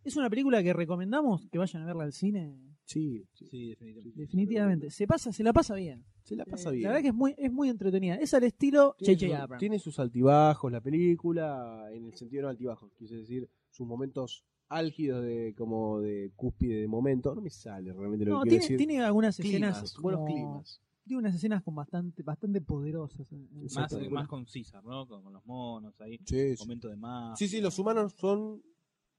[0.04, 2.56] Es una película que recomendamos que vayan a verla al cine.
[2.84, 3.46] Sí, sí.
[3.46, 4.20] Sí, definitivamente.
[4.20, 4.90] Definitivamente.
[4.90, 6.04] Se pasa, se la pasa bien.
[6.22, 6.82] Se la pasa Eh, bien.
[6.84, 8.16] La verdad que es muy, es muy entretenida.
[8.16, 9.42] Es al estilo tiene, J.J.
[9.42, 9.60] Abrams.
[9.60, 14.44] tiene sus altibajos la película, en el sentido de no altibajos, quise decir, sus momentos
[14.68, 17.34] álgidos de como de cúspide de momento.
[17.34, 18.76] No me sale realmente lo No, que quiero tiene, decir.
[18.76, 19.96] tiene algunas Climas, escenas.
[20.02, 20.80] buenos climas.
[21.06, 23.30] Tiene unas escenas con bastante, bastante poderosas.
[23.32, 25.06] en- Más, más con César, ¿no?
[25.06, 26.18] Con, con los monos ahí.
[26.24, 26.62] Sí, sí.
[26.62, 27.38] Momento de más.
[27.38, 28.62] Sí, sí, los humanos son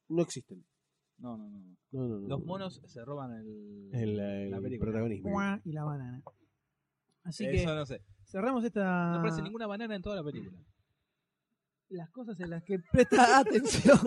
[0.10, 0.64] no existen.
[1.18, 1.60] No, no, no.
[1.92, 2.46] No, no, no, Los no.
[2.46, 4.92] monos se roban el, el, el la película.
[4.92, 5.30] protagonismo.
[5.30, 6.22] Mua, y la banana.
[7.24, 8.02] Así Eso que no sé.
[8.26, 8.84] cerramos esta.
[9.12, 10.58] No aparece ninguna banana en toda la película.
[11.90, 13.98] Las cosas en las que presta atención.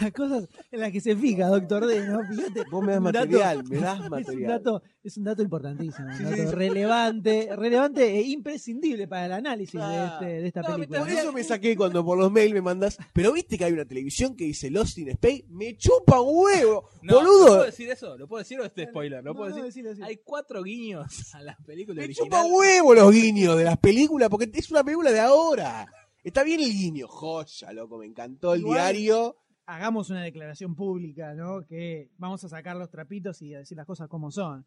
[0.00, 2.20] Las cosas en las que se fija, doctor D, ¿no?
[2.26, 2.62] Fíjate.
[2.70, 4.48] Vos me das un dato- material, me das Es un material.
[4.50, 6.46] dato, es un dato importantísimo, un dato sí, sí.
[6.54, 11.00] relevante, relevante e imprescindible para el análisis de, este- de esta No, película.
[11.00, 13.84] Por eso me saqué cuando por los mails me mandas, pero viste que hay una
[13.84, 17.46] televisión que dice Lost in Space, me chupa un huevo, No, ¿Lo boludo.
[17.46, 18.16] puedo decir eso?
[18.16, 19.22] ¿Lo puedo decir o este spoiler?
[19.24, 19.66] ¿Lo No, puedo no, decir?
[19.66, 20.06] decilo, decilo.
[20.06, 24.50] Hay cuatro guiños a las películas Me chupa huevo los guiños de las películas, porque
[24.52, 25.86] es una película de ahora.
[26.24, 29.36] Está bien el guiño, joya, loco, me encantó el Igual- diario.
[29.66, 31.64] Hagamos una declaración pública, ¿no?
[31.66, 34.66] Que vamos a sacar los trapitos y a decir las cosas como son.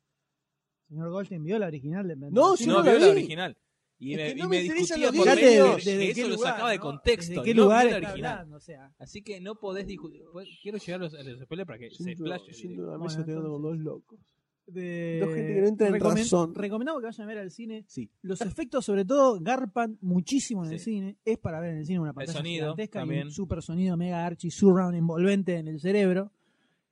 [0.88, 3.12] Señor Goldstein vio la original de No, sí, No, no la vio la vi.
[3.12, 3.58] original.
[3.98, 5.42] Y Es me, que y no me discutía por de
[5.76, 6.84] desde que qué eso lo lugar, sacaba de ¿no?
[6.84, 7.30] contexto.
[7.32, 8.26] ¿Desde y qué no lugar la original.
[8.32, 8.58] hablando?
[8.58, 10.24] O sea, Así que no podés discutir.
[10.62, 12.54] Quiero llegar a los, a los para que se Siento, explaye.
[12.54, 14.20] siento una Bueno, mesa teniendo con dos locos.
[14.68, 16.56] De- Dos gente que no entra en recomen- razón.
[16.56, 17.84] Recomendamos que vayan a ver al cine.
[17.88, 18.10] Sí.
[18.22, 21.18] Los efectos, sobre todo, garpan muchísimo en el cine.
[21.26, 23.28] Es para ver en el cine una pantalla sonido gigantesca y también.
[23.28, 26.32] un super sonido mega archi surround envolvente en el cerebro.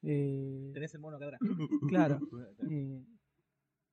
[0.03, 1.39] Eh, Tenés el mono acá atrás.
[1.87, 2.19] claro.
[2.69, 3.01] Eh,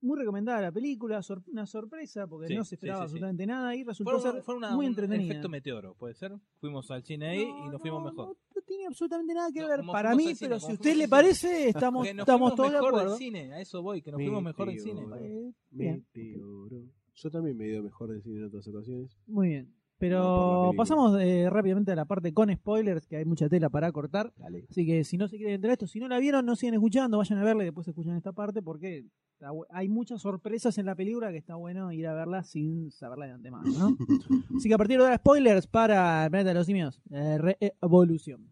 [0.01, 3.03] Muy recomendada la película, sor- una sorpresa porque Sí, no se esperaba sí, sí.
[3.05, 5.31] absolutamente nada y resultó Fue, ser fue una- muy un entretenida.
[5.31, 6.33] efecto meteoro, ¿puede ser?
[6.59, 8.29] Fuimos al cine ahí y nos fuimos mejor.
[8.29, 10.95] No, no tiene absolutamente nada que No, ver para mí, cine, pero si a usted
[10.95, 13.09] le parece, estamos, Que nos estamos fuimos todos de mejor acuerdo.
[13.11, 15.01] del cine, a eso voy, que nos fuimos mejor del cine.
[15.05, 15.25] Meteoro.
[15.25, 16.05] Eh, bien.
[16.15, 16.83] Meteoro.
[17.13, 19.15] Yo también me he ido mejor del cine en otras ocasiones.
[19.27, 19.73] Muy bien.
[20.01, 24.33] Pero pasamos eh, rápidamente a la parte con spoilers, que hay mucha tela para cortar.
[24.35, 24.65] Dale.
[24.67, 26.73] Así que si no se quieren enterar de esto, si no la vieron, no sigan
[26.73, 29.05] escuchando, vayan a verla y después escuchan esta parte porque
[29.69, 33.33] hay muchas sorpresas en la película que está bueno ir a verla sin saberla de
[33.33, 33.97] antemano, ¿no?
[34.57, 36.99] Así que a partir de ahora, spoilers para el planeta de los simios.
[37.11, 38.49] Eh, Revolución.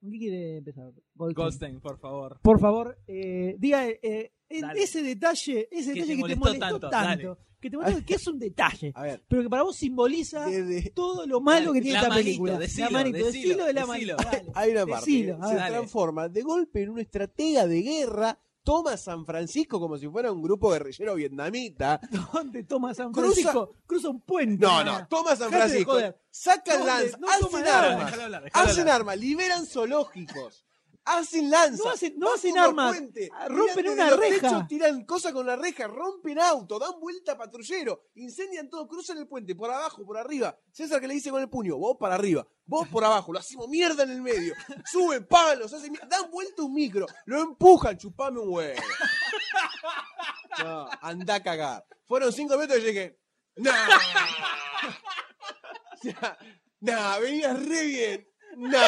[0.00, 0.92] ¿Con qué quiere empezar?
[1.14, 1.44] Goldstein?
[1.44, 2.38] Goldstein, por favor.
[2.42, 4.82] Por favor, eh, diga eh, Dale.
[4.82, 8.26] ese detalle, ese Que detalle te que te molestó tanto, que te molestó, que es
[8.26, 8.92] un detalle,
[9.28, 10.46] pero que para vos simboliza
[10.94, 12.58] todo lo malo que tiene La esta película.
[12.58, 14.16] decilo, la manito, decilo, decilo de la manito.
[14.16, 14.46] dale.
[14.54, 15.54] hay una parte Decilo, que a se.
[15.54, 15.70] Dale.
[15.76, 20.42] transforma de golpe en un estratega de guerra, toma San Francisco como si fuera un
[20.42, 22.00] grupo guerrillero vietnamita.
[22.32, 23.74] ¿Dónde toma San Francisco?
[23.86, 24.64] Cruza un puente.
[24.64, 25.96] No, no, toma San Francisco,
[26.30, 30.64] sacan lanzas, No hacen armas, hablar, hacen armas, liberan zoológicos.
[31.12, 34.48] Hacen lanzas, No hacen- no hacen armas, puentes, ah, rompen una reja.
[34.48, 39.18] techos, tiran cosas con la reja, rompen auto, dan vuelta a patrullero, incendian todo, cruzan
[39.18, 40.56] el puente, por abajo, por arriba.
[40.70, 43.68] César que le dice con el puño, vos para arriba, vos por abajo, lo hacemos
[43.68, 44.54] mierda en el medio.
[44.86, 48.80] Suben palos, hacen mierda, dan vuelta un micro, lo empujan, chupame un huevo.
[50.62, 51.86] No, anda a cagar.
[52.06, 53.18] Fueron cinco metros y llegué.
[53.56, 53.70] ¡No!
[56.02, 56.38] Sea,
[56.80, 58.29] nah, venías re bien.
[58.56, 58.78] ¡No!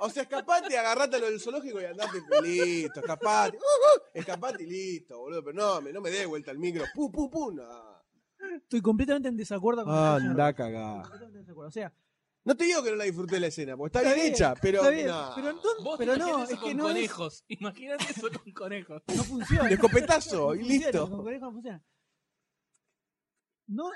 [0.00, 3.56] O sea, escapate, agarrate lo del zoológico y andate listo, escapate.
[3.56, 5.42] Uh, uh, escapate y listo, boludo.
[5.44, 6.84] Pero no, me, no me dé vuelta el micro.
[6.94, 7.54] ¡Pum, pum, pum!
[7.56, 7.96] No.
[8.56, 11.02] Estoy completamente en desacuerdo con la Anda a cagar.
[11.02, 11.68] Completamente en desacuerdo.
[11.68, 11.92] O sea,
[12.44, 14.54] No te digo que no la disfruté la escena, porque está, Está bien, bien, hecha,
[14.60, 14.78] pero.
[14.78, 15.32] está bien, no.
[15.34, 17.44] pero entonces- Vos pero te no, es que con no es- conejos.
[17.48, 19.02] Imagínate eso con conejos.
[19.14, 19.64] no funciona.
[19.68, 21.10] De escopetazo, No y listo.
[21.10, 21.84] con conejo no funciona.
[23.68, 23.90] No,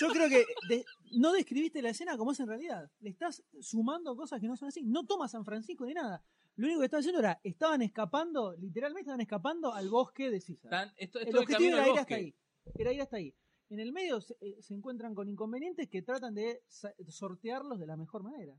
[0.00, 2.90] yo creo que de- no describiste la escena como es en realidad.
[3.00, 4.82] Le estás sumando cosas que no son así.
[4.84, 6.22] No toma San Francisco ni nada.
[6.56, 10.70] Lo único que estaban haciendo era, estaban escapando, literalmente estaban escapando al bosque de César.
[10.96, 12.34] Esto, El esto del objetivo era ir hasta ahí.
[12.74, 13.34] Era ir hasta ahí.
[13.70, 16.62] En el medio se, eh, se encuentran con inconvenientes que tratan de
[17.08, 18.54] sortearlos de la mejor manera.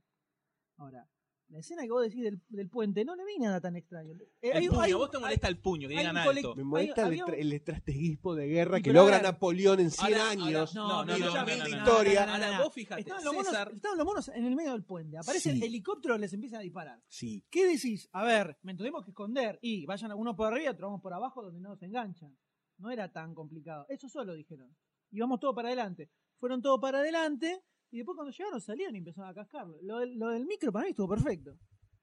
[0.77, 1.07] Ahora,
[1.53, 4.13] la escena que vos decís del, del puente, no le vi nada tan extraño.
[4.41, 6.55] Eh, El hay- puño, hay vos te molesta el puño, que hay digan alto.
[6.55, 10.75] Me molesta el, estra- el estrategismo de guerra que logra Napoleón en 100 Ahora- años.
[10.75, 12.33] ahora- no, no, y no, no, historia.
[12.33, 15.17] Ahora vos fíjate, Estaban los, monos, estaban los monos en el medio del puente.
[15.17, 15.63] Aparecen Sí.
[15.63, 17.01] helicópteros, les empiezan a disparar.
[17.07, 17.45] Sí.
[17.49, 18.09] ¿Qué decís?
[18.11, 19.59] A ver, me tenemos que esconder.
[19.61, 22.35] Y vayan algunos por arriba, otros vamos por abajo donde no se enganchan.
[22.79, 23.85] No era tan complicado.
[23.89, 24.75] Eso solo dijeron.
[25.11, 26.09] Y vamos todo para adelante.
[26.39, 27.63] Fueron todo para adelante.
[27.93, 29.77] Y después cuando llegaron salieron y empezaron a cascarlo.
[29.83, 31.55] Lo del, lo del micro para mí estuvo perfecto.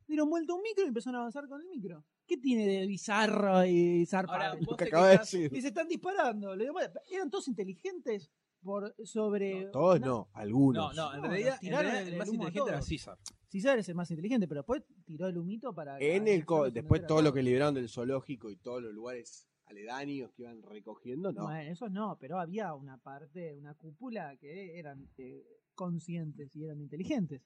[0.07, 2.05] Dieron vuelta un micro y empezaron a avanzar con el micro.
[2.27, 4.57] ¿Qué tiene de bizarro y zarpado?
[4.77, 5.51] Que acaba de quejás- decir.
[5.53, 6.55] Y se están disparando.
[6.55, 8.31] Le digo, bueno, Eran todos inteligentes
[8.63, 9.67] por sobre.
[9.73, 10.95] Todos una- no, algunos.
[10.97, 12.83] No, no, en No, realidad, en realidad el- más inteligente era.
[12.83, 13.19] César.
[13.49, 15.99] César es el más inteligente, pero después tiró el humito para.
[15.99, 20.43] En el después todo lo que liberaron del zoológico y todos los lugares aledaños que
[20.43, 21.45] iban recogiendo, no.
[21.45, 25.45] Bueno, eso no, pero había una parte, una cúpula que eran eh,
[25.81, 27.43] conscientes y eran inteligentes.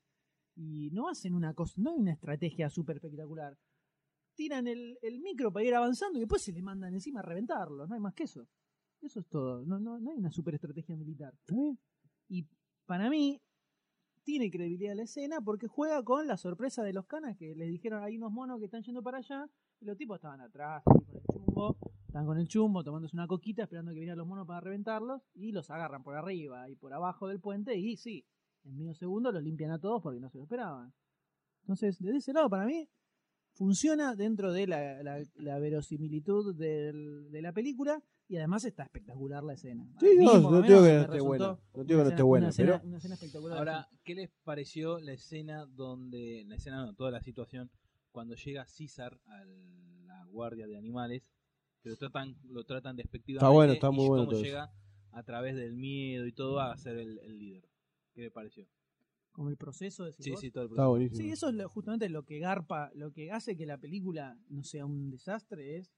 [0.57, 3.57] Y no hacen una cosa, no hay una estrategia súper espectacular.
[4.35, 7.87] Tiran el, el micro para ir avanzando y después se le mandan encima a reventarlo,
[7.87, 8.49] no hay más que eso.
[9.01, 11.33] Eso es todo, no, no, no hay una super estrategia militar.
[12.29, 12.49] Y
[12.87, 13.41] para mí,
[14.25, 18.03] tiene credibilidad la escena porque juega con la sorpresa de los canas que les dijeron
[18.03, 19.47] hay unos monos que están yendo para allá
[19.81, 21.77] y los tipos estaban atrás así, con el chumbo,
[22.15, 25.51] estaban con el chumbo tomándose una coquita esperando que vinieran los monos para reventarlos y
[25.51, 28.25] los agarran por arriba y por abajo del puente y sí,
[28.63, 30.95] en medio segundo los limpian a todos porque no se lo esperaban.
[31.63, 32.89] Entonces, desde ese lado para mí
[33.55, 39.43] funciona dentro de la, la- la verosimilitud del- de la película y además está espectacular
[39.43, 39.85] la escena.
[39.99, 41.59] Sí, no, no digo que me no esté buena.
[41.75, 43.59] No digo una que no escena- esté buena, una escena- pero- una escena espectacular.
[43.59, 47.71] Ahora, ¿qué les pareció la escena donde, la escena no, toda la situación,
[48.13, 49.45] cuando llega César a
[50.07, 51.25] la guardia de animales,
[51.85, 54.73] que lo tratan, lo tratan despectivamente, Está bueno, está muy y bueno cómo llega
[55.13, 57.69] a través del miedo y todo a ser el, el líder.
[58.15, 58.67] ¿Qué le pareció?
[59.33, 60.89] como el proceso de Sí, sí, todo el Está proceso.
[60.91, 61.19] buenísimo.
[61.21, 64.63] Sí, eso es lo- justamente lo que garpa, lo que hace que la película no
[64.63, 65.93] sea un desastre es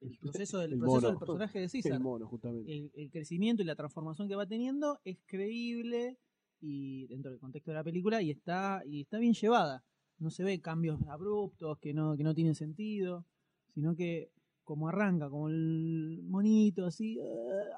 [0.00, 1.08] el proceso del, El proceso mono.
[1.10, 1.92] del personaje de César.
[1.92, 2.76] El mono, justamente.
[2.76, 6.18] El, el crecimiento y la transformación que va teniendo es creíble
[6.60, 9.84] y dentro del contexto de la película y está y está bien llevada.
[10.18, 13.24] No se ve cambios abruptos que no que no tienen sentido,
[13.72, 14.32] sino que
[14.70, 17.24] como arranca como el monito así eh,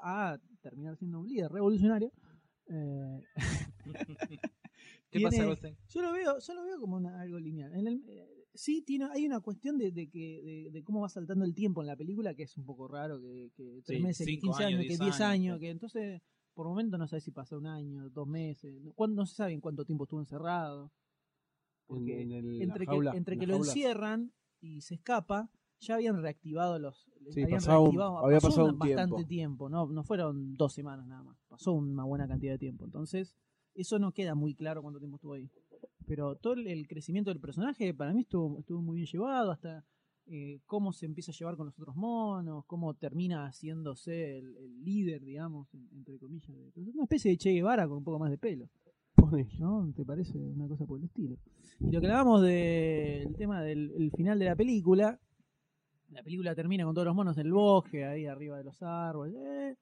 [0.03, 2.11] a terminar siendo un líder revolucionario.
[2.67, 3.19] eh,
[5.09, 5.75] ¿Qué pasa, Goldstein?
[5.89, 7.73] yo lo veo, yo lo veo como una- algo lineal.
[7.73, 11.09] En el- eh, sí, tiene, hay una cuestión de, de que, de, de cómo va
[11.09, 14.03] saltando el tiempo en la película que es un poco raro, que, que tres Sí,
[14.03, 16.21] meses, que cinco 15 años, años, que 10 10 años, años, que entonces
[16.53, 19.53] por momento no sabes si pasó un año, dos meses, no, cuándo- no se sabe
[19.53, 20.91] en cuánto tiempo estuvo encerrado.
[21.87, 25.49] Porque En- en el- entre que, entre lo encierran y se escapa,
[25.85, 27.07] ya habían reactivado los...
[27.29, 29.27] Sí, habían pasaba un- reactivado- había pasó pasado un bastante tiempo.
[29.27, 32.85] tiempo, no, no fueron dos semanas nada más, pasó una buena cantidad de tiempo.
[32.85, 33.35] Entonces,
[33.75, 35.49] eso no queda muy claro cuánto tiempo estuvo ahí.
[36.05, 39.85] Pero todo el, el crecimiento del personaje para mí estuvo, estuvo muy bien llevado, hasta
[40.25, 44.83] eh, cómo se empieza a llevar con los otros monos, cómo termina haciéndose el, el
[44.83, 46.49] líder, digamos, en- entre comillas.
[46.75, 48.69] de- una especie de Che Guevara con un poco más de pelo.
[49.59, 49.91] ¿No?
[49.95, 51.37] ¿Te parece una cosa por el estilo?
[51.79, 55.19] Y lo que hablábamos del tema del el final de la película,
[56.13, 59.35] la película termina con todos los monos en el bosque, ahí arriba de los árboles.
[59.35, 59.75] eh.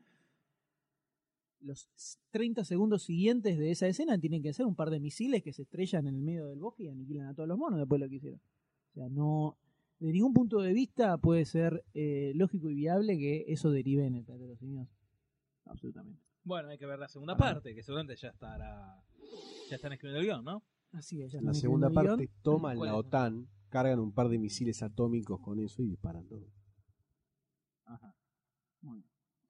[1.59, 1.87] Los
[2.31, 5.61] 30 segundos siguientes de esa escena tienen que ser un par de misiles que se
[5.61, 8.09] estrellan en el medio del bosque y aniquilan a todos los monos después de lo
[8.09, 8.39] que hicieron.
[8.39, 9.57] O sea, no,
[9.99, 14.15] de ningún punto de vista puede ser eh, lógico y viable que eso derive en
[14.15, 14.87] el planeta de los simios.
[15.65, 16.19] Absolutamente.
[16.43, 18.99] Bueno, hay que ver la segunda parte, que seguramente ya estará.
[19.69, 20.63] Ya están escribiendo el guion, ¿no?
[20.93, 22.59] Así es, ya la segunda parte guion.
[22.59, 22.91] ¿Cuál la es?
[22.93, 26.45] OTAN, cargan un par de misiles atómicos con eso y disparan todo.
[27.85, 28.15] Ajá.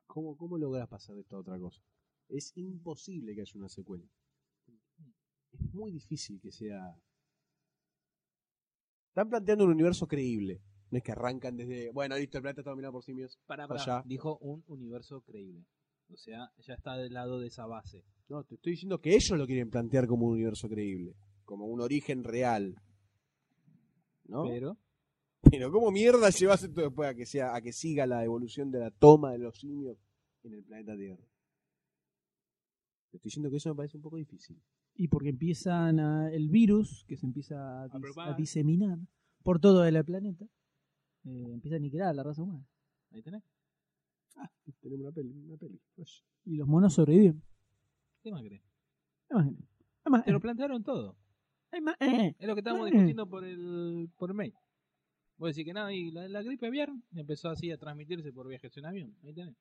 [0.06, 1.81] ¿Cómo, ¿Cómo logras pasar de esto a otra cosa?
[2.30, 4.06] Es imposible que haya una secuela.
[5.52, 6.95] Es muy difícil que sea.
[9.10, 10.61] Están planteando un universo creíble.
[10.91, 11.91] No es que arrancan desde.
[11.91, 13.39] Bueno, listo, el planeta está dominado por simios.
[13.48, 14.07] Para, para para, allá.
[14.07, 15.65] dijo un universo creíble.
[16.10, 18.03] O sea, ya está del lado de esa base.
[18.30, 21.15] No, te estoy diciendo que ellos lo quieren plantear como un universo creíble.
[21.43, 22.76] Como un origen real.
[24.31, 24.43] ¿No?
[24.45, 24.77] Pero,
[25.49, 28.79] Pero ¿cómo mierda llevas esto después a que sea, a que siga la evolución de
[28.79, 29.97] la toma de los simios
[30.43, 31.23] en el planeta Tierra?
[33.09, 34.61] Te estoy diciendo que eso me parece un poco difícil.
[34.95, 38.37] Y porque empiezan a- el virus que se empieza a, dis- a propagar.
[38.37, 38.99] diseminar
[39.43, 40.45] por todo el planeta,
[41.25, 42.65] eh, empieza a aniquilar a la raza humana.
[43.11, 43.43] ahí tenés.
[44.79, 45.31] Tenemos una peli.
[45.33, 45.81] Una peli.
[45.97, 46.11] Oye.
[46.45, 47.43] Y los monos sobreviven.
[48.23, 48.61] ¿Qué más crees?
[49.29, 49.53] Además,
[50.03, 51.17] además, Te lo plantearon todo.
[51.99, 52.91] Eh, Es lo que estábamos Eh.
[52.91, 54.53] discutiendo por el, por el mail.
[55.38, 58.76] Vos decís que nada, y la, la gripe aviar empezó así a transmitirse por viajes
[58.77, 59.15] en avión.
[59.23, 59.56] Ahí tenés.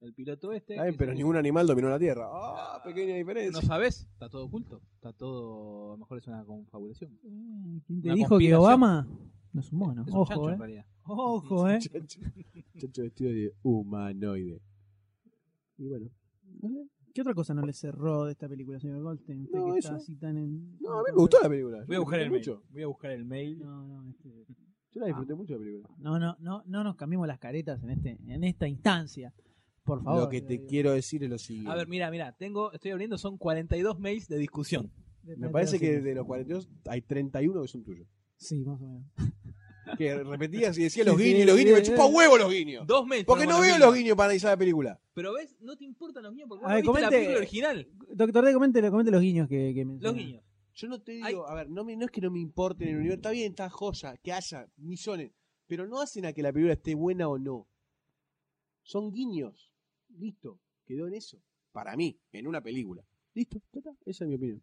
[0.00, 0.78] El piloto este.
[0.80, 2.26] Ay, pero ningún animal dominó la Tierra.
[2.28, 3.52] Ah, pequeña diferencia.
[3.52, 4.82] No sabes, está todo oculto.
[4.96, 5.90] Está todo.
[5.92, 7.12] A lo mejor es una confabulación.
[7.22, 8.54] eh, ¿Quién te Una dijo que.
[8.54, 9.06] Obama
[9.52, 10.02] no es un mono?
[10.02, 10.58] Es un chancho, Ojo, en eh.
[10.58, 10.86] realidad.
[11.04, 11.78] Ojo, eh.
[11.78, 12.20] Chacho,
[12.78, 14.60] chacho vestido de humanoide.
[15.78, 16.10] Y bueno.
[17.14, 19.42] ¿Qué otra cosa no le cerró de esta película, señor Goldstein?
[19.44, 19.88] Usted No, que eso.
[19.88, 20.78] está así tan en...
[20.80, 21.84] No, a mí me gustó la película.
[21.86, 22.58] Voy a buscar el mail.
[22.70, 23.58] Voy a buscar el mail.
[23.58, 24.46] No, no, este-
[24.92, 25.88] Yo la disfruté mucho la película.
[25.98, 29.32] no, no, no, no nos cambiemos las caretas en este, en esta instancia.
[29.84, 30.22] Por favor.
[30.22, 31.70] Lo que te eh, quiero decir es lo siguiente.
[31.70, 34.90] A ver, mira, mira, tengo, estoy abriendo, son 42 mails de discusión.
[35.22, 38.08] de- Me parece de- que de los 42 hay 31 que son tuyos.
[38.36, 39.04] Sí, más o menos.
[39.96, 41.74] Que repetías y decías los guiños y los guiños.
[41.78, 42.86] Me chupa huevo los guiños.
[42.86, 43.24] Dos mails.
[43.26, 45.00] Porque no veo los guiños para analizar la película.
[45.14, 47.38] Pero ves, no te importan los guiños porque vos A no viste la comente- película
[47.38, 47.88] original.
[48.14, 50.42] Doctor D, comente, comente los guiños que, que Los guiños.
[50.74, 52.88] Yo no te Hay- digo, a ver, no, me- no es que no me importen
[52.88, 53.16] el universo.
[53.16, 55.32] Está bien, está joya, que haya millones.
[55.66, 57.68] Pero no hacen a que la película esté buena o no.
[58.82, 59.70] Son guiños.
[60.08, 60.60] Listo.
[60.86, 61.42] Quedó en eso.
[61.72, 63.04] Para mí, en una película.
[63.34, 63.90] Listo, ya está.
[64.04, 64.62] Esa es mi opinión.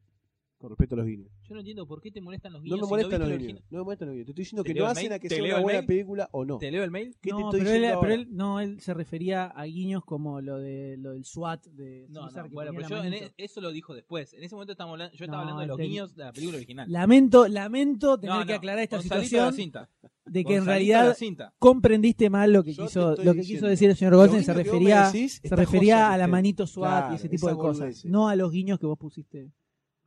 [0.60, 1.30] Con respecto a los guiños.
[1.48, 2.80] Yo no entiendo por qué te molestan los No guiños.
[2.82, 3.64] me si molestan los guiños.
[3.70, 4.26] No me molestan los guiños.
[4.26, 5.88] Te estoy diciendo ¿Te que no hacen a que ¿Te sea una buena mail?
[5.88, 6.58] película o no.
[6.58, 7.16] ¿Te leo el mail?
[7.22, 10.04] ¿Qué te No, estoy pero él, diciendo pero él- no, él se refería a guiños
[10.04, 13.14] como lo de lo del SWAT de No, César no, que bueno, pero yo en
[13.14, 14.34] e- eso lo dijo después.
[14.34, 16.34] En ese momento estamos hablando, yo estaba No, hablando de los te- guiños de la
[16.34, 16.92] película original.
[16.92, 19.56] Lamento, lamento tener No, que no, aclarar esta Gonzalito situación de la
[19.86, 19.90] cinta.
[20.26, 21.54] de que en Gonzalito realidad cinta.
[21.58, 24.52] comprendiste mal lo que Yo te quiso lo que quiso decir el señor Goldstein se
[24.54, 28.04] me refería decís, se refería a la manito SWAT Claro, y ese tipo de cosas,
[28.04, 29.54] no a los guiños que vos pusiste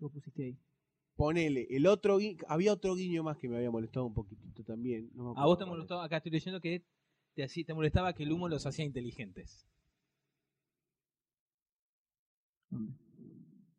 [0.03, 0.59] que vos pusiste ahí.
[1.15, 5.11] Ponele, el otro gui- había otro guiño más que me había molestado un poquitito también.
[5.15, 6.85] no me A acuerdo vos te cuál molestó, acá estoy leyendo que
[7.35, 9.67] te, hacía- te molestaba que el humo los hacía inteligentes.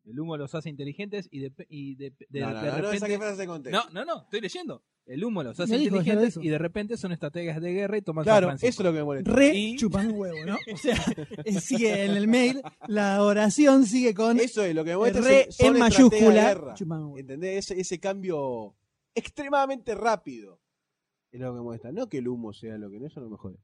[0.04, 2.82] El humo los hace inteligentes y de, y de, de- No, no, de no, no
[2.92, 3.16] repente...
[3.18, 3.84] frases de contexto.
[3.92, 4.82] no, no, no, estoy leyendo.
[5.06, 8.24] El humo los hace dijo, inteligentes y de repente son estrategas de guerra y toman
[8.24, 9.30] Claro, eso es lo que me molesta.
[9.32, 10.56] Re Y- chupan un huevo, ¿no?
[10.72, 10.94] O sea,
[11.44, 15.20] eh, sigue en el mail, la oración sigue con Eso es lo que me molesta.
[15.20, 16.74] re son- son en mayúscula.
[17.18, 17.70] ¿Entendés?
[17.70, 18.74] Ese, ese cambio
[19.14, 20.58] extremadamente rápido
[21.30, 21.92] es lo que me molesta.
[21.92, 23.58] No que el humo sea lo que no, eso no me jode.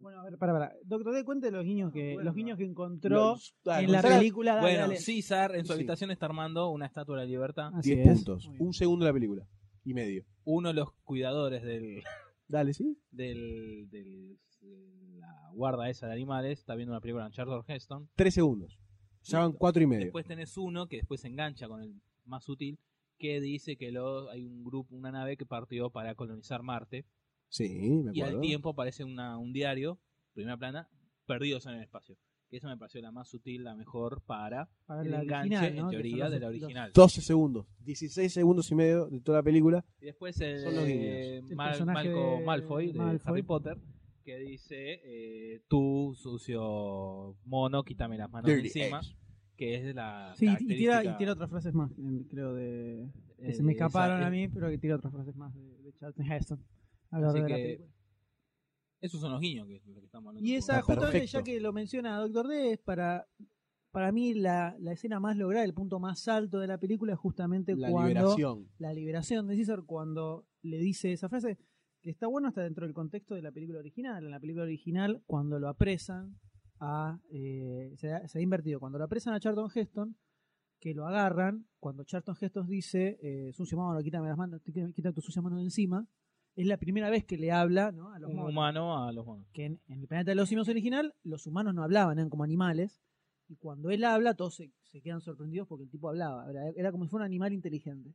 [0.00, 0.72] Bueno, a ver, para, para.
[0.84, 4.02] Doctor D, cuente los guiños que, bueno, los guiños que encontró Los- dale, en la
[4.02, 4.50] Gonzalo, película.
[4.56, 4.96] Dale, Bueno, dale.
[4.98, 5.78] César en su Sí.
[5.78, 7.70] habitación está armando una estatua de la libertad.
[7.74, 8.14] Así 10 es.
[8.16, 8.50] puntos.
[8.58, 9.46] Un segundo de la película.
[9.86, 10.24] Y medio.
[10.44, 12.02] Uno de los cuidadores del,
[12.48, 12.98] Dale, ¿sí?
[13.10, 18.10] del, del- de la guarda esa de animales está viendo una película con Charlton Heston.
[18.16, 18.78] Tres segundos.
[19.22, 20.04] Ya van cuatro y medio.
[20.06, 21.94] Después tenés uno que después se engancha con el
[22.24, 22.78] más útil,
[23.18, 27.06] que dice que lo, hay un grupo, una nave que partió para colonizar Marte
[27.48, 27.68] Sí,
[28.02, 28.40] me y al acuerdo.
[28.40, 30.00] tiempo aparece una, un diario,
[30.34, 30.88] primera plana,
[31.26, 32.16] perdidos en el espacio.
[32.48, 35.76] Que esa me pareció la más sutil, la mejor para, Para el la enganche, original,
[35.76, 35.82] ¿no?
[35.84, 36.92] en teoría, de la original.
[36.94, 39.84] 12 segundos, 16 segundos y medio de toda la película.
[40.00, 43.20] Y después el, Son los eh, El Mal- Malco de Malfoy de Malfoy.
[43.32, 43.78] Harry Potter
[44.24, 49.14] que dice eh, tú sucio mono quítame las manos de Dirty encima eggs.
[49.56, 53.08] que es la Sí, y tira, y tira otras frases más, eh, creo, de.
[53.38, 55.54] que eh, se me esa- escaparon a eh, mí, pero que tira otras frases más
[55.54, 56.64] de, de Charlton Heston.
[57.10, 57.88] a lo Así de que película.
[59.00, 61.38] Esos son los guiños que, que estamos hablando Y esa, justamente, perfecto.
[61.38, 63.26] ya que lo menciona Doctor D, es para,
[63.90, 67.18] para mí la, la escena más lograda, el punto más alto de la película es
[67.18, 68.68] justamente La cuando liberación.
[68.78, 71.58] la liberación de César cuando le dice esa frase,
[72.02, 74.24] que está bueno hasta dentro del contexto de la película original.
[74.24, 76.38] En la película original, cuando lo apresan
[76.78, 77.18] a...
[77.30, 78.78] eh, se, ha, se ha invertido.
[78.80, 80.16] Cuando lo apresan a Charlton Heston,
[80.78, 85.12] que lo agarran, cuando Charlton Heston dice, eh, sucio mano, quítame las manos, quítame quita
[85.12, 86.06] tu sucia mano de encima,
[86.56, 88.12] es la primera vez que le habla ¿no?
[88.12, 90.48] a los un monos humano a los monos que en, en el planeta de los
[90.48, 93.00] simios original los humanos no hablaban, eran como animales.
[93.48, 96.50] Y cuando él habla, todos se, se quedan sorprendidos porque el tipo hablaba.
[96.50, 98.12] Era, era como si fuera un animal inteligente.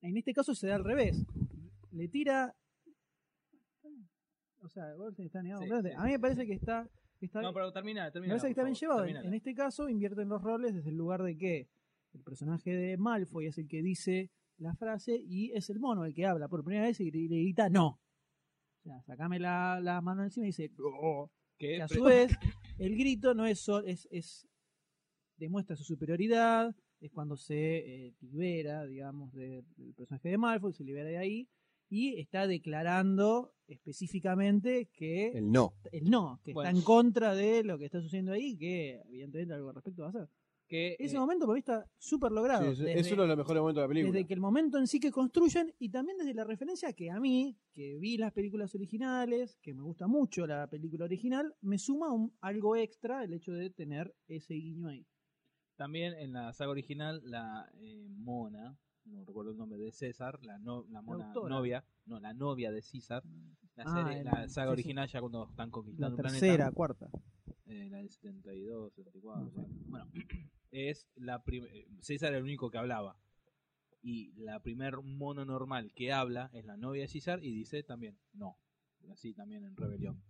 [0.00, 1.26] En este caso se da al revés.
[1.90, 2.54] Le tira.
[4.60, 4.84] O sea,
[5.18, 5.90] está negado Sí, completamente.
[5.90, 6.88] sí, A mí me parece que está.
[7.18, 9.00] que está no pero termina me termina parece que está bien llevado.
[9.00, 9.26] terminala.
[9.28, 11.68] en este caso invierten los roles desde el lugar de que
[12.12, 14.30] el personaje de Malfoy es el que dice
[14.62, 17.68] la frase y es el mono el que habla por primera vez y le grita
[17.68, 18.00] no.
[18.80, 21.30] O sea, sacame la, la mano encima y dice "No".
[21.58, 22.32] Que Que a su vez,
[22.78, 24.48] el grito no es, sol- es, es
[25.36, 30.84] demuestra su superioridad, es cuando se eh, libera, digamos, de- del personaje de Malfoy, se
[30.84, 31.48] libera de ahí
[31.88, 35.74] y está declarando específicamente que El no.
[35.92, 36.68] el no, que Bueno.
[36.70, 40.08] está en contra de lo que está sucediendo ahí, que evidentemente algo al respecto va
[40.08, 40.28] a hacer.
[40.72, 42.64] Que Ese eh, momento para mí está súper logrado.
[42.64, 44.12] Sí, es, desde- es uno de los mejores momentos de la película.
[44.12, 47.20] desde que el momento en sí que construyen y también desde la referencia que a
[47.20, 52.10] mí, que vi las películas originales, que me gusta mucho la película original, me suma
[52.10, 55.04] un, algo extra el hecho de tener ese guiño ahí.
[55.76, 60.58] también en la saga original la eh, mona no recuerdo el nombre de César la
[60.58, 63.22] no, la mona novia no la novia de César
[63.74, 64.68] la, Ah, serie- la saga sí, sí.
[64.88, 67.10] original ya cuando están La conquistando un tercera, planeta cuarta.
[67.66, 69.44] eh, la del 72, 74.
[69.44, 69.66] No sé.
[69.88, 70.06] Bueno,
[70.72, 73.16] es la eh, César era el único que hablaba.
[74.02, 78.18] Y la primer mono normal que habla es la novia de César y dice también
[78.32, 78.58] no.
[79.12, 80.20] Así también en rebelión.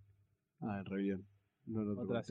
[0.60, 1.26] Ah, en rebelión.
[1.66, 2.22] No en otro Otra.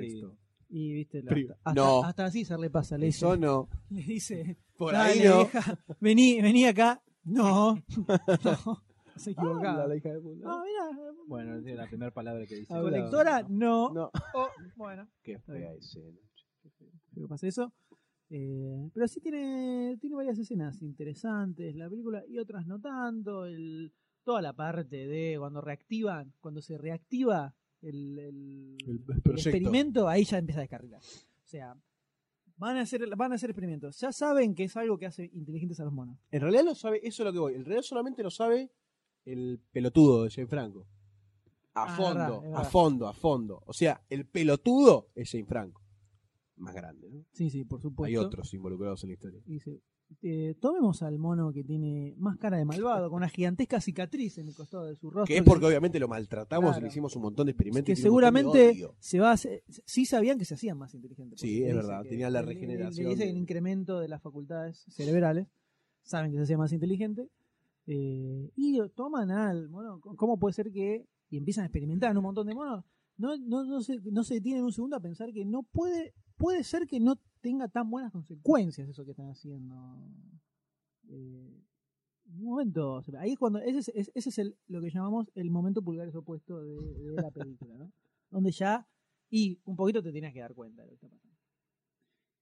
[0.69, 1.33] Y viste, la-
[1.63, 2.03] hasta, no.
[2.03, 3.69] hasta a César le pasa, le dice, Eso no.
[3.89, 5.37] le dice Por "Dale, ahí no.
[5.39, 7.01] vieja, vení, vení acá.
[7.23, 7.75] No,
[8.43, 8.83] no,
[9.15, 9.71] se equivocaba.
[9.73, 10.45] Habla, la hija de puta.
[10.47, 12.73] Ah, mirá, Bueno, es la primera palabra que dice.
[12.73, 13.91] Colectora, no.
[13.93, 14.11] No.
[14.33, 16.17] Oh, bueno, Qué fea escena.
[17.13, 17.73] que pasa eso.
[18.33, 23.45] Eh, pero sí tiene, tiene varias escenas interesantes la película y otras no tanto.
[23.45, 23.91] El,
[24.23, 29.31] toda la parte de cuando reactivan, cuando se reactiva el, el- El, el el proyecto.
[29.49, 31.01] experimento, ahí ya empieza a descarrilar.
[31.01, 31.75] O sea,
[32.55, 33.99] van a hacer, van a hacer experimentos.
[33.99, 36.17] Ya saben que es algo que hace inteligentes a los monos.
[36.31, 37.55] En realidad lo sabe, eso es lo que voy.
[37.55, 38.69] En realidad solamente lo sabe
[39.25, 40.87] el pelotudo de Jane Franco.
[41.73, 43.63] A Ah, fondo, verdad, a fondo, a fondo.
[43.65, 45.80] O sea, el pelotudo es Jane Franco.
[46.61, 47.25] Más grande, ¿no?
[47.31, 48.19] Sí, sí, por supuesto.
[48.19, 49.41] Hay otros involucrados en la historia.
[49.45, 49.81] Dice,
[50.21, 54.47] eh, tomemos al mono que tiene más cara de malvado, con una gigantesca cicatriz en
[54.47, 55.25] el costado de su rostro.
[55.25, 57.85] Que es porque obviamente lo maltratamos y le hicimos un montón de experimentos.
[57.87, 61.39] que y seguramente se va a hacer- sí sabían que se hacían más inteligentes.
[61.39, 65.47] Sí, es verdad, tenían la regeneración Le dice el incremento de las facultades cerebrales,
[66.03, 67.27] saben que se hacía más inteligente,
[67.87, 69.99] eh, y toman al mono.
[69.99, 72.85] ¿Cómo puede ser que, y empiezan a experimentar en un montón de monos,
[73.17, 76.63] no, no, no, se, no se detienen un segundo a pensar que no puede, puede
[76.63, 79.75] ser que no tenga tan buenas consecuencias eso que están haciendo.
[81.09, 81.63] Eh,
[82.33, 85.51] un momento, ahí es cuando, ese es, es- ese es el, lo que llamamos el
[85.51, 87.91] momento pulgares opuesto de, de la película, ¿no?
[88.29, 88.87] Donde ya,
[89.29, 91.37] y un poquito te tienes que dar cuenta de lo que está pasando.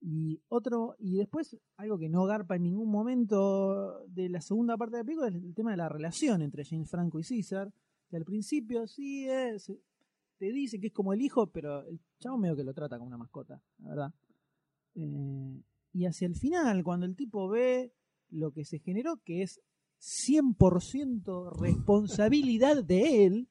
[0.01, 4.95] Y otro, y después, algo que no garpa en ningún momento de la segunda parte
[4.95, 7.73] de la película es el tema de la relación entre James Franco y César,
[8.09, 9.73] que al principio sí es,
[10.39, 13.07] te dice que es como el hijo, pero el chavo medio que lo trata como
[13.07, 14.13] una mascota, la verdad.
[14.95, 15.61] Eh,
[15.93, 17.93] y hacia el final, cuando el tipo ve
[18.29, 19.61] lo que se generó, que es
[19.99, 23.49] 100% responsabilidad de él,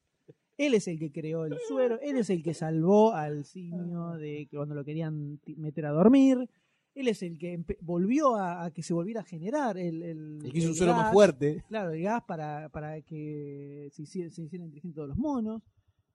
[0.57, 4.47] él es el que creó el suero, él es el que salvó al simio de
[4.49, 6.49] que cuando lo querían meter a dormir,
[6.95, 10.51] él es el que volvió a, a que se volviera a generar el, el, El
[10.51, 11.63] que hizo un el suelo más fuerte.
[11.69, 15.61] Claro, el gas para, para que se hiciera, se hicieran inteligentes todos los monos.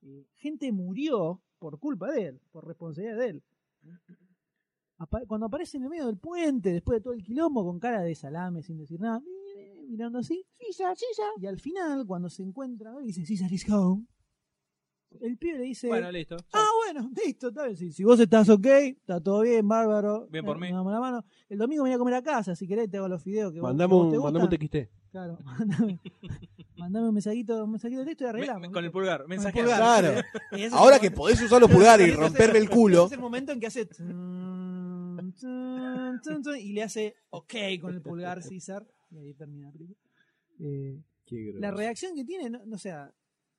[0.07, 3.43] Eh, gente murió por culpa de él, por responsabilidad de él.
[5.27, 8.13] cuando aparece en el medio del puente, después de todo el quilombo, con cara de
[8.15, 9.21] salame, sin decir nada,
[9.89, 11.31] mirando así, César, César.
[11.37, 14.05] Y al final, cuando se encuentra, dice, César is home.
[15.21, 16.35] El pibe le dice, Bueno, listo.
[16.51, 17.77] ah, bueno, listo, está bien.
[17.77, 20.27] Si, si vos estás ok, está todo bien, bárbaro.
[20.27, 20.67] Bien por eh, mí.
[20.69, 21.25] nos damos la mano.
[21.47, 23.59] El domingo me voy a comer a casa, si querés te hago los fideos que
[23.61, 24.49] vos- que vos un, te mandame un.
[24.49, 24.75] TXT.
[25.15, 25.99] Claro, mandame,
[26.75, 28.61] mandame un mensajito, un mensajito de texto y arreglamos.
[28.67, 29.59] me- con el pulgar, Con el mensaje.
[29.61, 29.77] pulgar.
[29.77, 30.21] Claro.
[30.51, 32.59] Y ese es Ahora el que momento- podés usar los pulgares y Ese es romperme
[32.59, 33.05] el culo.
[33.05, 33.85] Es el momento en que hace.
[33.85, 38.85] tun, tun, tun, tun, y le hace ok con el pulgar César.
[39.09, 39.97] Y ahí termina la película.
[40.59, 41.01] Eh,
[41.59, 43.13] la reacción que tiene, no, no, o sea,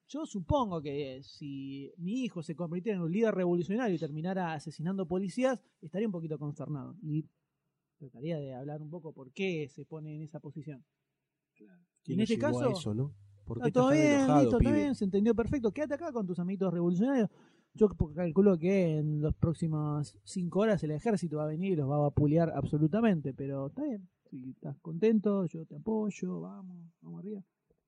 [0.08, 5.08] yo supongo que si mi hijo se convirtiera en un líder revolucionario y terminara asesinando
[5.08, 6.96] policías, estaría un poquito consternado.
[7.02, 7.24] Y
[7.98, 10.84] trataría de hablar un poco por qué se pone en esa posición.
[12.02, 13.12] ¿Quién en este caso, eso, ¿no?
[13.44, 14.78] ¿Por Está qué todo bien, enojado, listo, está pibe?
[14.78, 15.70] bien, se entendió perfecto.
[15.72, 17.30] Quédate acá con tus amiguitos revolucionarios.
[17.74, 21.88] Yo calculo que en las próximas cinco horas el ejército va a venir y los
[21.90, 24.08] va a vapulear absolutamente, pero está bien.
[24.30, 27.42] Si estás contento, yo te apoyo, vamos, vamos arriba.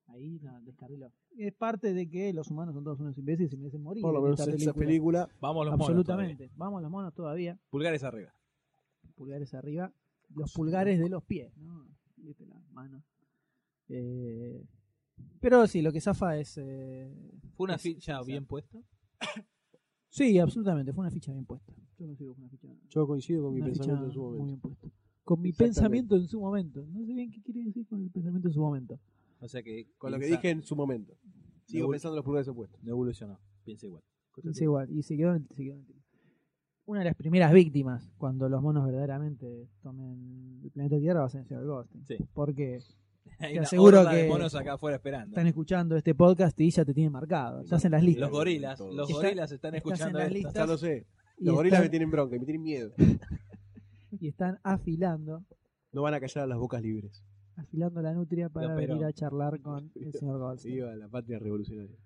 [0.08, 1.12] Ahí no, descarriló.
[1.36, 4.02] Es parte de que los humanos son todos unos imbéciles y merecen morir.
[4.02, 5.28] Por lo en menos en esa película.
[5.40, 5.88] Vamos los monos.
[5.88, 6.50] Absolutamente.
[6.56, 7.54] Vamos los monos todavía.
[7.54, 7.70] todavía.
[7.70, 8.32] Pulgares arriba.
[9.14, 9.92] Pulgares arriba.
[10.34, 11.86] Los pulgares de los pies, ¿no?
[12.16, 13.02] Viste las manos.
[13.88, 14.64] Eh,
[15.40, 16.58] pero sí, lo que zafa es.
[16.58, 17.12] eh,
[17.56, 18.78] ¿Fue una es- ficha es- bien puesta?
[20.10, 20.92] Sí, absolutamente.
[20.92, 21.72] Fue una ficha bien puesta.
[21.98, 24.46] Yo una ficha, Yo coincido con mi una pensamiento en su muy momento.
[24.46, 24.88] bien puesta.
[25.24, 25.74] Con mi Exactamente.
[25.80, 26.86] pensamiento en su momento.
[26.86, 28.98] No sé bien qué quiere decir con el pensamiento en su momento.
[29.40, 29.88] O sea que.
[29.98, 31.14] Con lo que piensa- dije en su momento.
[31.66, 32.82] Sigo Nebul- pensando en los pulgares opuestos.
[32.82, 33.38] No evolucionó.
[33.64, 34.02] Piensa igual.
[34.40, 34.90] Piensa igual.
[34.90, 35.98] Y se quedó, en- se quedó en el tiro.
[36.86, 41.28] Una de las primeras víctimas cuando los monos verdaderamente tomen el planeta Tierra va a
[41.28, 42.06] ser el señor Ghosting.
[42.06, 42.16] Sí.
[42.32, 42.80] Porque
[43.40, 45.28] Hay te una aseguro que monos acá afuera esperando.
[45.28, 47.60] están escuchando este podcast y ya te tienen marcado.
[47.62, 48.22] Estás en las listas.
[48.22, 48.78] Los gorilas.
[48.78, 48.94] Todos.
[48.94, 50.34] Los gorilas están escuchando las esto.
[50.34, 50.54] listas.
[50.54, 51.06] Ya lo sé.
[51.38, 52.92] Los gorilas están- me tienen bronca y me tienen miedo.
[54.20, 55.44] y están afilando
[55.92, 57.22] No van a callar a las bocas libres.
[57.56, 60.74] afilando la nutria para pero- venir a charlar con el señor Goldstein.
[60.74, 61.96] Viva la patria revolucionaria.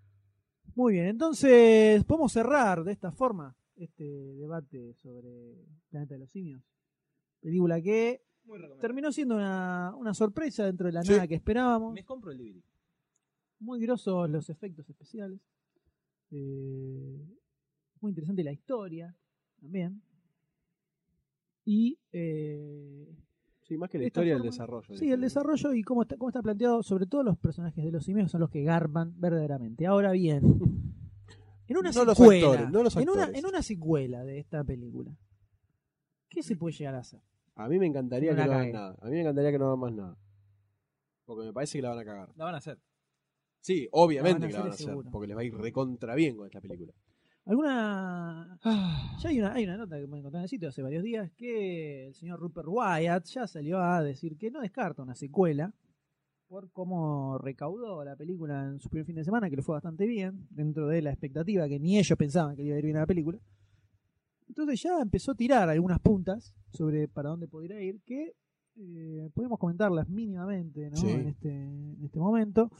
[0.74, 5.56] Muy bien, entonces podemos cerrar de esta forma este debate sobre
[5.90, 6.62] Planeta de los Simios.
[7.40, 8.22] Película que
[8.80, 11.12] terminó siendo una, una sorpresa dentro de la Sí.
[11.12, 11.92] nada que esperábamos.
[11.94, 12.62] Me compro el DVD.
[13.60, 15.40] Muy grosos los efectos especiales.
[16.30, 17.24] Eh,
[18.00, 19.14] muy interesante la historia
[19.60, 20.02] también.
[21.64, 23.14] Y eh,
[23.62, 24.96] Sí, más que la esta historia, el forma- desarrollo.
[24.96, 28.04] Sí, el desarrollo y cómo está, cómo está planteado, sobre todo los personajes de los
[28.04, 29.86] simios son los que garban verdaderamente.
[29.86, 30.42] Ahora bien,
[31.68, 33.38] en una No los secuela, actores, no los en, una, actores.
[33.44, 35.16] en una secuela de esta película,
[36.28, 37.20] ¿qué se puede llegar a hacer?
[37.54, 38.96] A mí me encantaría No que no hagan nada.
[39.00, 40.16] A mí me encantaría que no hagan más nada.
[41.24, 42.28] Porque me parece que la van a cagar.
[42.36, 42.78] La van a hacer.
[43.60, 44.92] Sí, La obviamente van a que la van a hacer, hacer.
[44.92, 45.10] seguro.
[45.10, 46.92] Porque les va a ir recontra bien con esta película.
[47.44, 48.58] ¿Alguna.?
[49.20, 51.30] Ya hay una, hay una nota que me encontré en el sitio hace varios días
[51.36, 55.72] que el señor Rupert Wyatt ya salió a decir que no descarta una secuela
[56.48, 60.06] por cómo recaudó la película en su primer fin de semana, que le fue bastante
[60.06, 62.96] bien, dentro de la expectativa que ni ellos pensaban que le iba a ir bien
[62.98, 63.38] a la película.
[64.52, 68.34] Entonces ya empezó a tirar algunas puntas sobre para dónde podría ir, que
[68.76, 70.96] eh, podemos comentarlas mínimamente ¿no?
[70.96, 71.08] Sí.
[71.08, 72.70] en, este, en este momento.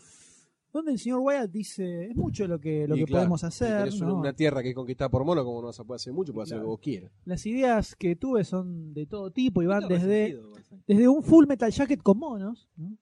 [0.70, 3.84] Donde el señor Wyatt dice, es mucho lo que, lo Y que claro, podemos hacer.
[3.84, 4.16] tenés una, ¿no?
[4.18, 6.58] una tierra que es conquistada por mono, como no a poder hacer mucho, puedes hacer
[6.58, 6.70] lo que Claro.
[6.70, 7.12] vos quieras.
[7.24, 10.38] Las ideas que tuve son de todo tipo y van desde,
[10.86, 12.68] desde un full metal jacket con monos.
[12.76, 12.96] ¿no?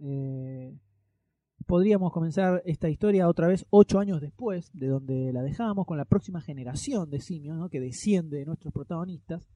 [0.00, 0.76] Eh,
[1.72, 6.04] podríamos comenzar esta historia otra vez ocho años después de donde la dejamos, con la
[6.04, 7.70] próxima generación de simios ¿no?
[7.70, 9.48] que desciende de nuestros protagonistas.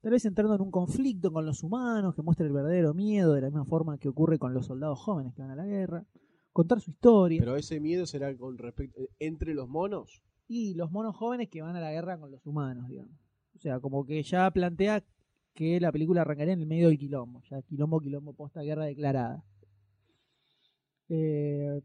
[0.00, 3.42] Tal vez entrando en un conflicto con los humanos que muestra el verdadero miedo, de
[3.42, 6.06] la misma forma que ocurre con los soldados jóvenes que van a la guerra.
[6.54, 7.38] Contar su historia.
[7.38, 10.22] Pero ese miedo será con respecto eh, entre los monos.
[10.46, 13.12] y los monos jóvenes que van a la guerra con los humanos, digamos.
[13.54, 15.04] O sea, como que ya plantea
[15.52, 19.44] que la película arrancaría en el medio del quilombo, ya quilombo, quilombo, posta guerra declarada.
[21.08, 21.80] Eh,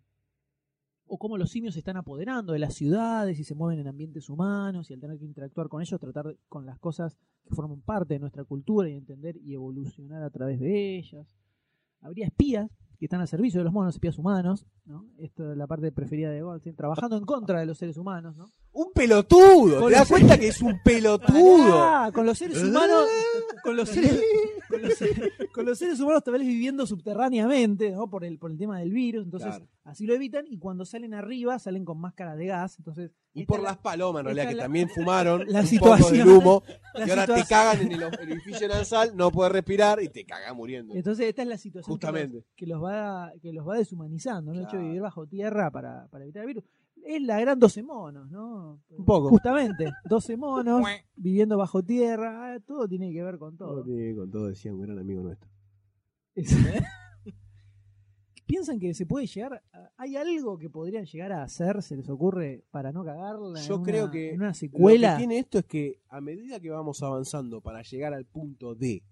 [1.06, 4.30] o cómo los simios se están apoderando de las ciudades y se mueven en ambientes
[4.30, 8.16] humanos y al tener que interactuar con ellos, tratar con las cosas que forman parte
[8.16, 11.28] de nuestra cultura y entender y evolucionar a través de ellas.
[12.02, 15.06] Habría espías que están al servicio de los monos, espías humanos, ¿no?
[15.18, 18.46] Esto es la parte preferida de Goldstein, trabajando en contra de los seres humanos, ¿no?
[18.72, 19.82] ¡Un pelotudo!
[19.82, 21.70] Con ¿Te das cuenta que es un pelotudo?
[21.70, 23.06] Pará, con los seres humanos,
[23.64, 24.22] con los seres,
[24.74, 28.10] con los, seres- con los seres humanos tal vez viviendo subterráneamente, ¿no?
[28.10, 29.68] Por el, por el tema del virus, entonces Claro.
[29.84, 33.60] así lo evitan y cuando salen arriba salen con máscara de gas, entonces Y por
[33.62, 36.64] la- las palomas, en realidad, que la- también fumaron la un situación- poco del humo.
[36.96, 40.26] la y ahora te cagan en el, el orificio nasal, no puedes respirar y te
[40.26, 40.94] cagas muriendo.
[40.96, 42.46] Entonces esta es la situación que los- Justamente.
[42.56, 44.60] Que, los, va que los va deshumanizando, ¿no?
[44.60, 44.88] El hecho de Claro.
[44.88, 46.64] vivir bajo tierra para, para evitar el virus.
[47.06, 48.82] Es la gran 12 monos, ¿no?
[48.90, 49.30] Un poco.
[49.30, 50.82] Justamente, 12 monos
[51.16, 53.70] viviendo bajo tierra, ah, todo tiene que ver con todo.
[53.70, 55.50] Todo tiene que ver con todo, decía un gran amigo nuestro.
[56.36, 56.56] Es-
[58.46, 59.64] ¿Piensan que se puede llegar?
[59.72, 63.60] a- ¿Hay algo que podrían llegar a hacer, se les ocurre, para no cagarla?
[63.60, 65.14] en Yo una- creo que en una Lo secuela.
[65.14, 69.04] que tiene esto es que a medida que vamos avanzando para llegar al punto de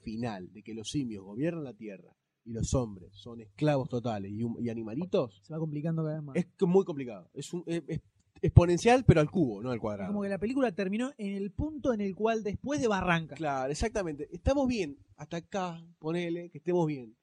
[0.00, 2.14] final, de que los simios gobiernan la Tierra
[2.48, 6.36] y los hombres son esclavos totales y, animalitos, Se va complicando cada vez más.
[6.36, 7.28] es que muy complicado.
[7.34, 8.00] Es, un, es- es
[8.40, 10.08] exponencial, pero al cubo, no al Es cuadrado.
[10.12, 13.34] como que la película terminó en el punto en el cual después de Barranca.
[13.34, 14.28] Claro, exactamente.
[14.32, 14.96] Estamos bien.
[15.16, 17.16] Hasta acá, ponele, que estemos bien.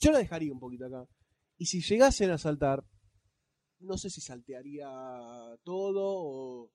[0.00, 1.08] Yo la dejaría un poquito acá.
[1.56, 2.84] Y si llegasen a saltar,
[3.78, 4.86] no sé si saltearía
[5.62, 6.72] todo o...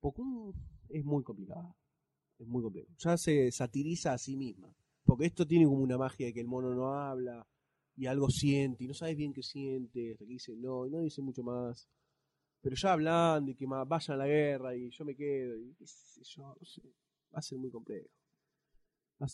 [0.00, 0.54] Porque un-
[0.88, 1.76] es muy complicado.
[2.38, 2.88] Es muy complejo.
[2.98, 4.72] Ya se satiriza a sí misma.
[5.08, 7.46] Porque esto tiene como una magia de que el mono no habla
[7.96, 10.12] y algo siente y no sabes bien qué siente.
[10.12, 11.88] Hasta que dice no y no dice mucho más.
[12.60, 15.86] Pero ya hablando y que vayan a la guerra y yo me quedo y qué
[15.86, 16.82] sé yo, no sé.
[17.34, 18.08] Va a ser muy complejo.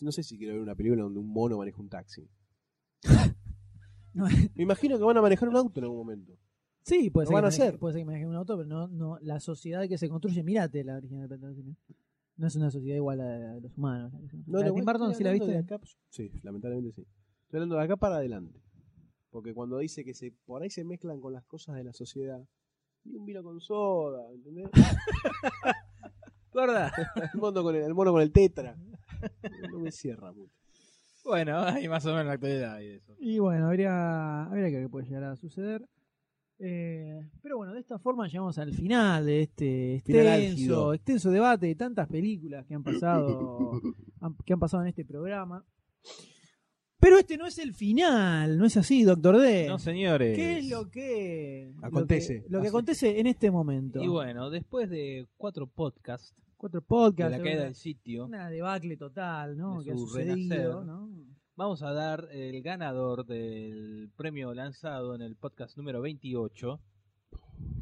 [0.01, 2.27] No sé si quiero ver una película donde un mono maneja un taxi.
[4.15, 6.39] No, Me imagino que van a manejar un auto en algún momento.
[6.85, 7.79] Sí, puede ser, van que a maneje- hacer.
[7.81, 10.45] puede ser que maneje un auto, pero no, no la sociedad que se construye.
[10.45, 11.37] Mirate la original de.
[12.37, 14.13] No es una sociedad igual a la de los humanos.
[14.47, 15.51] No, la de Tim Burton, ¿sí la viste?
[15.51, 17.07] de acá, pues, sí, lamentablemente sí.
[17.43, 18.61] Estoy hablando de acá para adelante.
[19.31, 22.45] Porque cuando dice que se por ahí se mezclan con las cosas de la sociedad.
[23.05, 24.71] Y un vino con soda, ¿entendés?
[26.55, 26.91] ¿Verdad?
[27.17, 28.77] el, mono con el, el mono con el tetra.
[29.71, 30.55] No me cierra mucho.
[31.25, 33.15] Bueno, hay más o menos la actualidad y eso.
[33.19, 35.89] Y bueno, habría, habría que ver qué puede llegar a suceder.
[36.59, 41.75] Eh, pero bueno, de esta forma llegamos al final de este extenso, extenso debate de
[41.75, 43.81] tantas películas que han pasado,
[44.47, 45.65] que han pasado en este programa.
[47.01, 49.67] Pero este no es el final, no es así, Doctor D.
[49.69, 50.37] No, señores.
[50.37, 52.37] ¿Qué es lo que Acontece.
[52.37, 52.69] Lo que, lo que Así.
[52.69, 54.03] acontece en este momento.
[54.03, 58.49] Y bueno, después de cuatro podcasts, Cuatro de podcasts, la caída una, del sitio, una
[58.49, 59.81] debacle total, ¿no?
[59.81, 60.87] de Que ha su sucedido, renacer.
[60.87, 61.11] ¿no?
[61.57, 66.81] Vamos a dar el ganador del premio lanzado en el podcast número 28.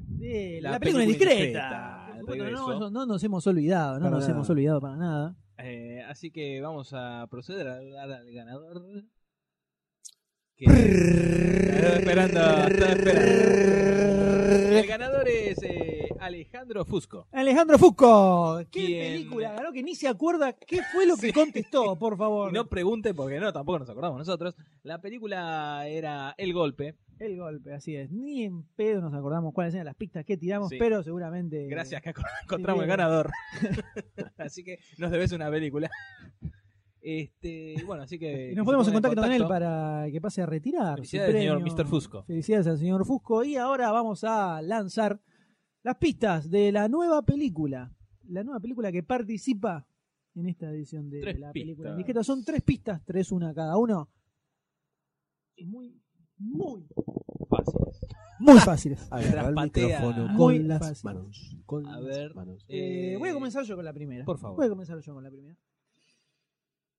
[0.08, 2.18] De La la, película indiscreta.
[2.26, 2.78] regreso.
[2.78, 4.32] no, no nos hemos olvidado, no Para nos nada.
[4.32, 5.36] hemos olvidado para nada.
[5.58, 9.04] Eh, así que vamos a proceder a dar al ganador.
[10.56, 10.64] Que...
[10.66, 13.10] Esperando, esperando.
[14.78, 17.26] El ganador es eh, Alejandro Fusco.
[17.32, 22.16] Alejandro Fusco, ¿qué película ganó que ni se acuerda qué fue lo que contestó, por
[22.16, 22.50] favor?
[22.50, 24.54] Y no pregunte porque no, tampoco nos acordamos nosotros.
[24.84, 26.94] La película era El Golpe.
[27.18, 28.10] El golpe, así es.
[28.10, 30.76] Ni en pedo nos acordamos cuáles eran las pistas que tiramos, Sí.
[30.78, 31.66] pero seguramente.
[31.68, 32.10] Gracias que
[32.44, 32.98] encontramos el bien.
[32.98, 33.30] ganador.
[34.38, 35.88] así que nos debes una película.
[37.00, 38.52] Este, bueno, así que.
[38.52, 40.90] Y nos ponemos en contacto con él para que pase a retirar.
[40.98, 41.74] su Felicidades, señor premio.
[41.76, 41.86] Mr.
[41.86, 42.22] Fusco.
[42.24, 43.44] Felicidades al señor Fusco.
[43.44, 45.20] Y ahora vamos a lanzar
[45.82, 47.92] las pistas de la nueva película.
[48.28, 49.86] La nueva película que participa
[50.34, 51.92] en esta edición de Tres la película pistas.
[51.92, 52.24] indiscreta.
[52.24, 54.08] Son tres pistas, tres una cada uno.
[55.56, 56.00] Y Muy,
[56.38, 56.86] muy,
[57.48, 58.00] Fáciles.
[58.38, 59.08] muy fáciles.
[59.12, 61.04] Agarra el micrófono Muy con las fácil.
[61.04, 61.56] manos.
[61.66, 62.64] Con A las ver, manos.
[62.68, 64.24] Eh, Eh, voy a comenzar yo con la primera.
[64.24, 64.56] por favor.
[64.56, 65.56] Voy a comenzar yo con la primera.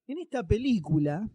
[0.07, 1.27] En esta película,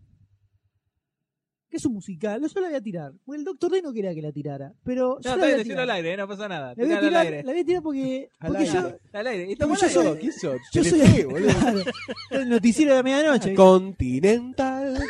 [1.69, 3.13] que es un musical, yo la voy a tirar.
[3.25, 4.73] Porque el Doctor D no quería que la tirara.
[4.85, 5.83] Pero No, yo la voy bien, a decirlo tirar.
[5.83, 6.75] al aire, eh, no pasa nada.
[6.77, 7.43] La voy, a al tirar, aire.
[7.43, 8.99] la voy a tirar porque, Al porque yo, aire.
[9.13, 9.43] Al aire.
[9.45, 10.33] porque Estamos yo al aire.
[10.33, 11.51] soy, yo soy boludo.
[12.31, 13.55] el noticiero de medianoche.
[13.55, 14.99] Continental.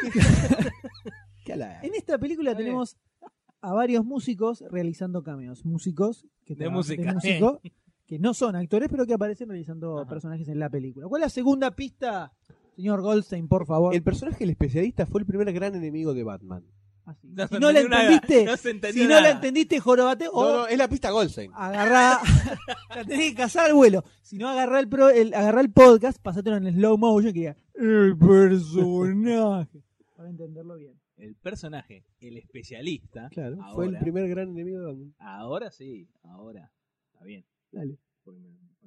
[1.83, 2.99] En esta película tenemos
[3.63, 5.65] a varios músicos realizando cameos.
[5.65, 7.61] Músicos que De música, músico,
[8.07, 10.09] que no son actores, pero que aparecen realizando Ajá.
[10.11, 11.07] personajes en la película.
[11.09, 12.33] ¿Cuál es la segunda pista?
[12.79, 13.93] Señor Goldstein, por favor.
[13.93, 16.65] El personaje del especialista fue el primer gran enemigo de Batman.
[17.07, 17.27] Así.
[17.27, 18.13] No si se no la nada.
[18.15, 18.57] entendiste, No
[18.93, 21.51] si no la entendiste, jorobate o No, no, es la pista Goldstein.
[21.55, 22.21] agarrá,
[22.95, 24.05] la tenés que cazar al vuelo.
[24.23, 27.57] Si no, agarrá el, pro- el, agarrá el podcast, pasátelo en slow motion que diga
[27.75, 29.83] el personaje.
[30.17, 30.95] Para entenderlo bien.
[31.17, 33.29] El personaje, el especialista.
[33.33, 35.15] Claro, ahora, fue el primer gran enemigo de Batman.
[35.19, 36.71] Ahora sí, ahora.
[37.13, 37.45] Está bien.
[37.73, 37.99] Dale.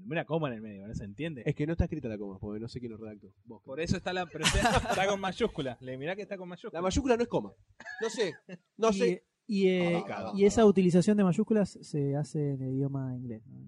[0.06, 1.44] Una coma en el medio, ¿no se entiende?
[1.46, 3.28] Es que no está escrita la coma, porque no sé quién lo redactó.
[3.46, 3.62] Vos.
[3.64, 4.60] Por eso está la pero está,
[5.04, 5.78] está con mayúscula.
[5.82, 6.78] Le mirá que está con mayúscula.
[6.80, 7.54] La mayúscula no es coma.
[8.02, 8.34] No sé.
[8.78, 9.24] No y, sé.
[9.48, 10.32] Y, eh, Ah.
[10.36, 13.44] y esa utilización de mayúsculas se hace en el idioma inglés.
[13.48, 13.60] ¿no?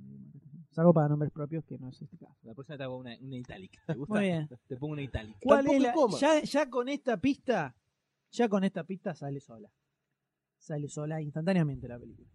[0.71, 2.35] Salvo para nombres propios, que no es este caso.
[2.43, 3.79] La próxima te hago una, una italic.
[3.85, 4.13] ¿Te gusta?
[4.15, 4.49] Muy bien.
[4.67, 5.35] Te pongo una italic.
[5.43, 6.17] ¿Cuál Tampoco es la- es coma.
[6.19, 7.75] ya, ya con esta pista,
[8.31, 9.69] ya con esta pista sale sola.
[10.57, 12.27] Sale sola instantáneamente la película.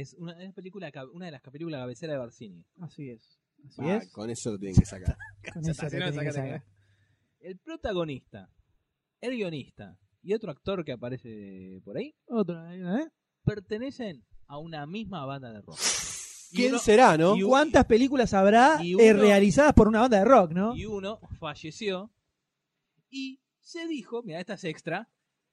[0.00, 2.64] Es una, es película, una de las películas cabecera de Barcini.
[2.80, 3.38] Así es.
[3.66, 4.10] Así Ah, es.
[4.12, 5.16] Con eso lo tienen que sacar.
[5.52, 6.62] Con eso que.
[7.40, 8.48] El protagonista,
[9.20, 13.08] el guionista y otro actor que aparece por ahí Otro, ¿eh?
[13.44, 15.78] pertenecen a una misma banda de rock.
[16.50, 17.36] ¿Quién uno- será, no?
[17.36, 20.76] y ¿Cuántas películas habrá eh, uno- realizadas por una banda de rock, no?
[20.76, 22.10] Y uno falleció
[23.10, 25.08] y se dijo, mira, esta es extra,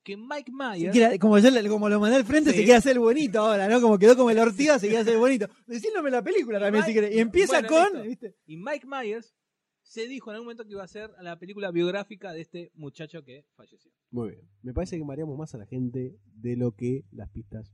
[0.05, 1.19] que Mike Myers...
[1.19, 2.57] como, yo, como lo mandé al frente, Sí.
[2.57, 3.81] se quiere hacer el bonito ahora, ¿no?
[3.81, 5.47] Como quedó como el Ortiga, se quiere hacer el bonito.
[5.67, 7.13] Decíndome la película también, si querés.
[7.15, 8.05] Y empieza Bueno, con.
[8.45, 9.35] Y Mike Myers
[9.81, 13.23] se dijo en algún momento que iba a ser la película biográfica de este muchacho
[13.23, 13.91] que falleció.
[14.11, 14.47] Muy bien.
[14.61, 17.73] Me parece que mareamos más a la gente de lo que las pistas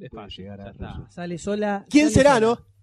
[0.00, 1.10] Es pueden llegar a está.
[1.10, 1.86] Sale sola.
[1.90, 2.46] ¿Quién sale será, sola.
[2.46, 2.74] no?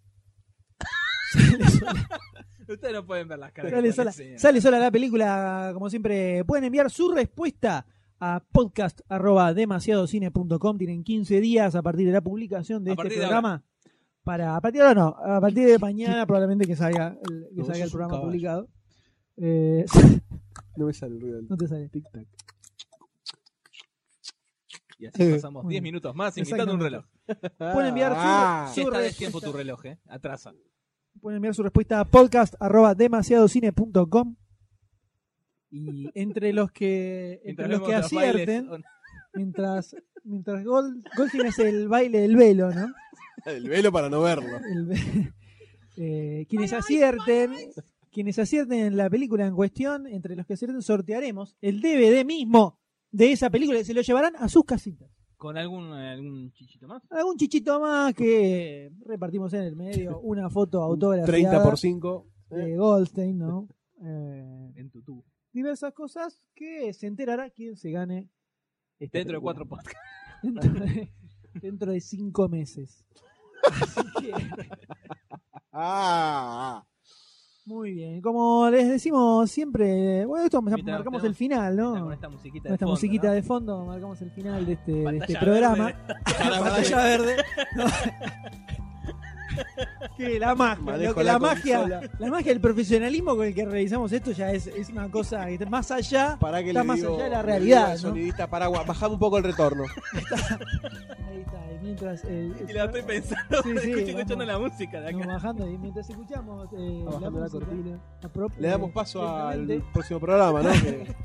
[2.73, 3.95] Ustedes no pueden ver las caras.
[3.95, 6.43] Sola, sale sola la película, como siempre.
[6.45, 7.85] Pueden enviar su respuesta
[8.21, 10.77] a podcast.demasiadocine.com.
[10.77, 13.63] Tienen 15 días a partir de la publicación de A este de programa.
[14.23, 17.63] Para, a partir de ahora no, a partir de mañana probablemente que salga el, que
[17.65, 18.69] salga el programa publicado.
[19.37, 19.85] Eh,
[20.77, 21.89] No me sale el ruido no te sale.
[21.91, 22.27] tic-tac.
[24.99, 25.91] Y así pasamos Muy 10 bien.
[25.91, 27.03] minutos más imitando un reloj.
[27.57, 28.71] Pueden enviar su- Ah.
[28.73, 29.97] su, vez respuesta- tiempo tu reloj, ¿eh?
[30.07, 30.53] Atrasa.
[31.19, 34.35] pueden enviar su respuesta a podcast.demasiadocine.com
[35.71, 38.83] y entre los que entre los que bailes, acierten on-
[39.33, 42.93] mientras mientras Gold, Goldstein es el baile del velo no
[43.45, 44.57] El velo para no verlo.
[44.57, 44.91] El
[45.97, 47.53] eh, quienes acierten
[48.11, 52.77] quienes acierten en la película en cuestión entre los que acierten sortearemos el DVD mismo
[53.11, 57.01] de esa película y se lo llevarán a sus casitas ¿Con algún, algún chichito más?
[57.09, 62.27] algún chichito más que repartimos en el medio una foto autografiada 30 por 5.
[62.51, 63.67] de Goldstein no
[64.03, 65.23] Eh, En tutú.
[65.53, 68.29] Diversas cosas que se enterará quien se gane
[68.99, 69.99] esta Dentro de cuatro podcasts.
[70.43, 71.11] dentro de,
[71.55, 73.03] dentro de cinco meses
[73.63, 74.31] Así que,
[75.73, 76.85] Ah,
[77.65, 82.11] muy bien como les decimos siempre bueno esto Mientras marcamos tenemos- el final Con no
[82.11, 83.33] esta musiquita con de esta fondo, musiquita ¿no?
[83.33, 86.15] de fondo marcamos el final de este, de este programa verde.
[86.37, 87.35] pantalla verde.
[90.17, 93.53] Que la magia Manejo lo que la la magia la magia del profesionalismo con el
[93.55, 96.81] que realizamos esto ya es, es una cosa que está más allá para que está
[96.81, 97.97] le más digo, allá de la realidad ¿no?
[97.97, 99.83] sonidista paraguas, bajame un poco el retorno.
[101.29, 102.23] Ahí está, y mientras.
[102.25, 104.09] eh, Y la estoy pensando, Sí, sí, estoy vamos.
[104.09, 105.27] escuchando la música de no, acá.
[105.33, 107.99] bajando, y mientras escuchamos eh, la cortina.
[108.33, 110.69] prop- Le damos eh, paso al próximo programa, ¿no?
[110.81, 111.15] Que-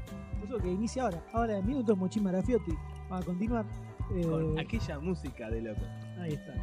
[0.45, 1.23] Eso que inicia ahora.
[1.33, 2.73] Ahora en minutos Mochín Marafiotti.
[3.11, 3.65] Va a continuar.
[4.15, 5.81] eh, Con aquella música de loco.
[6.21, 6.55] ahí está.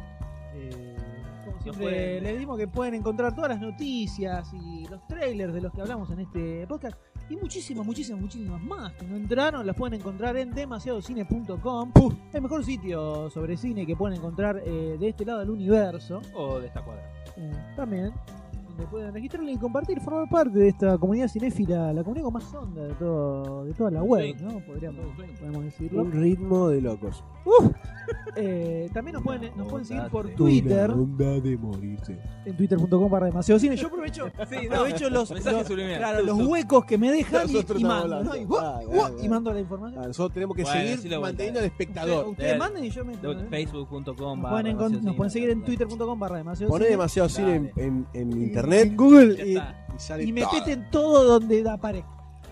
[0.54, 0.96] Eh,
[1.44, 5.60] como siempre, pueden- les dimos que pueden encontrar todas las noticias y los trailers de
[5.60, 6.96] los que hablamos en este podcast.
[7.30, 11.92] Y muchísimas, muchísimas, muchísimas más que no entraron, las pueden encontrar en demasiadocine.com.
[12.32, 16.20] El mejor sitio sobre cine que pueden encontrar eh, de este lado del universo.
[16.34, 17.10] O de esta cuadra.
[17.36, 18.12] Eh, también,
[18.76, 22.54] donde pueden registrarle y compartir, formar parte de esta comunidad cinéfila, la comunidad con más
[22.54, 24.60] onda de, todo, de toda la web, ¿no?
[24.60, 25.04] Podríamos,
[25.38, 26.02] podemos decirlo.
[26.02, 27.22] Un ritmo de locos.
[28.36, 32.18] Eh, también nos pueden, nos pueden seguir por Twitter, Una onda de morirse.
[32.44, 33.76] en twitter.com para demasiado cine.
[33.76, 35.98] Yo aprovecho, Sí, no, aprovecho los, los- subliminales.
[35.98, 38.30] claro, los huecos que me dejan y, mando, hablando.
[38.34, 38.36] ¿no?
[38.36, 38.60] Y, ¡guau!
[38.62, 39.16] Ah, ¡guau!
[39.22, 40.02] y mando la información.
[40.02, 42.28] Ah, nosotros tenemos que Bueno, seguir manteniendo al espectador.
[42.28, 43.46] Ustedes Eh, manden y yo me ¿eh?
[43.48, 44.40] Facebook.com.
[44.42, 46.90] Nos pueden, encon- nos pueden seguir en twitter.com barra demasiado Poné cine.
[46.90, 50.50] demasiado cine en, en- en en internet Google Ya y, y sale y me todo.
[50.52, 52.10] peten todo donde aparezca.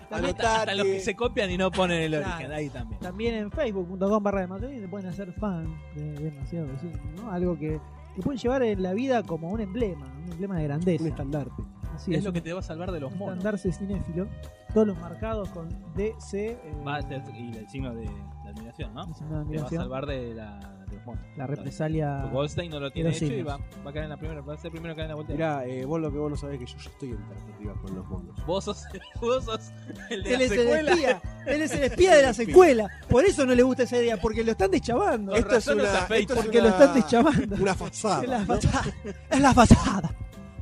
[0.09, 2.27] También, Hasta, hasta los que se copian y no ponen el Claro.
[2.35, 2.51] origen.
[2.51, 2.99] Ahí también.
[3.01, 7.31] también en facebook.com barra demasiado se pueden hacer fans de demasiado cine, ¿no?
[7.31, 7.79] Algo que,
[8.15, 11.03] que pueden llevar en la vida como un emblema, un emblema de grandeza.
[11.03, 11.63] Un estandarte.
[11.95, 13.37] Así Es es, lo un que te va a salvar de los monos.
[13.37, 14.27] estandarse cinéfilo.
[14.73, 16.51] Todos los marcados con DC.
[16.51, 16.57] eh,
[16.87, 19.05] Va a ser- y el signo de, de admiración, ¿no?
[19.07, 21.23] el signo de Te va a admiración, salvar de, la, monos.
[21.35, 22.19] la represalia.
[22.21, 24.53] Porque Goldstein no lo tiene hecho y va, va a caer en la primera, va
[24.53, 25.33] a ser primero que caer en la vuelta.
[25.33, 27.73] Mirá, eh, vos lo que vos no sabés es que yo ya estoy en perspectiva
[27.81, 28.45] con los monos.
[28.45, 28.83] Vos sos,
[29.21, 29.71] vos sos
[30.09, 30.91] el de Él la es el secuela.
[30.91, 32.87] espía, él es el espía de la secuela.
[33.09, 35.35] Por eso no le gusta esa idea, porque lo están deschavando.
[35.35, 37.55] Esto es una, esto es Porque una- lo están deschavando.
[37.55, 38.23] Una fachada.
[38.23, 38.45] Es la ¿no?
[38.45, 38.83] fachada.
[39.29, 40.15] Es la fachada.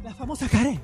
[0.03, 0.81] La famosa careta.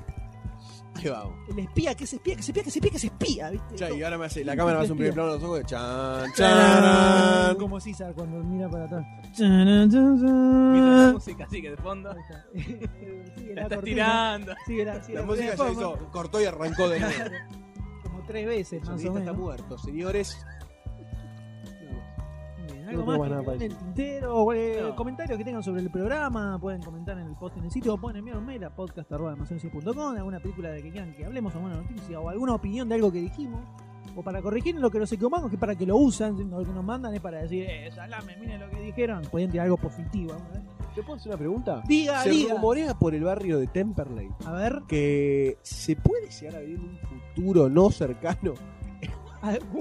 [0.98, 1.34] Ahí vamos.
[1.48, 3.76] El espía que se espía, que se espía, que se espía, que se espía, ¿viste?
[3.76, 5.58] Ya, y ahora me hace, la cámara me hace un primer plano de los ojos
[5.58, 7.56] de chan, chan.
[7.56, 9.06] Como César cuando mira para atrás.
[9.36, 12.14] Tarán, tarán, Mientras la música sigue de fondo.
[12.54, 14.52] Sigue La la estás tirando.
[14.66, 15.72] Sigue la, sigue La la música fondo.
[15.72, 17.14] hizo, cortó y arrancó de nuevo.
[18.02, 19.36] Como tres veces El más o sonidista está menos.
[19.44, 20.46] muerto, señores.
[22.88, 23.18] ¿Algo más
[23.58, 24.36] que en el tintero?
[24.36, 24.96] O, eh, No.
[24.96, 27.98] comentarios que tengan sobre el programa, pueden comentar en el post en el sitio o
[27.98, 32.20] pueden enviar un mail a podcast.com alguna película de que quieran que hablemos, alguna noticia
[32.20, 33.60] o alguna opinión de algo que dijimos.
[34.16, 36.84] O para corregir lo que nos equivocamos, que para que lo usan, lo que nos
[36.84, 39.22] mandan es para decir, eh, salame, miren lo que dijeron.
[39.30, 40.32] Pueden tirar algo positivo.
[40.52, 40.62] vez.
[40.94, 41.82] ¿Te puedo hacer una pregunta?
[41.86, 42.54] Diga, Se diga.
[42.54, 46.98] rumorea por el barrio de Temperley A ver, que se puede llegar a vivir un
[46.98, 48.54] futuro no cercano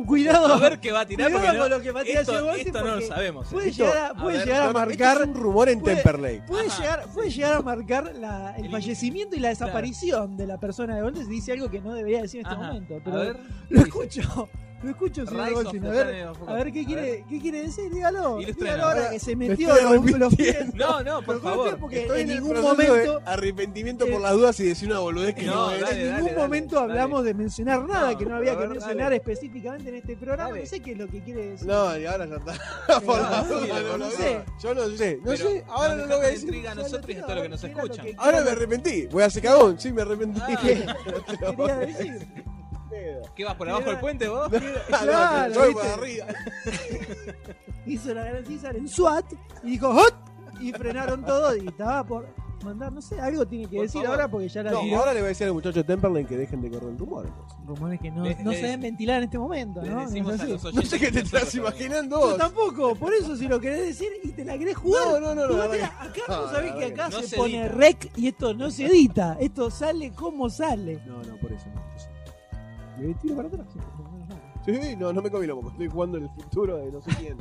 [0.06, 0.54] cuidado.
[0.54, 1.32] A ver qué va a tirar.
[1.32, 3.48] Cuidado no- con lo que va a tirar esto, esto no lo sabemos.
[3.48, 3.50] ¿eh?
[3.52, 5.18] Puede Esto- llegar a, a puede ver, llegar a no, esto marcar.
[5.22, 6.42] es un rumor en puede- Temperley.
[6.46, 6.82] Puede Ajá.
[6.82, 10.96] llegar, puede llegar a marcar la- el El- fallecimiento y la desaparición de la persona
[10.96, 12.68] de Golden si dice algo que no debería decir en este Ajá.
[12.68, 12.96] momento.
[12.98, 13.38] A Pero ver,
[13.70, 14.50] lo escucho,
[14.84, 15.86] lo escucho, señor Goldstein.
[15.86, 18.38] A ver, a ver qué quiere, qué quiere decir, dígalo.
[18.38, 20.74] Dígalo ahora que se Me metió los, los pies.
[20.76, 21.78] No, no, por favor.
[21.78, 25.44] porque Estoy en ningún momento arrepentimiento Eh, por las dudas y decir una boludez que
[25.44, 25.82] no, No, es.
[25.82, 26.92] dale, en ningún dale, momento dale.
[26.94, 29.16] hablamos de mencionar nada No, que no había que ver, mencionar dale.
[29.18, 30.50] específicamente en este programa.
[30.52, 30.62] Dale.
[30.62, 31.68] No sé qué es lo que quiere decir.
[31.68, 33.00] No, y ahora ya está.
[33.02, 34.40] por no, las dudas, no no lo sé.
[34.62, 35.64] Yo no sé, no sé.
[35.70, 36.44] Ahora no lo voy a decir.
[36.46, 38.08] intriga a nosotros y a todos los que nos ¿Qué era lo escuchan.
[38.18, 39.08] Ahora me arrepentí.
[39.08, 39.80] Voy a hacer cagón.
[39.80, 40.40] Sí, me arrepentí.
[40.42, 40.58] Ah.
[41.58, 42.28] quería decir.
[43.36, 44.50] ¿Qué vas por abajo del puente vos?
[44.88, 46.26] Claro, voy por arriba.
[47.86, 49.26] hizo la gran César en SWAT
[49.64, 50.16] y dijo ¡Hot!
[50.60, 52.28] y frenaron todo y estaba por
[52.64, 54.16] mandar, no sé, algo tiene que Por decir favor.
[54.20, 54.98] ahora porque ya la No, tiró.
[54.98, 56.98] ahora le voy a decir a los muchachos de Temperley que dejen de correr el
[56.98, 57.28] rumor.
[57.28, 57.58] entonces.
[57.68, 59.94] Rumores que no, Le- no le- se deben ventilar en este momento, ¿no?
[59.94, 60.08] No es
[60.42, 60.74] así.
[60.74, 62.38] No sé qué te estás imaginando Yo vos.
[62.38, 65.06] tampoco, por eso si lo querés decir y te la querés jugar.
[65.08, 67.28] No, no, no, la verdad acá vos no, sabés la que verdad acá no se,
[67.28, 67.76] se pone edita.
[67.76, 69.38] rec y esto no se edita.
[69.40, 71.00] Esto sale como sale.
[71.06, 71.68] No, no, por eso.
[71.76, 72.07] no, yo.
[73.00, 73.68] Me tiro para atrás.
[74.66, 75.70] Sí, no, no me comí lo moco.
[75.70, 77.38] Estoy jugando en el futuro de no sé quién.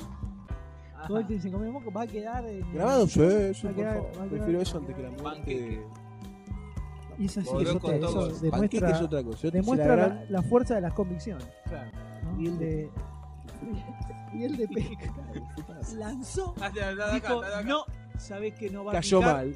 [1.09, 3.21] Todo el tiempo como moco va a quedar en- Grabado, sí,
[3.55, 4.29] sí, por quedar- favor.
[4.29, 5.87] Prefiero eso antes que la muerte.
[7.19, 9.51] Y eso sí, Volvió eso, con te- todos eso demuestra, es otra cosa.
[9.51, 11.47] Demuestra la la, la fuerza de las convicciones.
[11.65, 11.91] Claro.
[12.25, 12.41] ¿no?
[12.41, 12.91] Y el de.
[14.35, 15.15] Y el de Peca
[15.97, 16.71] lanzó, Ah,
[17.15, 17.85] dijo, no,
[18.19, 19.49] sabés que no va a Cayó picar", mal.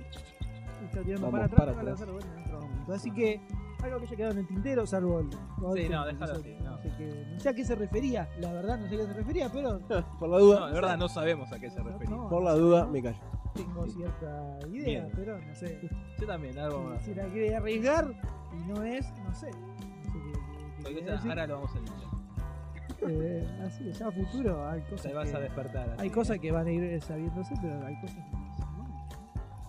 [0.80, 1.86] y está tirando Vamos para atrás, para atrás.
[1.86, 2.92] lanzar bueno en otro momento.
[2.94, 3.40] Así que,
[3.84, 5.30] algo que haya quedado en el tintero, salvo el.
[5.30, 6.78] Sí, no, déjalo así, no.
[6.78, 9.12] sé, qué- no sé a qué se refería, la verdad, no sé a qué se
[9.12, 9.78] refería, pero
[10.18, 10.66] Por la No, duda.
[10.68, 12.10] de verdad no sabemos a qué se refería.
[12.16, 13.18] No, Por la duda, me callo.
[13.54, 15.12] tengo cierta idea, Bien.
[15.14, 15.80] pero no sé.
[16.18, 17.02] Yo también, algo más.
[17.04, 18.06] Si la quiere arriesgar
[18.52, 19.50] y no es, no sé.
[19.50, 21.28] No qué- qué- cosa.
[21.28, 22.10] Ahora lo vamos a limpiar.
[23.08, 25.02] Eh, así es, ya a futuro hay cosas.
[25.02, 25.88] Te vas que, a despertar.
[25.90, 28.39] así hay que- cosas que van a ir sabiéndose, pero hay cosas que no.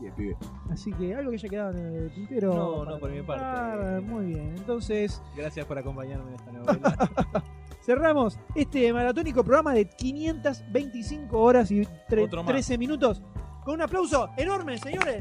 [0.10, 0.36] Pibe.
[0.72, 2.54] Así que algo que haya quedado en el tintero.
[2.54, 4.02] No, no, por mi parte.
[4.02, 7.44] Muy bien, entonces Gracias por acompañarme en esta novela.
[7.86, 12.52] cerramos este maratónico programa de 525 horas y tre- Otro más.
[12.54, 13.22] 13 minutos
[13.64, 15.20] con un aplauso enorme, señores.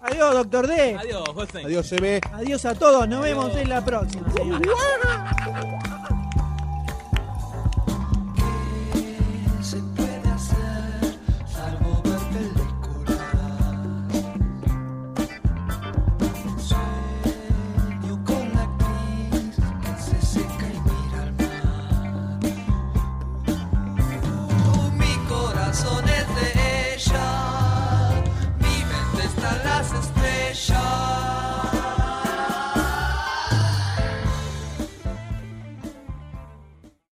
[0.00, 0.96] Adiós, doctor D.
[0.96, 1.66] Adiós, Goldstein.
[1.66, 2.20] Adiós, M.
[2.32, 3.06] Adiós a todos.
[3.08, 3.36] Nos Adiós.
[3.38, 4.26] vemos en la próxima.